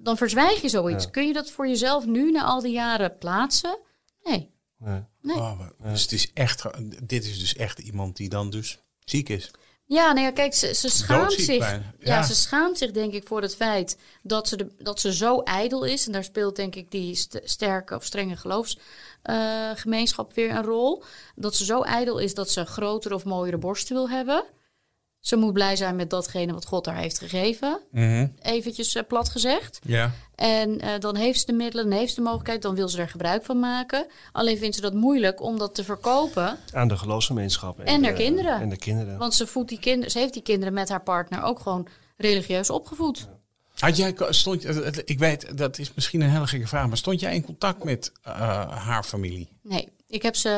dan 0.05 0.17
verzwijg 0.17 0.61
je 0.61 0.69
zoiets. 0.69 1.03
Ja. 1.03 1.09
Kun 1.09 1.27
je 1.27 1.33
dat 1.33 1.51
voor 1.51 1.67
jezelf 1.67 2.05
nu 2.05 2.31
na 2.31 2.43
al 2.43 2.61
die 2.61 2.71
jaren 2.73 3.17
plaatsen? 3.17 3.77
Nee. 4.23 4.53
Nee. 4.77 5.03
Nee. 5.21 5.35
Oh, 5.35 5.57
maar- 5.59 5.73
dus 5.91 6.01
het 6.01 6.11
is 6.11 6.31
echt, 6.33 6.63
dit 7.03 7.25
is 7.25 7.39
dus 7.39 7.55
echt 7.55 7.79
iemand 7.79 8.15
die 8.15 8.29
dan 8.29 8.49
dus 8.49 8.79
ziek 8.99 9.29
is. 9.29 9.51
Ja, 9.87 10.11
nee, 10.13 10.31
kijk, 10.31 10.53
ze, 10.53 10.73
ze 10.73 10.89
schaamt 10.89 11.31
zich. 11.33 11.57
Ja. 11.69 11.81
Ja. 11.99 12.23
ze 12.23 12.35
schaamt 12.35 12.77
zich 12.77 12.91
denk 12.91 13.13
ik 13.13 13.27
voor 13.27 13.41
het 13.41 13.55
feit 13.55 13.97
dat 14.23 14.47
ze, 14.47 14.55
de, 14.57 14.67
dat 14.77 14.99
ze 14.99 15.13
zo 15.13 15.39
ijdel 15.41 15.83
is. 15.83 16.05
En 16.05 16.11
daar 16.11 16.23
speelt 16.23 16.55
denk 16.55 16.75
ik 16.75 16.91
die 16.91 17.15
st- 17.15 17.39
sterke 17.43 17.95
of 17.95 18.03
strenge 18.05 18.35
geloofsgemeenschap 18.35 20.33
weer 20.33 20.49
een 20.49 20.63
rol. 20.63 21.03
Dat 21.35 21.55
ze 21.55 21.65
zo 21.65 21.81
ijdel 21.81 22.17
is 22.17 22.33
dat 22.33 22.49
ze 22.51 22.65
grotere 22.65 23.15
of 23.15 23.23
mooiere 23.25 23.57
borsten 23.57 23.95
wil 23.95 24.09
hebben. 24.09 24.43
Ze 25.25 25.35
moet 25.35 25.53
blij 25.53 25.75
zijn 25.75 25.95
met 25.95 26.09
datgene 26.09 26.53
wat 26.53 26.65
God 26.65 26.85
haar 26.85 26.97
heeft 26.97 27.19
gegeven. 27.19 27.79
Mhm. 27.91 28.27
Eventjes 28.41 28.95
eh, 28.95 29.03
plat 29.07 29.29
gezegd. 29.29 29.79
Ja. 29.83 30.11
En 30.35 30.79
eh, 30.79 30.99
dan 30.99 31.15
heeft 31.15 31.39
ze 31.39 31.45
de 31.45 31.53
middelen, 31.53 31.89
dan 31.89 31.97
heeft 31.97 32.09
ze 32.09 32.15
de 32.15 32.21
mogelijkheid, 32.21 32.61
dan 32.61 32.75
wil 32.75 32.87
ze 32.89 33.01
er 33.01 33.09
gebruik 33.09 33.45
van 33.45 33.59
maken. 33.59 34.07
Alleen 34.31 34.57
vindt 34.57 34.75
ze 34.75 34.81
dat 34.81 34.93
moeilijk 34.93 35.41
om 35.41 35.57
dat 35.57 35.75
te 35.75 35.83
verkopen. 35.83 36.57
Aan 36.73 36.87
de 36.87 36.97
geloofsgemeenschap. 36.97 37.79
En 37.79 38.03
haar 38.03 38.15
de- 38.15 38.23
kinderen. 38.23 38.59
En 38.61 38.69
de 38.69 38.77
kinderen. 38.77 39.17
Want 39.17 39.33
ze, 39.33 39.47
voedt 39.47 39.69
die 39.69 39.79
kinderen, 39.79 40.11
ze 40.11 40.19
heeft 40.19 40.33
die 40.33 40.41
kinderen 40.41 40.73
met 40.73 40.89
haar 40.89 41.03
partner 41.03 41.43
ook 41.43 41.59
gewoon 41.59 41.87
religieus 42.17 42.69
opgevoed. 42.69 43.27
Had 43.79 43.97
jij, 43.97 44.15
stond, 44.29 44.65
ik 45.09 45.19
weet, 45.19 45.57
dat 45.57 45.77
is 45.77 45.93
misschien 45.93 46.21
een 46.21 46.29
hele 46.29 46.47
gekke 46.47 46.67
vraag, 46.67 46.87
maar 46.87 46.97
stond 46.97 47.19
jij 47.19 47.35
in 47.35 47.43
contact 47.43 47.83
met 47.83 48.11
eh, 48.21 48.33
haar 48.85 49.03
familie? 49.03 49.49
Nee, 49.61 49.89
ik 50.07 50.21
heb 50.21 50.35
ze 50.35 50.49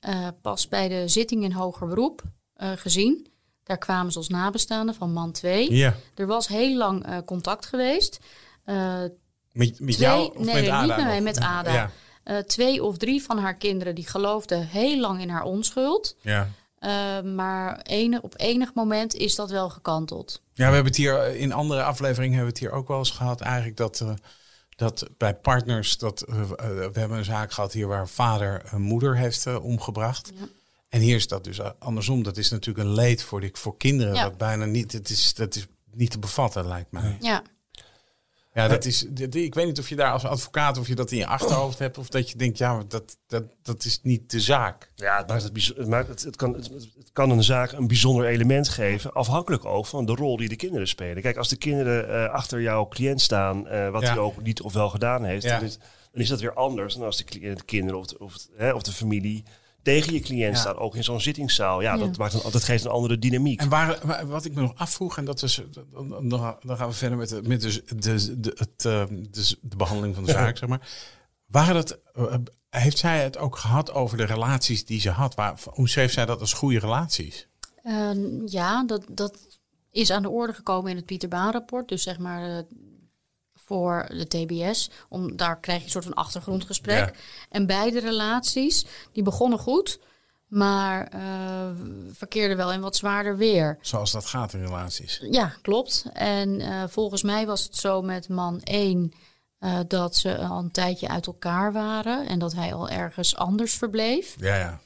eh, 0.00 0.28
pas 0.42 0.68
bij 0.68 0.88
de 0.88 1.08
zitting 1.08 1.44
in 1.44 1.52
hoger 1.52 1.86
beroep 1.86 2.22
eh, 2.54 2.72
gezien. 2.76 3.30
Daar 3.64 3.78
kwamen 3.78 4.12
ze 4.12 4.18
als 4.18 4.28
nabestaanden 4.28 4.94
van 4.94 5.12
man 5.12 5.32
2. 5.32 5.74
Ja. 5.74 5.94
Er 6.14 6.26
was 6.26 6.48
heel 6.48 6.76
lang 6.76 7.06
eh, 7.06 7.16
contact 7.26 7.66
geweest. 7.66 8.18
Eh, 8.64 9.00
Met, 9.52 9.80
met 9.80 9.94
twee, 9.94 9.96
jou 9.96 10.28
of 10.28 10.44
nee, 10.44 10.54
met 10.54 10.62
niet 10.62 10.70
Ada? 10.70 10.96
met 10.96 11.04
mij, 11.04 11.20
met 11.20 11.40
Ada. 11.40 11.72
Ja. 11.72 11.90
Eh, 12.24 12.38
twee 12.38 12.84
of 12.84 12.96
drie 12.96 13.22
van 13.22 13.38
haar 13.38 13.56
kinderen 13.56 13.94
die 13.94 14.06
geloofden 14.06 14.66
heel 14.66 14.98
lang 15.00 15.20
in 15.20 15.28
haar 15.28 15.42
onschuld. 15.42 16.16
Ja. 16.20 16.48
Maar 17.24 17.86
op 18.20 18.34
enig 18.36 18.74
moment 18.74 19.14
is 19.14 19.34
dat 19.34 19.50
wel 19.50 19.70
gekanteld. 19.70 20.42
ja, 20.52 20.68
we 20.68 20.74
hebben 20.74 20.92
het 20.92 20.96
hier 20.96 21.36
in 21.36 21.52
andere 21.52 21.82
afleveringen 21.82 22.36
hebben 22.36 22.54
we 22.54 22.60
het 22.60 22.68
hier 22.68 22.78
ook 22.80 22.88
wel 22.88 22.98
eens 22.98 23.10
gehad. 23.10 23.40
Eigenlijk 23.40 23.76
dat, 23.76 24.04
dat 24.76 25.08
bij 25.16 25.34
partners, 25.34 25.98
dat, 25.98 26.24
we 26.28 26.90
hebben 26.92 27.18
een 27.18 27.24
zaak 27.24 27.52
gehad 27.52 27.72
hier 27.72 27.86
waar 27.86 28.08
vader 28.08 28.62
een 28.70 28.82
moeder 28.82 29.16
heeft 29.16 29.60
omgebracht. 29.60 30.32
Ja. 30.34 30.46
En 30.92 31.00
hier 31.00 31.16
is 31.16 31.28
dat 31.28 31.44
dus 31.44 31.58
eh, 31.58 31.70
andersom. 31.78 32.22
Dat 32.22 32.36
is 32.36 32.50
natuurlijk 32.50 32.88
een 32.88 32.94
leed 32.94 33.22
voor, 33.22 33.40
die, 33.40 33.50
voor 33.52 33.76
kinderen. 33.76 34.14
Ja. 34.14 34.22
Dat 34.22 34.36
bijna 34.38 34.64
niet, 34.64 34.92
het 34.92 35.10
is, 35.10 35.34
dat 35.34 35.54
is 35.54 35.66
niet 35.92 36.10
te 36.10 36.18
bevatten, 36.18 36.66
lijkt 36.68 36.90
mij. 36.92 37.16
Ja, 37.20 37.42
Ja, 38.54 38.68
dat 38.68 38.84
is, 38.84 39.06
dit- 39.08 39.34
ik 39.34 39.54
weet 39.54 39.66
niet 39.66 39.78
of 39.78 39.88
je 39.88 39.96
daar 39.96 40.12
als 40.12 40.24
advocaat 40.24 40.78
of 40.78 40.88
je 40.88 40.94
dat 40.94 41.10
in 41.10 41.18
je 41.18 41.26
achterhoofd 41.26 41.78
hebt. 41.78 41.98
Of 41.98 42.08
dat 42.08 42.30
je 42.30 42.36
denkt, 42.38 42.58
ja, 42.58 42.74
maar 42.74 42.88
dat, 42.88 43.16
dat, 43.26 43.42
dat 43.62 43.84
is 43.84 44.00
niet 44.02 44.30
de 44.30 44.40
zaak. 44.40 44.92
Ja, 44.94 45.16
het, 45.18 45.28
maakt 45.28 45.42
het, 45.42 45.52
bijzo- 45.52 45.74
het, 45.76 45.88
maakt 45.88 46.08
het, 46.08 46.22
het, 46.22 46.36
kan, 46.36 46.54
het, 46.54 46.70
het 46.98 47.10
kan 47.12 47.30
een 47.30 47.42
zaak 47.44 47.72
een 47.72 47.86
bijzonder 47.86 48.26
element 48.26 48.68
geven, 48.68 49.12
afhankelijk 49.12 49.64
ook 49.64 49.86
van 49.86 50.04
de 50.06 50.14
rol 50.14 50.36
die 50.36 50.48
de 50.48 50.56
kinderen 50.56 50.88
spelen. 50.88 51.22
Kijk, 51.22 51.36
als 51.36 51.48
de 51.48 51.56
kinderen 51.56 52.08
eh, 52.08 52.32
achter 52.32 52.60
jouw 52.60 52.88
cliënt 52.88 53.20
staan, 53.20 53.66
eh, 53.68 53.90
wat 53.90 54.02
Ja. 54.02 54.08
hij 54.08 54.18
ook 54.18 54.42
niet 54.42 54.60
of 54.62 54.72
wel 54.72 54.88
gedaan 54.88 55.24
heeft, 55.24 55.42
Ja. 55.44 55.56
dan, 55.58 55.64
is, 55.66 55.78
dan 56.12 56.22
is 56.22 56.28
dat 56.28 56.40
weer 56.40 56.54
anders 56.54 56.94
dan 56.94 57.04
als 57.04 57.16
de, 57.16 57.54
kinderen 57.64 57.98
of 58.00 58.06
de, 58.06 58.18
of, 58.18 58.34
hè, 58.56 58.72
of 58.72 58.82
de 58.82 58.92
familie 58.92 59.44
tegen 59.82 60.12
je 60.12 60.20
cliënt 60.20 60.54
Ja. 60.54 60.60
staan, 60.60 60.76
ook 60.76 60.96
in 60.96 61.04
zo'n 61.04 61.20
zittingszaal. 61.20 61.80
Ja, 61.80 61.92
Ja. 61.94 61.98
dat, 62.06 62.16
maakt 62.16 62.32
een, 62.34 62.50
dat 62.50 62.64
geeft 62.64 62.84
een 62.84 62.90
andere 62.90 63.18
dynamiek. 63.18 63.60
En 63.60 63.68
waar, 63.68 63.98
wa- 64.02 64.26
wat 64.26 64.44
ik 64.44 64.54
me 64.54 64.60
nog 64.60 64.72
afvroeg, 64.76 65.18
en 65.18 65.24
dat 65.24 65.42
is, 65.42 65.60
dan, 66.22 66.56
gaan 66.62 66.88
we 66.88 66.94
verder 66.94 67.18
met, 67.18 67.28
de, 67.28 67.42
met 67.42 67.60
de, 67.60 67.82
de, 67.96 68.40
de, 68.40 68.52
het, 68.56 68.84
eh, 68.84 69.04
de, 69.30 69.56
de 69.60 69.76
behandeling 69.76 70.14
van 70.14 70.24
de 70.24 70.30
zaak, 70.40 70.56
zeg 70.56 70.68
maar. 70.68 70.88
Waren 71.46 71.74
dat, 71.74 71.98
eh, 72.14 72.34
heeft 72.70 72.98
zij 72.98 73.22
het 73.22 73.38
ook 73.38 73.56
gehad 73.56 73.92
over 73.92 74.16
de 74.16 74.24
relaties 74.24 74.84
die 74.86 75.00
ze 75.00 75.10
had? 75.10 75.34
Waar, 75.34 75.58
hoe 75.70 75.88
schreef 75.88 76.12
zij 76.12 76.26
dat 76.26 76.40
als 76.40 76.52
goede 76.52 76.78
relaties? 76.78 77.48
Eh, 77.82 78.10
ja 78.46 78.84
dat, 78.84 79.04
dat 79.10 79.38
is 79.90 80.10
aan 80.10 80.22
de 80.22 80.28
orde 80.30 80.52
gekomen 80.52 80.90
in 80.90 80.96
het 80.96 81.06
Pieter 81.06 81.28
Baan 81.28 81.52
rapport. 81.52 81.88
Dus 81.88 82.02
zeg 82.02 82.18
maar 82.18 82.56
eh, 82.58 82.64
voor 83.72 84.06
de 84.08 84.26
TBS. 84.26 84.90
Om, 85.08 85.36
daar 85.36 85.60
krijg 85.60 85.78
je 85.78 85.84
een 85.84 85.90
soort 85.90 86.04
van 86.04 86.14
achtergrondgesprek. 86.14 86.98
Ja. 86.98 87.12
En 87.48 87.66
beide 87.66 88.00
relaties, 88.00 88.86
die 89.12 89.22
begonnen 89.22 89.58
goed. 89.58 89.98
Maar 90.46 91.06
eh, 91.06 91.20
verkeerden 92.12 92.56
wel 92.56 92.72
in 92.72 92.80
wat 92.80 92.96
zwaarder 92.96 93.36
weer. 93.36 93.78
Zoals 93.80 94.12
dat 94.12 94.26
gaat 94.26 94.52
in 94.52 94.60
relaties. 94.64 95.20
Ja, 95.30 95.54
klopt. 95.62 96.04
En 96.12 96.60
eh, 96.60 96.82
volgens 96.88 97.22
mij 97.22 97.46
was 97.46 97.62
het 97.62 97.76
zo 97.76 98.02
met 98.02 98.28
man 98.28 98.60
1 98.62 99.12
eh, 99.58 99.78
dat 99.88 100.16
ze 100.16 100.38
al 100.38 100.58
een 100.58 100.70
tijdje 100.70 101.08
uit 101.08 101.26
elkaar 101.26 101.72
waren 101.72 102.26
en 102.26 102.38
dat 102.38 102.54
hij 102.54 102.74
al 102.74 102.88
ergens 102.88 103.36
anders 103.36 103.74
verbleef. 103.74 104.36
Ja, 104.38 104.56
ja. 104.56 104.80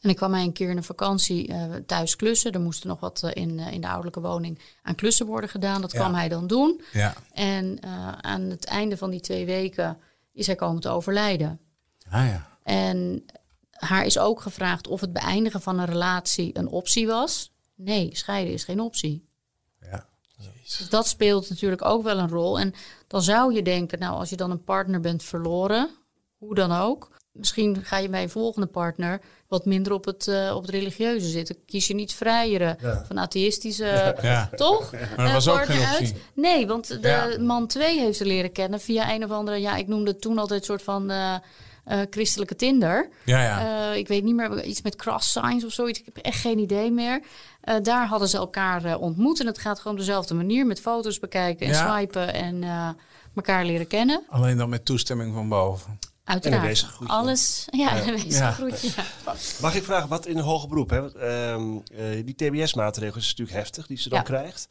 En 0.00 0.10
ik 0.10 0.16
kwam 0.16 0.32
hij 0.32 0.42
een 0.42 0.52
keer 0.52 0.70
in 0.70 0.76
een 0.76 0.84
vakantie 0.84 1.48
eh, 1.48 1.74
thuis 1.86 2.16
klussen. 2.16 2.52
Er 2.52 2.60
moest 2.60 2.84
nog 2.84 3.00
wat 3.00 3.22
eh, 3.22 3.42
in, 3.42 3.58
eh, 3.58 3.72
in 3.72 3.80
de 3.80 3.86
ouderlijke 3.86 4.20
woning 4.20 4.58
aan 4.82 4.94
klussen 4.94 5.26
worden 5.26 5.50
gedaan. 5.50 5.80
Dat 5.80 5.92
Ja. 5.92 5.98
kwam 5.98 6.14
hij 6.14 6.28
dan 6.28 6.46
doen. 6.46 6.80
Ja, 6.92 7.14
En 7.32 7.82
aan 8.24 8.40
het 8.42 8.64
einde 8.64 8.96
van 8.96 9.10
die 9.10 9.20
twee 9.20 9.46
weken 9.46 9.98
is 10.32 10.46
hij 10.46 10.56
komen 10.56 10.80
te 10.80 10.88
overlijden. 10.88 11.60
ah, 12.10 12.26
ja. 12.26 12.48
En 12.62 13.24
haar 13.70 14.04
is 14.04 14.18
ook 14.18 14.40
gevraagd 14.40 14.86
of 14.88 15.00
het 15.00 15.12
beëindigen 15.12 15.60
van 15.62 15.78
een 15.78 15.86
relatie 15.86 16.58
een 16.58 16.68
optie 16.68 17.06
was. 17.06 17.52
Nee, 17.74 18.08
scheiden 18.16 18.52
is 18.52 18.64
geen 18.64 18.80
optie. 18.80 19.28
ja. 19.80 20.10
Dus 20.62 20.88
dat 20.88 21.06
speelt 21.06 21.48
natuurlijk 21.48 21.84
ook 21.84 22.02
wel 22.02 22.18
een 22.18 22.28
rol. 22.28 22.58
En 22.58 22.74
dan 23.06 23.22
zou 23.22 23.54
je 23.54 23.62
denken, 23.62 23.98
nou, 23.98 24.14
als 24.14 24.30
je 24.30 24.36
dan 24.36 24.50
een 24.50 24.64
partner 24.64 25.00
bent 25.00 25.22
verloren, 25.22 25.90
hoe 26.38 26.54
dan 26.54 26.72
ook, 26.72 27.10
misschien 27.32 27.80
ga 27.84 27.98
je 27.98 28.08
bij 28.08 28.22
een 28.22 28.30
volgende 28.30 28.66
partner 28.66 29.20
wat 29.48 29.64
minder 29.64 29.92
op 29.92 30.04
het, 30.04 30.26
uh, 30.26 30.52
op 30.56 30.62
het 30.62 30.70
religieuze 30.70 31.28
zitten. 31.28 31.56
Kies 31.66 31.86
je 31.86 31.94
niet 31.94 32.14
vrijere 32.14 32.76
Ja. 32.80 33.04
van 33.06 33.18
atheïstische, 33.18 34.16
Ja. 34.22 34.50
toch? 34.56 34.92
Maar 34.92 35.08
dat 35.16 35.26
Eh, 35.26 35.32
was 35.32 35.48
ook 35.48 35.64
geen 35.64 35.84
uit. 35.86 36.00
optie. 36.00 36.16
Nee, 36.34 36.66
want 36.66 36.88
de 37.02 37.08
Ja. 37.08 37.36
man 37.40 37.66
2 37.66 38.00
heeft 38.00 38.16
ze 38.18 38.24
leren 38.24 38.52
kennen 38.52 38.80
via 38.80 39.12
een 39.14 39.24
of 39.24 39.30
andere, 39.30 39.56
ja, 39.56 39.76
ik 39.76 39.86
noemde 39.88 40.10
het 40.10 40.20
toen 40.20 40.38
altijd 40.38 40.60
een 40.60 40.66
soort 40.66 40.82
van 40.82 41.10
eh, 41.10 41.34
eh, 41.84 42.00
christelijke 42.10 42.56
Tinder. 42.56 43.08
Ja, 43.24 43.42
ja. 43.42 43.90
Eh, 43.90 43.96
ik 43.98 44.08
weet 44.08 44.22
niet 44.22 44.34
meer, 44.34 44.62
iets 44.64 44.82
met 44.82 44.96
cross 44.96 45.32
signs 45.32 45.64
of 45.64 45.72
zoiets. 45.72 45.98
Ik 45.98 46.04
heb 46.04 46.16
echt 46.16 46.40
geen 46.40 46.58
idee 46.58 46.90
meer. 46.90 47.22
Eh, 47.60 47.76
daar 47.82 48.06
hadden 48.06 48.28
ze 48.28 48.36
elkaar 48.36 48.84
eh, 48.84 49.00
ontmoet. 49.00 49.40
En 49.40 49.46
het 49.46 49.58
gaat 49.58 49.76
gewoon 49.78 49.92
op 49.92 49.98
dezelfde 49.98 50.34
manier 50.34 50.66
met 50.66 50.80
foto's 50.80 51.18
bekijken 51.18 51.66
en 51.66 51.72
Ja. 51.72 51.94
swipen 51.96 52.34
en 52.34 52.62
eh, 52.62 52.88
elkaar 53.36 53.64
leren 53.64 53.86
kennen. 53.86 54.22
Alleen 54.28 54.56
dan 54.56 54.68
met 54.68 54.84
toestemming 54.84 55.34
van 55.34 55.48
boven. 55.48 55.98
Uiteraard. 56.24 56.86
Alles. 57.06 57.64
Ja, 57.70 58.06
een. 58.06 58.20
Ja. 58.28 58.56
Mag 59.60 59.74
ik 59.74 59.82
vragen, 59.84 60.08
wat 60.08 60.26
in 60.26 60.36
een 60.38 60.44
hoger 60.44 60.68
beroep? 60.68 60.90
Hè? 60.90 61.00
Want, 61.00 61.14
ehm, 61.14 61.76
eh, 61.94 62.24
die 62.24 62.34
TBS-maatregel 62.34 63.16
is 63.16 63.28
natuurlijk 63.28 63.56
heftig, 63.58 63.86
die 63.86 63.98
ze 63.98 64.08
dan 64.08 64.18
Ja. 64.18 64.24
krijgt. 64.24 64.68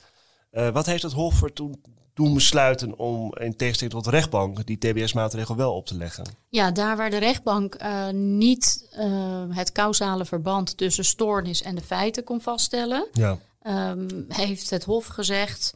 Eh, 0.51 0.69
wat 0.69 0.85
heeft 0.85 1.03
het 1.03 1.11
Hof 1.11 1.43
er 1.43 1.53
toen, 1.53 1.81
toen 2.13 2.33
besluiten 2.33 2.97
om 2.99 3.35
in 3.37 3.55
tegenstelling 3.55 3.95
tot 3.95 4.03
de 4.03 4.09
rechtbank 4.09 4.65
die 4.65 4.77
TBS-maatregel 4.77 5.55
wel 5.55 5.73
op 5.75 5.85
te 5.85 5.95
leggen? 5.97 6.25
Ja, 6.49 6.71
daar 6.71 6.97
waar 6.97 7.09
de 7.09 7.17
rechtbank 7.17 7.75
eh, 7.75 8.09
niet 8.09 8.87
eh, 8.91 9.43
het 9.49 9.71
causale 9.71 10.25
verband 10.25 10.77
tussen 10.77 11.05
stoornis 11.05 11.61
en 11.61 11.75
de 11.75 11.81
feiten 11.81 12.23
kon 12.23 12.41
vaststellen, 12.41 13.07
Ja. 13.13 13.37
ehm, 13.61 14.07
heeft 14.27 14.69
het 14.69 14.83
Hof 14.83 15.05
gezegd: 15.05 15.73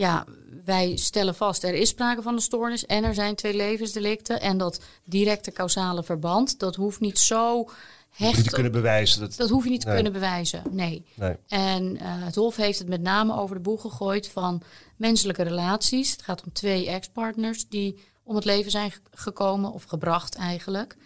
ja, 0.00 0.24
wij 0.64 0.96
stellen 0.96 1.34
vast, 1.34 1.62
er 1.64 1.74
is 1.74 1.88
sprake 1.88 2.22
van 2.22 2.34
een 2.34 2.40
stoornis 2.40 2.86
en 2.86 3.04
er 3.04 3.14
zijn 3.14 3.34
twee 3.34 3.54
levensdelicten. 3.54 4.40
En 4.40 4.58
dat 4.58 4.80
directe 5.04 5.52
causale 5.52 6.02
verband, 6.02 6.58
dat 6.58 6.76
hoeft 6.76 7.00
niet 7.00 7.18
zo 7.18 7.68
hecht. 8.10 8.36
Niet 8.36 8.44
te 8.44 8.50
kunnen 8.54 8.72
bewijzen. 8.72 9.20
Dat, 9.20 9.36
Dat 9.36 9.48
hoef 9.50 9.64
je 9.64 9.70
niet 9.70 9.80
te 9.80 9.86
kunnen 9.92 10.12
bewijzen, 10.12 10.62
nee. 10.70 11.04
nee. 11.14 11.36
En 11.48 11.96
eh, 11.96 12.06
het 12.08 12.34
Hof 12.34 12.56
heeft 12.56 12.78
het 12.78 12.88
met 12.88 13.00
name 13.00 13.36
over 13.36 13.54
de 13.56 13.62
boeg 13.62 13.80
gegooid 13.80 14.28
van 14.28 14.62
menselijke 14.96 15.42
relaties. 15.42 16.10
Het 16.12 16.22
gaat 16.22 16.42
om 16.44 16.52
twee 16.52 16.86
ex-partners 16.88 17.68
die 17.68 17.98
om 18.22 18.34
het 18.34 18.44
leven 18.44 18.70
zijn 18.70 18.90
ge- 18.90 19.00
gekomen 19.10 19.72
of 19.72 19.82
gebracht 19.84 20.34
eigenlijk. 20.34 20.96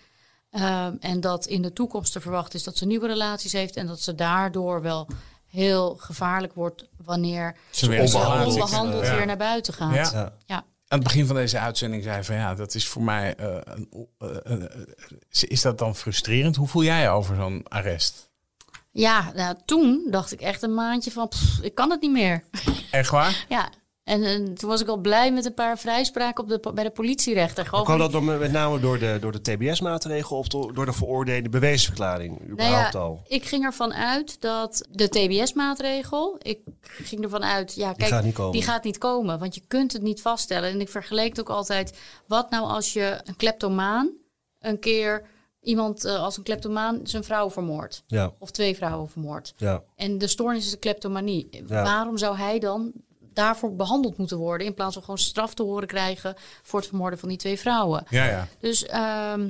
Ehm, 0.51 0.97
en 1.01 1.20
dat 1.20 1.47
in 1.47 1.62
de 1.62 1.72
toekomst 1.72 2.12
te 2.12 2.20
verwachten 2.20 2.59
is 2.59 2.64
dat 2.64 2.76
ze 2.76 2.86
nieuwe 2.86 3.07
relaties 3.07 3.53
heeft 3.53 3.76
en 3.76 3.86
dat 3.86 4.01
ze 4.01 4.14
daardoor 4.14 4.82
wel 4.82 5.09
heel 5.55 5.96
gevaarlijk 6.00 6.55
wordt 6.55 6.88
wanneer 7.05 7.57
Ze 7.70 7.88
weer 7.88 8.07
ze 8.07 8.16
onbehandeld. 8.16 9.07
Ja. 9.07 9.16
weer 9.16 9.26
naar 9.26 9.36
buiten 9.36 9.74
gaat. 9.74 9.94
Ja. 9.94 10.11
Ja. 10.12 10.32
Ja. 10.46 10.57
Aan 10.88 10.98
het 10.98 11.02
begin 11.02 11.26
van 11.26 11.36
deze 11.36 11.59
uitzending 11.59 12.02
zei 12.02 12.16
je 12.16 12.24
van 12.24 12.36
ja, 12.36 12.55
dat 12.55 12.74
is 12.74 12.88
voor 12.88 13.02
mij. 13.02 13.34
eh, 13.34 13.57
een, 13.62 13.88
eh, 14.18 14.52
eh, 14.52 14.70
is 15.28 15.62
dat 15.62 15.78
dan 15.78 15.96
frustrerend? 15.96 16.57
Hoe 16.57 16.68
voel 16.68 16.82
jij 16.84 17.02
je 17.02 17.09
over 17.09 17.36
zo'n 17.36 17.62
arrest? 17.68 18.30
Ja, 18.90 19.32
nou, 19.34 19.57
toen 19.64 20.07
dacht 20.11 20.32
ik 20.32 20.40
echt 20.40 20.62
een 20.62 20.74
maandje 20.74 21.11
van, 21.11 21.28
pff, 21.28 21.59
ik 21.62 21.74
kan 21.74 21.90
het 21.90 22.00
niet 22.00 22.11
meer. 22.12 22.44
Echt 22.90 23.11
waar? 23.11 23.44
Ja, 23.48 23.68
en, 24.05 24.55
toen 24.55 24.68
was 24.68 24.80
ik 24.80 24.88
al 24.88 24.96
blij 24.96 25.32
met 25.32 25.44
een 25.44 25.55
paar 25.55 25.78
vrijspraken 25.78 26.44
op 26.44 26.48
de, 26.48 26.72
bij 26.74 26.84
de 26.84 26.90
politierechter. 26.90 27.66
Gewoon 27.66 27.84
Kwam 27.84 27.98
dat 27.98 28.22
met 28.22 28.52
name 28.52 28.80
door 28.80 28.98
de, 28.98 29.18
door 29.20 29.32
de 29.32 29.40
TBS-maatregel 29.40 30.38
of 30.38 30.48
door, 30.48 30.86
de 30.86 30.92
veroordeelde 30.92 31.48
bewijsverklaring? 31.48 32.57
Nou 32.57 32.70
ja, 32.70 32.88
al? 32.88 33.22
ik 33.26 33.44
ging 33.44 33.64
ervan 33.64 33.94
uit 33.94 34.40
dat 34.40 34.86
de 34.90 35.09
TBS-maatregel, 35.09 36.36
ik 36.42 36.59
ging 36.80 37.22
ervan 37.22 37.44
uit, 37.44 37.74
ja, 37.74 37.92
kijk, 37.92 38.11
gaat 38.11 38.24
niet 38.24 38.34
komen. 38.34 38.52
die 38.52 38.62
gaat 38.62 38.84
niet 38.84 38.98
komen, 38.98 39.38
want 39.38 39.55
je 39.55 39.62
kunt 39.68 39.92
het 39.92 40.02
niet 40.02 40.22
vaststellen. 40.22 40.70
En 40.70 40.80
ik 40.80 40.88
vergeleek 40.88 41.28
het 41.28 41.40
ook 41.40 41.57
altijd, 41.57 41.98
wat 42.26 42.50
nou 42.50 42.64
als 42.64 42.92
je 42.92 43.20
een 43.24 43.36
kleptomaan 43.36 44.11
een 44.59 44.78
keer 44.78 45.22
iemand 45.61 46.05
eh, 46.05 46.22
als 46.22 46.36
een 46.36 46.42
kleptomaan 46.42 47.00
zijn 47.02 47.24
vrouw 47.24 47.50
vermoordt, 47.50 48.05
Ja, 48.07 48.32
of 48.38 48.50
twee 48.50 48.76
vrouwen 48.76 49.09
vermoordt. 49.09 49.55
ja. 49.57 49.82
En 49.96 50.18
de 50.18 50.26
stoornis 50.26 50.64
is 50.64 50.70
de 50.70 50.76
kleptomanie. 50.76 51.48
Ja. 51.50 51.82
Waarom 51.82 52.18
zou 52.18 52.36
hij 52.36 52.59
dan 52.59 52.92
daarvoor 53.35 53.74
behandeld 53.76 54.16
moeten 54.16 54.39
worden 54.39 54.66
in 54.66 54.74
plaats 54.74 54.95
van 54.95 55.03
gewoon 55.03 55.18
straf 55.18 55.55
te 55.55 55.62
horen 55.62 55.89
krijgen 55.89 56.35
voor 56.62 56.78
het 56.78 56.89
vermoorden 56.89 57.18
van 57.18 57.28
die 57.28 57.39
twee 57.39 57.59
vrouwen? 57.59 58.05
Ja, 58.09 58.24
ja. 58.24 58.49
Dus 58.61 58.87
ehm, 58.87 59.49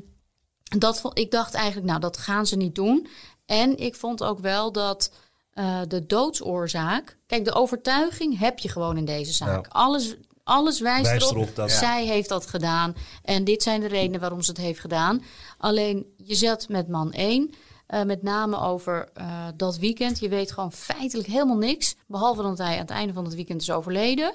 dat, 0.79 1.11
ik 1.13 1.31
dacht 1.31 1.55
eigenlijk, 1.55 1.87
nou, 1.87 2.01
dat 2.01 2.17
gaan 2.17 2.47
ze 2.47 2.57
niet 2.57 2.75
doen. 2.75 3.09
En 3.47 3.79
ik 3.79 3.95
vond 3.95 4.23
ook 4.23 4.39
wel 4.39 4.73
dat 4.73 5.13
eh, 5.51 5.81
de 5.89 6.07
doodsoorzaak... 6.07 7.19
Kijk, 7.27 7.45
de 7.45 7.55
overtuiging 7.55 8.39
heb 8.39 8.59
je 8.59 8.69
gewoon 8.69 8.97
in 8.97 9.05
deze 9.05 9.33
zaak. 9.33 9.65
Ja. 9.65 9.71
Alles, 9.81 10.17
alles 10.45 10.81
wijst, 10.81 11.09
Wijst 11.11 11.31
erop, 11.31 11.43
erop 11.43 11.57
dat- 11.57 11.71
zij 11.71 12.07
heeft 12.07 12.29
dat 12.29 12.47
gedaan. 12.47 12.95
En 13.23 13.45
dit 13.45 13.63
zijn 13.63 13.81
de 13.81 13.87
redenen 13.89 14.21
waarom 14.21 14.43
ze 14.43 14.51
het 14.51 14.61
heeft 14.61 14.81
gedaan. 14.81 15.23
Alleen, 15.59 16.07
je 16.17 16.35
zat 16.35 16.69
met 16.69 16.89
man 16.89 17.13
1... 17.13 17.51
eh, 17.95 18.03
met 18.03 18.23
name 18.23 18.59
over 18.61 19.09
eh, 19.15 19.47
dat 19.57 19.79
weekend. 19.79 20.19
Je 20.19 20.29
weet 20.29 20.53
gewoon 20.53 20.73
feitelijk 20.73 21.29
helemaal 21.29 21.57
niks. 21.57 21.97
Behalve 22.07 22.43
dat 22.43 22.59
hij 22.59 22.73
aan 22.75 22.79
het 22.81 22.91
einde 22.91 23.13
van 23.13 23.25
het 23.25 23.35
weekend 23.35 23.61
is 23.61 23.71
overleden. 23.71 24.35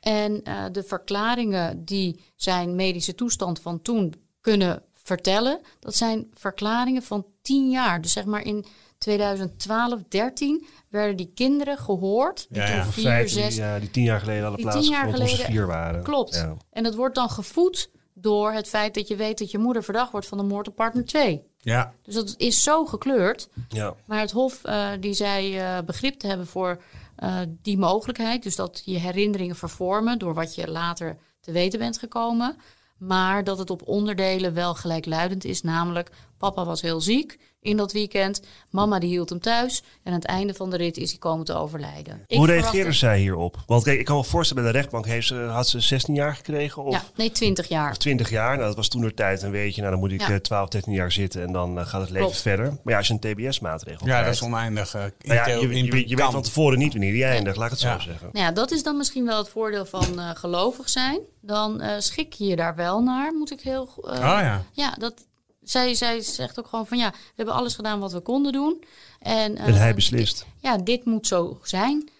En 0.00 0.42
eh, 0.42 0.64
de 0.72 0.82
verklaringen 0.82 1.84
die 1.84 2.24
zijn 2.36 2.74
medische 2.74 3.14
toestand 3.14 3.60
van 3.60 3.82
toen 3.82 4.14
kunnen 4.40 4.82
vertellen, 5.02 5.60
dat 5.80 5.94
zijn 5.94 6.26
verklaringen 6.34 7.02
van 7.02 7.26
tien 7.42 7.70
jaar. 7.70 8.00
Dus 8.00 8.12
zeg 8.12 8.24
maar 8.24 8.42
in 8.44 8.64
2012, 8.98 10.00
13 10.08 10.66
werden 10.88 11.16
die 11.16 11.30
kinderen 11.34 11.78
gehoord. 11.78 12.46
Die 12.50 12.62
Ja, 12.62 12.84
vier, 12.84 13.04
Feiten 13.04 13.34
zes. 13.34 13.54
die, 13.54 13.62
ja, 13.64 13.78
die 13.78 13.90
tien 13.90 14.02
jaar 14.04 14.20
geleden 14.20 14.56
Die 14.56 14.68
tien 14.68 14.82
jaar 14.82 15.10
geleden- 15.10 15.44
vier 15.46 15.66
waren. 15.66 16.02
Klopt. 16.02 16.34
Ja. 16.34 16.56
En 16.70 16.82
dat 16.82 16.94
wordt 16.94 17.14
dan 17.14 17.30
gevoed 17.30 17.90
door 18.20 18.52
het 18.52 18.68
feit 18.68 18.94
dat 18.94 19.08
je 19.08 19.16
weet 19.16 19.38
dat 19.38 19.50
je 19.50 19.58
moeder 19.58 19.84
verdacht 19.84 20.12
wordt 20.12 20.26
van 20.26 20.38
de 20.38 20.44
moord 20.44 20.68
op 20.68 20.74
partner 20.74 21.04
2. 21.04 21.42
Ja, 21.58 21.94
Dus 22.02 22.14
dat 22.14 22.34
is 22.36 22.62
zo 22.62 22.86
gekleurd. 22.86 23.48
Ja. 23.68 23.94
Maar 24.06 24.20
het 24.20 24.30
Hof 24.30 24.64
eh, 24.64 24.88
die 25.00 25.14
zei 25.14 25.58
eh, 25.58 25.78
begrip 25.86 26.18
te 26.18 26.26
hebben 26.26 26.46
voor 26.46 26.82
eh, 27.16 27.38
die 27.62 27.78
mogelijkheid. 27.78 28.42
Dus 28.42 28.56
dat 28.56 28.82
je 28.84 28.98
herinneringen 28.98 29.56
vervormen 29.56 30.18
door 30.18 30.34
wat 30.34 30.54
je 30.54 30.70
later 30.70 31.18
te 31.40 31.52
weten 31.52 31.78
bent 31.78 31.98
gekomen. 31.98 32.56
Maar 32.98 33.44
dat 33.44 33.58
het 33.58 33.70
op 33.70 33.88
onderdelen 33.88 34.54
wel 34.54 34.74
gelijkluidend 34.74 35.44
is. 35.44 35.62
Namelijk, 35.62 36.10
papa 36.38 36.64
was 36.64 36.82
heel 36.82 37.00
ziek 37.00 37.38
in 37.60 37.76
dat 37.76 37.92
weekend. 37.92 38.40
Mama 38.70 38.98
die 38.98 39.08
hield 39.08 39.28
hem 39.28 39.40
thuis. 39.40 39.82
En 40.02 40.12
aan 40.12 40.18
het 40.18 40.24
einde 40.28 40.54
van 40.54 40.70
de 40.70 40.76
rit 40.76 40.96
is 40.96 41.10
hij 41.10 41.18
komen 41.18 41.44
te 41.44 41.54
overlijden. 41.54 42.22
Ik 42.26 42.36
Hoe 42.36 42.46
reageerden 42.46 42.94
zij 42.94 43.18
hierop? 43.18 43.56
Want 43.66 43.82
kijk, 43.84 43.98
ik 43.98 44.04
kan 44.04 44.16
me 44.16 44.24
voorstellen, 44.24 44.62
bij 44.62 44.72
de 44.72 44.78
rechtbank 44.78 45.06
heeft 45.06 45.26
ze, 45.26 45.34
had 45.34 45.68
ze 45.68 45.80
16 45.80 46.14
jaar 46.14 46.36
gekregen 46.36 46.84
of, 46.84 46.92
Ja, 46.94 47.02
nee, 47.16 47.30
20 47.32 47.68
jaar. 47.68 47.90
of 47.90 47.96
20 47.96 48.30
jaar. 48.30 48.54
Nou, 48.56 48.66
dat 48.66 48.76
was 48.76 48.88
toen 48.88 49.00
de 49.00 49.14
tijd 49.14 49.42
een 49.42 49.50
beetje, 49.50 49.80
nou 49.80 49.92
dan 49.92 50.00
moet 50.00 50.12
ik 50.12 50.20
Ja. 50.20 50.28
eh, 50.30 50.36
12, 50.36 50.68
13 50.68 50.92
jaar 50.92 51.12
zitten 51.12 51.42
en 51.42 51.52
dan 51.52 51.78
eh, 51.78 51.86
gaat 51.86 52.00
het 52.00 52.10
leven 52.10 52.26
Klopt. 52.26 52.40
verder. 52.42 52.66
Maar 52.66 52.92
ja, 52.92 52.96
als 52.96 53.06
je 53.06 53.12
een 53.20 53.20
TBS-maatregel 53.34 54.06
ja 54.06 54.12
dat 54.12 54.20
krijgt, 54.22 54.40
is 54.40 54.46
oneindig. 54.46 54.94
eh, 54.94 55.02
in 55.04 55.12
nou 55.28 55.34
ja, 55.40 55.46
je, 55.46 55.84
je, 55.84 56.08
je 56.08 56.16
weet 56.16 56.30
van 56.30 56.42
tevoren 56.42 56.78
niet 56.78 56.92
wanneer 56.92 57.12
die 57.12 57.24
eindigt, 57.24 57.56
laat 57.56 57.64
ik 57.66 57.70
het 57.72 57.80
zo 57.80 57.98
zeggen. 57.98 58.28
Nou 58.32 58.44
ja, 58.46 58.52
dat 58.52 58.70
is 58.70 58.82
dan 58.82 58.96
misschien 58.96 59.24
wel 59.26 59.38
het 59.38 59.48
voordeel 59.48 59.86
van 59.86 60.18
eh, 60.18 60.30
gelovig 60.34 60.88
zijn. 60.88 61.18
Dan 61.40 61.80
eh, 61.80 61.94
schik 61.98 62.32
je 62.32 62.44
je 62.44 62.56
daar 62.56 62.74
wel 62.74 63.02
naar, 63.02 63.32
moet 63.32 63.50
ik 63.52 63.60
heel... 63.60 63.88
eh, 64.04 64.10
Oh 64.12 64.20
ja. 64.20 64.62
Ja, 64.72 64.94
dat, 64.98 65.26
zij, 65.70 65.94
zij 65.94 66.20
zegt 66.20 66.58
ook 66.58 66.66
gewoon 66.66 66.86
van 66.86 66.98
ja, 66.98 67.10
we 67.10 67.32
hebben 67.34 67.54
alles 67.54 67.74
gedaan 67.74 68.00
wat 68.00 68.12
we 68.12 68.20
konden 68.20 68.52
doen. 68.52 68.84
En, 69.18 69.56
eh, 69.56 69.66
En 69.66 69.74
hij 69.74 69.94
beslist. 69.94 70.46
Ja, 70.60 70.76
dit 70.76 71.04
moet 71.04 71.26
zo 71.26 71.60
zijn. 71.62 72.10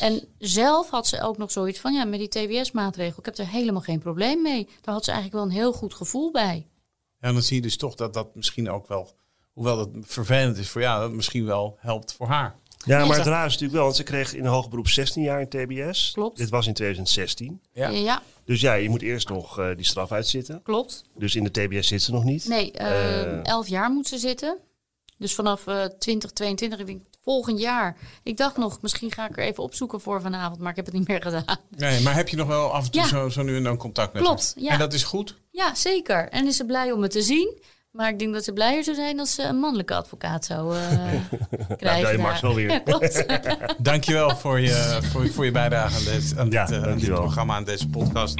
En 0.00 0.28
zelf 0.38 0.90
had 0.90 1.06
ze 1.06 1.22
ook 1.22 1.38
nog 1.38 1.50
zoiets 1.50 1.80
van 1.80 1.92
ja, 1.92 2.04
met 2.04 2.18
die 2.18 2.28
TBS-maatregel, 2.28 3.18
ik 3.18 3.24
heb 3.24 3.38
er 3.38 3.48
helemaal 3.48 3.80
geen 3.80 3.98
probleem 3.98 4.42
mee. 4.42 4.68
Daar 4.80 4.94
had 4.94 5.04
ze 5.04 5.10
eigenlijk 5.10 5.42
wel 5.42 5.50
een 5.52 5.60
heel 5.62 5.72
goed 5.72 5.94
gevoel 5.94 6.30
bij. 6.30 6.66
Ja, 7.20 7.32
dan 7.32 7.42
zie 7.42 7.56
je 7.56 7.62
dus 7.62 7.76
toch 7.76 7.94
dat 7.94 8.14
dat 8.14 8.34
misschien 8.34 8.70
ook 8.70 8.88
wel, 8.88 9.14
hoewel 9.52 9.78
het 9.78 9.88
vervelend 10.00 10.56
is 10.56 10.68
voor 10.68 10.80
jou, 10.80 11.00
dat 11.00 11.12
misschien 11.12 11.44
wel 11.44 11.76
helpt 11.80 12.12
voor 12.12 12.26
haar. 12.26 12.58
Ja, 12.86 13.04
maar 13.06 13.16
het 13.16 13.26
raar 13.26 13.44
is 13.46 13.52
natuurlijk 13.52 13.72
wel, 13.72 13.82
want 13.84 13.96
ze 13.96 14.02
kreeg 14.02 14.34
in 14.34 14.44
een 14.44 14.50
hoger 14.50 14.70
beroep 14.70 14.88
16 14.88 15.22
jaar 15.22 15.40
in 15.40 15.48
TBS. 15.48 16.10
Klopt. 16.12 16.38
Dit 16.38 16.48
was 16.50 16.66
in 16.66 16.74
2016. 16.74 17.60
Ja. 17.72 17.88
Ja, 17.88 18.22
Dus 18.44 18.60
ja, 18.60 18.74
je 18.74 18.88
moet 18.88 19.02
eerst 19.02 19.28
nog 19.28 19.58
eh, 19.58 19.68
die 19.76 19.84
straf 19.84 20.12
uitzitten. 20.12 20.60
klopt. 20.62 21.04
Dus 21.16 21.34
in 21.34 21.44
de 21.44 21.50
TBS 21.50 21.88
zit 21.88 22.02
ze 22.02 22.12
nog 22.12 22.24
niet. 22.24 22.48
Nee, 22.48 22.72
eh, 22.72 23.22
Eh. 23.22 23.38
elf 23.42 23.68
jaar 23.68 23.90
moet 23.90 24.06
ze 24.08 24.18
zitten. 24.18 24.58
Dus 25.18 25.34
vanaf 25.34 25.66
eh 25.66 25.84
2022, 25.84 26.78
ik 26.78 26.86
denk 26.86 27.02
volgend 27.22 27.60
jaar. 27.60 27.96
Ik 28.22 28.36
dacht 28.36 28.56
nog, 28.56 28.82
misschien 28.82 29.12
ga 29.12 29.28
ik 29.28 29.36
er 29.36 29.44
even 29.44 29.62
opzoeken 29.62 30.00
voor 30.00 30.20
vanavond, 30.20 30.60
maar 30.60 30.70
ik 30.70 30.76
heb 30.76 30.84
het 30.86 30.94
niet 30.94 31.08
meer 31.08 31.22
gedaan. 31.22 31.44
Nee, 31.76 32.00
maar 32.00 32.14
heb 32.14 32.28
je 32.28 32.36
nog 32.36 32.46
wel 32.48 32.72
af 32.72 32.84
en 32.84 32.90
toe 32.90 33.00
Ja. 33.00 33.06
zo, 33.08 33.28
zo 33.28 33.42
nu 33.42 33.56
en 33.56 33.62
dan 33.62 33.76
contact 33.76 34.12
met 34.12 34.22
Klopt, 34.22 34.52
haar? 34.54 34.64
ja. 34.64 34.70
En 34.72 34.78
dat 34.78 34.92
is 34.92 35.02
goed? 35.02 35.36
Ja, 35.50 35.74
zeker. 35.74 36.28
En 36.28 36.46
is 36.46 36.56
ze 36.56 36.64
blij 36.66 36.92
om 36.92 37.00
me 37.00 37.08
te 37.08 37.22
zien. 37.22 37.58
Maar 37.96 38.08
ik 38.08 38.18
denk 38.18 38.32
dat 38.32 38.44
ze 38.44 38.52
blijer 38.52 38.84
zou 38.84 38.96
zijn 38.96 39.18
als 39.18 39.34
ze 39.34 39.42
een 39.42 39.56
mannelijke 39.58 39.94
advocaat 39.94 40.44
zou 40.44 40.76
eh, 40.76 40.82
krijgen. 41.76 42.20
ja, 42.20 42.40
wel 42.40 42.54
weer. 42.54 42.82
Ja. 43.26 43.56
Dankjewel 43.78 44.36
voor 44.36 44.60
je, 44.60 44.98
voor, 45.02 45.28
voor 45.28 45.44
je 45.44 45.50
bijdrage 45.50 45.96
aan 45.96 46.04
dit, 46.04 46.34
aan 46.38 46.50
Ja, 46.50 46.64
dit, 46.64 46.70
eh, 46.70 46.76
aan 46.76 46.82
dit 46.82 46.90
dankjewel. 46.90 47.20
programma, 47.20 47.54
aan 47.54 47.64
deze 47.64 47.88
podcast. 47.88 48.34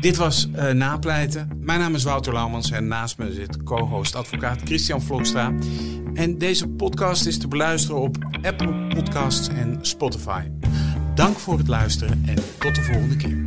Dit 0.00 0.16
was 0.16 0.48
eh, 0.52 0.70
Napleiten. 0.70 1.48
Mijn 1.60 1.80
naam 1.80 1.94
is 1.94 2.04
Wouter 2.04 2.32
Laumans 2.32 2.70
en 2.70 2.88
naast 2.88 3.18
me 3.18 3.32
zit 3.32 3.62
co-host 3.62 4.14
advocaat 4.14 4.60
Christian 4.64 5.02
Vlokstra. 5.02 5.52
En 6.14 6.38
deze 6.38 6.68
podcast 6.68 7.26
is 7.26 7.38
te 7.38 7.48
beluisteren 7.48 8.00
op 8.00 8.16
Apple 8.42 8.72
Podcasts 8.94 9.48
en 9.48 9.78
Spotify. 9.80 10.42
Dank 11.14 11.38
voor 11.38 11.58
het 11.58 11.68
luisteren 11.68 12.22
en 12.26 12.34
tot 12.58 12.74
de 12.74 12.82
volgende 12.82 13.16
keer. 13.16 13.46